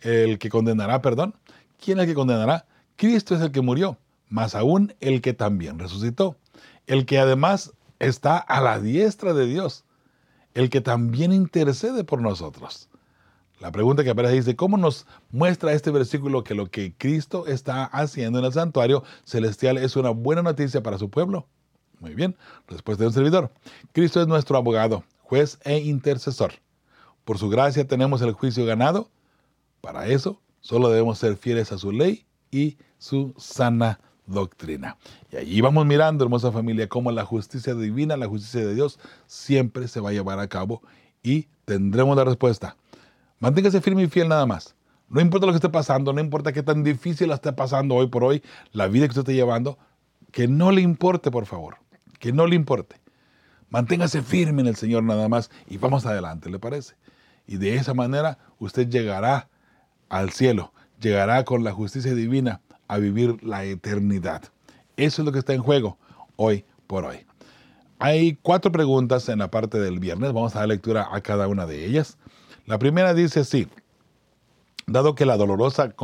El 0.00 0.38
que 0.38 0.50
condenará, 0.50 1.00
perdón. 1.00 1.34
¿Quién 1.82 1.98
es 1.98 2.02
el 2.02 2.10
que 2.10 2.14
condenará? 2.14 2.66
Cristo 2.96 3.34
es 3.34 3.40
el 3.40 3.52
que 3.52 3.60
murió, 3.60 3.96
más 4.28 4.54
aún 4.54 4.94
el 5.00 5.20
que 5.22 5.32
también 5.32 5.78
resucitó, 5.78 6.36
el 6.86 7.06
que 7.06 7.18
además 7.18 7.72
está 7.98 8.38
a 8.38 8.60
la 8.60 8.80
diestra 8.80 9.34
de 9.34 9.46
Dios, 9.46 9.84
el 10.54 10.70
que 10.70 10.80
también 10.80 11.32
intercede 11.32 12.04
por 12.04 12.20
nosotros. 12.20 12.88
La 13.60 13.72
pregunta 13.72 14.04
que 14.04 14.10
aparece 14.10 14.36
dice, 14.36 14.56
¿cómo 14.56 14.76
nos 14.76 15.06
muestra 15.30 15.72
este 15.72 15.90
versículo 15.90 16.44
que 16.44 16.54
lo 16.54 16.70
que 16.70 16.94
Cristo 16.96 17.46
está 17.46 17.84
haciendo 17.84 18.38
en 18.38 18.44
el 18.44 18.52
santuario 18.52 19.02
celestial 19.24 19.78
es 19.78 19.96
una 19.96 20.10
buena 20.10 20.42
noticia 20.42 20.82
para 20.82 20.98
su 20.98 21.10
pueblo? 21.10 21.48
Muy 21.98 22.14
bien, 22.14 22.36
respuesta 22.68 23.02
de 23.02 23.08
un 23.08 23.14
servidor. 23.14 23.50
Cristo 23.92 24.20
es 24.20 24.28
nuestro 24.28 24.56
abogado, 24.56 25.02
juez 25.22 25.58
e 25.64 25.78
intercesor. 25.78 26.52
Por 27.24 27.38
su 27.38 27.48
gracia 27.48 27.86
tenemos 27.86 28.22
el 28.22 28.32
juicio 28.32 28.64
ganado. 28.64 29.10
Para 29.80 30.06
eso 30.06 30.40
solo 30.60 30.88
debemos 30.88 31.18
ser 31.18 31.36
fieles 31.36 31.72
a 31.72 31.78
su 31.78 31.90
ley 31.90 32.24
y 32.52 32.78
su 32.98 33.34
sana 33.36 33.98
doctrina. 34.28 34.96
Y 35.32 35.36
allí 35.36 35.60
vamos 35.60 35.84
mirando, 35.86 36.24
hermosa 36.24 36.52
familia, 36.52 36.88
cómo 36.88 37.10
la 37.10 37.24
justicia 37.24 37.74
divina, 37.74 38.16
la 38.16 38.28
justicia 38.28 38.60
de 38.60 38.74
Dios, 38.74 39.00
siempre 39.26 39.88
se 39.88 40.00
va 40.00 40.10
a 40.10 40.12
llevar 40.12 40.38
a 40.38 40.48
cabo 40.48 40.82
y 41.22 41.48
tendremos 41.64 42.16
la 42.16 42.24
respuesta. 42.24 42.76
Manténgase 43.40 43.80
firme 43.80 44.02
y 44.02 44.08
fiel 44.08 44.28
nada 44.28 44.46
más. 44.46 44.74
No 45.08 45.20
importa 45.20 45.46
lo 45.46 45.52
que 45.52 45.56
esté 45.56 45.70
pasando, 45.70 46.12
no 46.12 46.20
importa 46.20 46.52
qué 46.52 46.62
tan 46.62 46.84
difícil 46.84 47.30
esté 47.30 47.52
pasando 47.52 47.94
hoy 47.94 48.08
por 48.08 48.24
hoy, 48.24 48.42
la 48.72 48.88
vida 48.88 49.06
que 49.06 49.10
usted 49.10 49.22
esté 49.22 49.34
llevando, 49.34 49.78
que 50.30 50.46
no 50.46 50.70
le 50.70 50.82
importe, 50.82 51.30
por 51.30 51.46
favor, 51.46 51.78
que 52.18 52.32
no 52.32 52.46
le 52.46 52.56
importe. 52.56 52.96
Manténgase 53.70 54.22
firme 54.22 54.60
en 54.62 54.68
el 54.68 54.76
Señor 54.76 55.02
nada 55.02 55.28
más 55.28 55.50
y 55.66 55.78
vamos 55.78 56.04
adelante, 56.04 56.50
¿le 56.50 56.58
parece? 56.58 56.94
Y 57.46 57.56
de 57.56 57.76
esa 57.76 57.94
manera 57.94 58.38
usted 58.58 58.88
llegará 58.88 59.48
al 60.10 60.30
cielo, 60.30 60.72
llegará 61.00 61.44
con 61.44 61.64
la 61.64 61.72
justicia 61.72 62.14
divina 62.14 62.60
a 62.88 62.98
vivir 62.98 63.42
la 63.44 63.64
eternidad. 63.64 64.42
Eso 64.96 65.22
es 65.22 65.26
lo 65.26 65.32
que 65.32 65.38
está 65.38 65.54
en 65.54 65.62
juego 65.62 65.98
hoy 66.36 66.64
por 66.86 67.04
hoy. 67.04 67.18
Hay 68.00 68.38
cuatro 68.42 68.72
preguntas 68.72 69.28
en 69.28 69.40
la 69.40 69.50
parte 69.50 69.78
del 69.78 69.98
viernes. 69.98 70.32
Vamos 70.32 70.56
a 70.56 70.60
dar 70.60 70.68
lectura 70.68 71.08
a 71.12 71.20
cada 71.20 71.48
una 71.48 71.66
de 71.66 71.84
ellas. 71.84 72.18
La 72.66 72.78
primera 72.78 73.14
dice 73.14 73.40
así. 73.40 73.68
Dado 74.86 75.14
que 75.14 75.26
la 75.26 75.36
dolorosa 75.36 75.94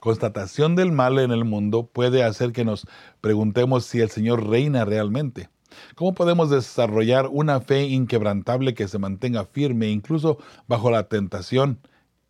constatación 0.00 0.76
del 0.76 0.92
mal 0.92 1.18
en 1.18 1.30
el 1.30 1.44
mundo 1.44 1.86
puede 1.86 2.22
hacer 2.22 2.52
que 2.52 2.64
nos 2.64 2.86
preguntemos 3.20 3.84
si 3.84 4.00
el 4.00 4.10
Señor 4.10 4.46
reina 4.48 4.84
realmente. 4.84 5.48
¿Cómo 5.94 6.14
podemos 6.14 6.50
desarrollar 6.50 7.28
una 7.30 7.60
fe 7.60 7.84
inquebrantable 7.84 8.74
que 8.74 8.88
se 8.88 8.98
mantenga 8.98 9.44
firme 9.44 9.88
incluso 9.88 10.38
bajo 10.66 10.90
la 10.90 11.08
tentación? 11.08 11.78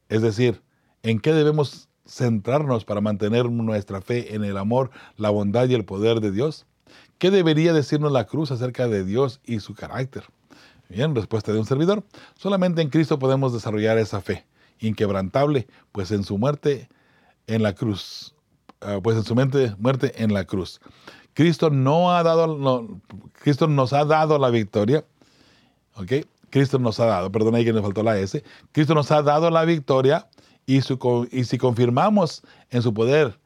Es 0.09 0.23
decir, 0.23 0.63
¿en 1.03 1.19
qué 1.21 1.33
debemos 1.33 1.88
centrarnos 2.09 2.85
para 2.85 3.01
mantener 3.01 3.51
nuestra 3.51 4.01
fe 4.01 4.35
en 4.35 4.45
el 4.45 4.57
amor, 4.57 4.91
la 5.17 5.31
bondad 5.31 5.69
y 5.69 5.75
el 5.75 5.85
poder 5.85 6.21
de 6.21 6.33
Dios? 6.33 6.67
¿Qué 7.19 7.31
debería 7.31 7.73
decirnos 7.73 8.13
la 8.13 8.27
cruz 8.27 8.51
acerca 8.51 8.89
de 8.89 9.05
Dios 9.05 9.41
y 9.45 9.61
su 9.61 9.75
carácter? 9.75 10.25
Bien, 10.89 11.15
respuesta 11.15 11.53
de 11.53 11.59
un 11.59 11.67
servidor. 11.67 12.05
Solamente 12.35 12.81
en 12.81 12.89
Cristo 12.89 13.19
podemos 13.19 13.53
desarrollar 13.53 13.99
esa 13.99 14.21
fe 14.21 14.47
inquebrantable, 14.81 15.67
pues 15.93 16.11
en 16.11 16.25
su 16.25 16.39
muerte 16.39 16.89
en 17.47 17.63
la 17.63 17.75
cruz, 17.75 18.35
ah, 18.81 19.01
pues 19.03 19.17
en 19.17 19.25
su 19.25 19.35
mente, 19.35 19.75
muerte 19.79 20.23
en 20.23 20.33
la 20.33 20.45
cruz. 20.45 20.81
Cristo 21.35 21.71
no 21.71 22.13
ha 22.13 22.23
dado, 22.23 22.89
Cristo 23.43 23.67
nos 23.69 23.93
ha 23.93 24.05
dado 24.05 24.39
la 24.39 24.51
victoria, 24.51 25.05
¿ok? 25.95 26.13
Cristo 26.51 26.79
nos 26.79 26.99
ha 27.01 27.07
dado, 27.07 27.31
perdón 27.31 27.55
ahí 27.55 27.65
que 27.65 27.73
me 27.73 27.83
faltó 27.83 28.03
la 28.03 28.19
S, 28.19 28.43
Cristo 28.73 28.95
nos 28.95 29.11
ha 29.11 29.23
dado 29.23 29.51
la 29.51 29.65
victoria 29.65 30.29
y, 30.69 31.45
si 31.45 31.59
confirmamos 31.59 32.43
en 32.71 32.83
su 32.83 32.93
poder 32.93 33.39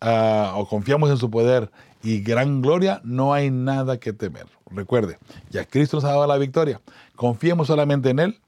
ah, 0.00 0.54
o 0.56 0.66
confiamos 0.66 1.08
en 1.10 1.16
su 1.16 1.30
poder 1.30 1.70
y 2.02 2.20
gran 2.20 2.60
gloria, 2.60 3.00
no 3.04 3.32
hay 3.32 3.50
nada 3.50 3.98
que 3.98 4.12
temer. 4.12 4.46
Recuerde, 4.70 5.18
ya 5.48 5.64
Cristo 5.64 5.96
nos 5.96 6.04
ha 6.04 6.08
dado 6.08 6.26
la 6.26 6.38
victoria. 6.38 6.80
Confiemos 7.14 7.68
solamente 7.68 8.10
en 8.10 8.18
Él 8.18 8.40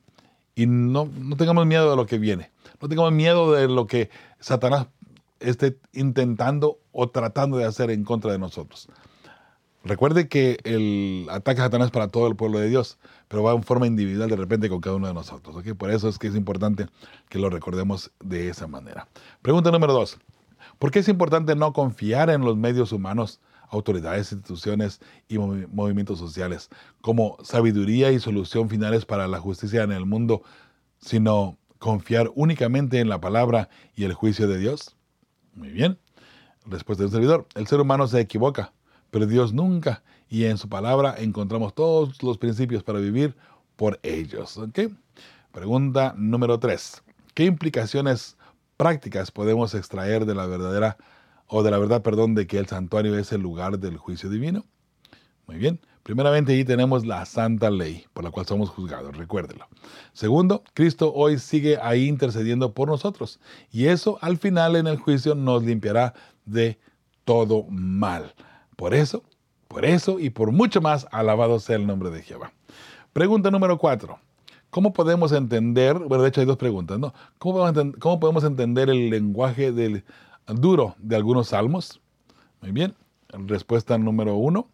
y 0.56 0.66
no, 0.66 1.08
no 1.16 1.36
tengamos 1.36 1.64
miedo 1.64 1.88
de 1.88 1.96
lo 1.96 2.06
que 2.06 2.18
viene. 2.18 2.50
No 2.80 2.88
tengamos 2.88 3.12
miedo 3.12 3.52
de 3.52 3.68
lo 3.68 3.86
que 3.86 4.10
Satanás 4.40 4.88
esté 5.38 5.78
intentando 5.92 6.80
o 6.90 7.08
tratando 7.10 7.56
de 7.56 7.66
hacer 7.66 7.90
en 7.92 8.02
contra 8.02 8.32
de 8.32 8.38
nosotros. 8.38 8.88
Recuerde 9.84 10.28
que 10.28 10.58
el 10.64 11.28
ataque 11.30 11.60
a 11.60 11.64
Satanás 11.64 11.86
es 11.86 11.92
para 11.92 12.08
todo 12.08 12.26
el 12.26 12.36
pueblo 12.36 12.58
de 12.58 12.68
Dios, 12.68 12.98
pero 13.28 13.42
va 13.42 13.52
en 13.52 13.62
forma 13.62 13.86
individual 13.86 14.28
de 14.28 14.36
repente 14.36 14.68
con 14.68 14.80
cada 14.80 14.96
uno 14.96 15.06
de 15.06 15.14
nosotros. 15.14 15.56
Por 15.78 15.90
eso 15.90 16.08
es 16.08 16.18
que 16.18 16.26
es 16.26 16.34
importante 16.34 16.86
que 17.28 17.38
lo 17.38 17.48
recordemos 17.48 18.10
de 18.20 18.48
esa 18.48 18.66
manera. 18.66 19.08
Pregunta 19.40 19.70
número 19.70 19.92
dos. 19.92 20.18
¿Por 20.78 20.90
qué 20.90 20.98
es 20.98 21.08
importante 21.08 21.54
no 21.54 21.72
confiar 21.72 22.28
en 22.28 22.42
los 22.42 22.56
medios 22.56 22.92
humanos, 22.92 23.40
autoridades, 23.70 24.32
instituciones 24.32 25.00
y 25.28 25.38
movimientos 25.38 26.18
sociales 26.18 26.70
como 27.00 27.36
sabiduría 27.42 28.10
y 28.10 28.18
solución 28.18 28.68
finales 28.68 29.04
para 29.04 29.28
la 29.28 29.38
justicia 29.38 29.84
en 29.84 29.92
el 29.92 30.06
mundo, 30.06 30.42
sino 30.98 31.56
confiar 31.78 32.30
únicamente 32.34 32.98
en 32.98 33.08
la 33.08 33.20
palabra 33.20 33.68
y 33.94 34.04
el 34.04 34.12
juicio 34.12 34.48
de 34.48 34.58
Dios? 34.58 34.96
Muy 35.54 35.68
bien. 35.70 35.98
Respuesta 36.66 37.04
del 37.04 37.12
servidor. 37.12 37.46
El 37.54 37.66
ser 37.66 37.80
humano 37.80 38.06
se 38.08 38.20
equivoca 38.20 38.72
pero 39.10 39.26
Dios 39.26 39.52
nunca. 39.52 40.02
Y 40.28 40.44
en 40.44 40.58
su 40.58 40.68
palabra 40.68 41.14
encontramos 41.18 41.74
todos 41.74 42.22
los 42.22 42.38
principios 42.38 42.82
para 42.82 42.98
vivir 42.98 43.34
por 43.76 43.98
ellos. 44.02 44.60
Pregunta 45.52 46.14
número 46.16 46.58
tres. 46.58 47.02
¿Qué 47.34 47.44
implicaciones 47.44 48.36
prácticas 48.76 49.30
podemos 49.30 49.74
extraer 49.74 50.26
de 50.26 50.34
la 50.34 50.46
verdadera 50.46 50.96
o 51.46 51.62
de 51.62 51.70
la 51.70 51.78
verdad, 51.78 52.02
perdón, 52.02 52.34
de 52.34 52.46
que 52.46 52.58
el 52.58 52.66
santuario 52.66 53.16
es 53.16 53.32
el 53.32 53.40
lugar 53.40 53.78
del 53.78 53.96
juicio 53.96 54.28
divino? 54.28 54.66
Muy 55.46 55.56
bien. 55.56 55.80
Primeramente, 56.02 56.52
ahí 56.52 56.64
tenemos 56.64 57.04
la 57.04 57.26
santa 57.26 57.70
ley 57.70 58.06
por 58.14 58.24
la 58.24 58.30
cual 58.30 58.46
somos 58.46 58.70
juzgados, 58.70 59.14
recuérdelo. 59.16 59.68
Segundo, 60.14 60.64
Cristo 60.72 61.12
hoy 61.14 61.38
sigue 61.38 61.78
ahí 61.82 62.08
intercediendo 62.08 62.72
por 62.72 62.88
nosotros 62.88 63.40
y 63.70 63.86
eso 63.86 64.18
al 64.22 64.38
final 64.38 64.76
en 64.76 64.86
el 64.86 64.96
juicio 64.96 65.34
nos 65.34 65.64
limpiará 65.64 66.14
de 66.46 66.78
todo 67.24 67.66
mal. 67.68 68.34
Por 68.78 68.94
eso, 68.94 69.24
por 69.66 69.84
eso 69.84 70.20
y 70.20 70.30
por 70.30 70.52
mucho 70.52 70.80
más, 70.80 71.08
alabado 71.10 71.58
sea 71.58 71.74
el 71.74 71.84
nombre 71.84 72.10
de 72.10 72.22
Jehová. 72.22 72.52
Pregunta 73.12 73.50
número 73.50 73.76
cuatro. 73.76 74.20
¿Cómo 74.70 74.92
podemos 74.92 75.32
entender, 75.32 75.98
bueno, 75.98 76.22
de 76.22 76.28
hecho 76.28 76.42
hay 76.42 76.46
dos 76.46 76.58
preguntas, 76.58 76.96
¿no? 76.96 77.12
¿Cómo 77.38 78.20
podemos, 78.20 78.44
entender 78.44 78.88
el 78.88 79.10
lenguaje 79.10 79.72
del, 79.72 80.04
duro 80.46 80.94
de 80.98 81.16
algunos 81.16 81.48
salmos? 81.48 82.00
Muy 82.60 82.70
bien. 82.70 82.94
Respuesta 83.30 83.98
número 83.98 84.36
uno. 84.36 84.68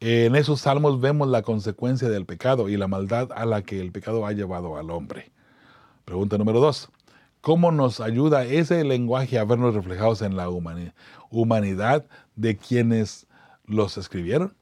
En 0.00 0.34
esos 0.34 0.62
salmos 0.62 1.00
vemos 1.00 1.28
la 1.28 1.42
consecuencia 1.42 2.08
del 2.08 2.26
pecado 2.26 2.68
y 2.68 2.76
la 2.76 2.88
maldad 2.88 3.30
a 3.32 3.46
la 3.46 3.62
que 3.62 3.80
el 3.80 3.92
pecado 3.92 4.26
ha 4.26 4.32
llevado 4.32 4.76
al 4.76 4.90
hombre. 4.90 5.30
Pregunta 6.04 6.36
número 6.36 6.58
dos. 6.58 6.90
¿Cómo 7.40 7.72
nos 7.72 8.00
ayuda 8.00 8.44
ese 8.44 8.84
lenguaje 8.84 9.38
a 9.38 9.44
vernos 9.44 9.74
reflejados 9.74 10.20
en 10.20 10.36
la 10.36 10.48
humanidad 11.30 12.04
de 12.36 12.56
quienes 12.58 13.26
los 13.64 13.96
escribieron? 13.96 14.54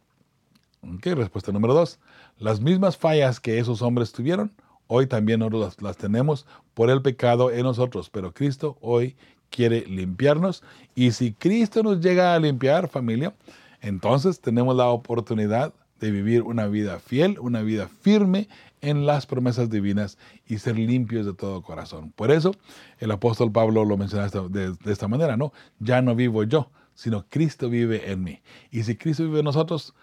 respuesta 1.04 1.50
número 1.50 1.74
dos. 1.74 1.98
Las 2.38 2.60
mismas 2.60 2.96
fallas 2.96 3.40
que 3.40 3.58
esos 3.58 3.82
hombres 3.82 4.12
tuvieron, 4.12 4.52
hoy 4.86 5.08
también 5.08 5.40
nosotros 5.40 5.76
las, 5.82 5.96
tenemos 5.96 6.46
por 6.74 6.88
el 6.88 7.02
pecado 7.02 7.50
en 7.50 7.62
nosotros, 7.62 8.10
pero 8.10 8.32
Cristo 8.32 8.78
hoy 8.80 9.16
quiere 9.50 9.84
limpiarnos 9.86 10.62
y 10.94 11.10
si 11.10 11.32
Cristo 11.32 11.82
nos 11.82 12.00
llega 12.00 12.34
a 12.34 12.38
limpiar, 12.38 12.88
familia, 12.88 13.34
entonces 13.80 14.40
tenemos 14.40 14.76
la 14.76 14.86
oportunidad 14.86 15.74
de 16.00 16.10
vivir 16.10 16.42
una 16.42 16.66
vida 16.66 16.98
fiel, 16.98 17.38
una 17.40 17.62
vida 17.62 17.88
firme 17.88 18.48
en 18.80 19.06
las 19.06 19.26
promesas 19.26 19.70
divinas 19.70 20.18
y 20.46 20.58
ser 20.58 20.78
limpios 20.78 21.26
de 21.26 21.34
todo 21.34 21.62
corazón. 21.62 22.12
Por 22.12 22.30
eso 22.30 22.54
el 22.98 23.10
apóstol 23.10 23.50
Pablo 23.50 23.84
lo 23.84 23.96
menciona 23.96 24.28
de, 24.28 24.76
esta 24.86 25.08
manera, 25.08 25.36
¿no? 25.36 25.52
Ya 25.80 26.02
no 26.02 26.14
vivo 26.14 26.44
yo, 26.44 26.70
sino 26.94 27.26
Cristo 27.28 27.68
vive 27.68 28.10
en 28.10 28.22
mí. 28.22 28.40
Y 28.70 28.84
si 28.84 28.96
Cristo 28.96 29.24
vive 29.24 29.40
en 29.40 29.44
nosotros, 29.44 29.94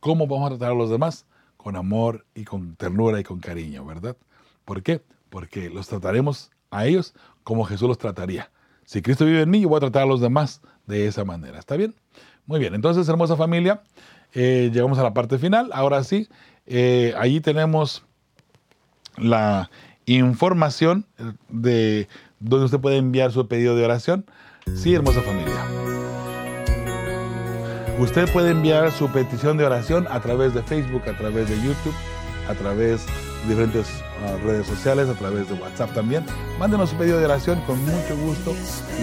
¿cómo 0.00 0.26
vamos 0.26 0.46
a 0.46 0.56
tratar 0.56 0.72
a 0.72 0.78
los 0.78 0.90
demás? 0.90 1.26
Con 1.56 1.76
amor 1.76 2.26
y 2.34 2.44
con 2.44 2.74
ternura 2.76 3.20
y 3.20 3.24
con 3.24 3.40
cariño, 3.40 3.84
¿verdad? 3.84 4.16
¿Por 4.64 4.82
qué? 4.82 5.02
Porque 5.28 5.70
los 5.70 5.88
trataremos 5.88 6.50
a 6.70 6.86
ellos 6.86 7.14
como 7.44 7.64
Jesús 7.64 7.88
los 7.88 7.98
trataría. 7.98 8.50
Si 8.84 9.02
Cristo 9.02 9.24
vive 9.24 9.42
en 9.42 9.50
mí, 9.50 9.60
yo 9.60 9.68
voy 9.68 9.76
a 9.76 9.80
tratar 9.80 10.02
a 10.02 10.06
los 10.06 10.20
demás 10.20 10.60
de 10.86 11.06
esa 11.06 11.24
manera. 11.24 11.58
¿Está 11.58 11.76
bien? 11.76 11.94
Muy 12.46 12.58
bien, 12.58 12.74
entonces, 12.74 13.08
hermosa 13.08 13.36
familia, 13.36 13.82
eh, 14.34 14.70
llegamos 14.72 14.98
a 14.98 15.02
la 15.02 15.14
parte 15.14 15.38
final. 15.38 15.70
Ahora 15.72 16.04
sí, 16.04 16.28
eh, 16.66 17.14
allí 17.18 17.40
tenemos 17.40 18.04
la 19.16 19.70
información 20.06 21.06
de 21.48 22.08
donde 22.40 22.66
usted 22.66 22.80
puede 22.80 22.96
enviar 22.96 23.32
su 23.32 23.46
pedido 23.46 23.76
de 23.76 23.84
oración. 23.84 24.26
Sí, 24.74 24.94
hermosa 24.94 25.20
familia. 25.22 25.64
Usted 27.98 28.32
puede 28.32 28.50
enviar 28.50 28.90
su 28.90 29.08
petición 29.10 29.58
de 29.58 29.64
oración 29.64 30.06
a 30.10 30.20
través 30.20 30.54
de 30.54 30.62
Facebook, 30.62 31.02
a 31.08 31.16
través 31.16 31.48
de 31.48 31.56
YouTube, 31.56 31.94
a 32.48 32.54
través 32.54 33.06
de 33.06 33.48
diferentes 33.48 33.86
uh, 34.24 34.46
redes 34.46 34.66
sociales, 34.66 35.08
a 35.08 35.14
través 35.14 35.48
de 35.48 35.54
WhatsApp 35.54 35.92
también. 35.92 36.24
Mándenos 36.58 36.90
su 36.90 36.96
pedido 36.96 37.18
de 37.18 37.26
oración, 37.26 37.60
con 37.66 37.78
mucho 37.84 38.16
gusto 38.16 38.54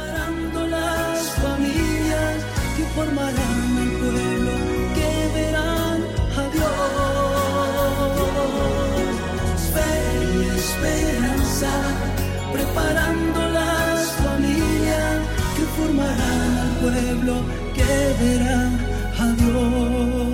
Preparando 12.52 13.48
las 13.48 14.12
familias 14.12 15.18
que 15.56 15.62
formarán 15.76 16.58
al 16.58 16.70
pueblo 16.80 17.42
que 17.74 18.24
verán 18.24 18.78
a 19.18 19.32
Dios. 19.32 20.27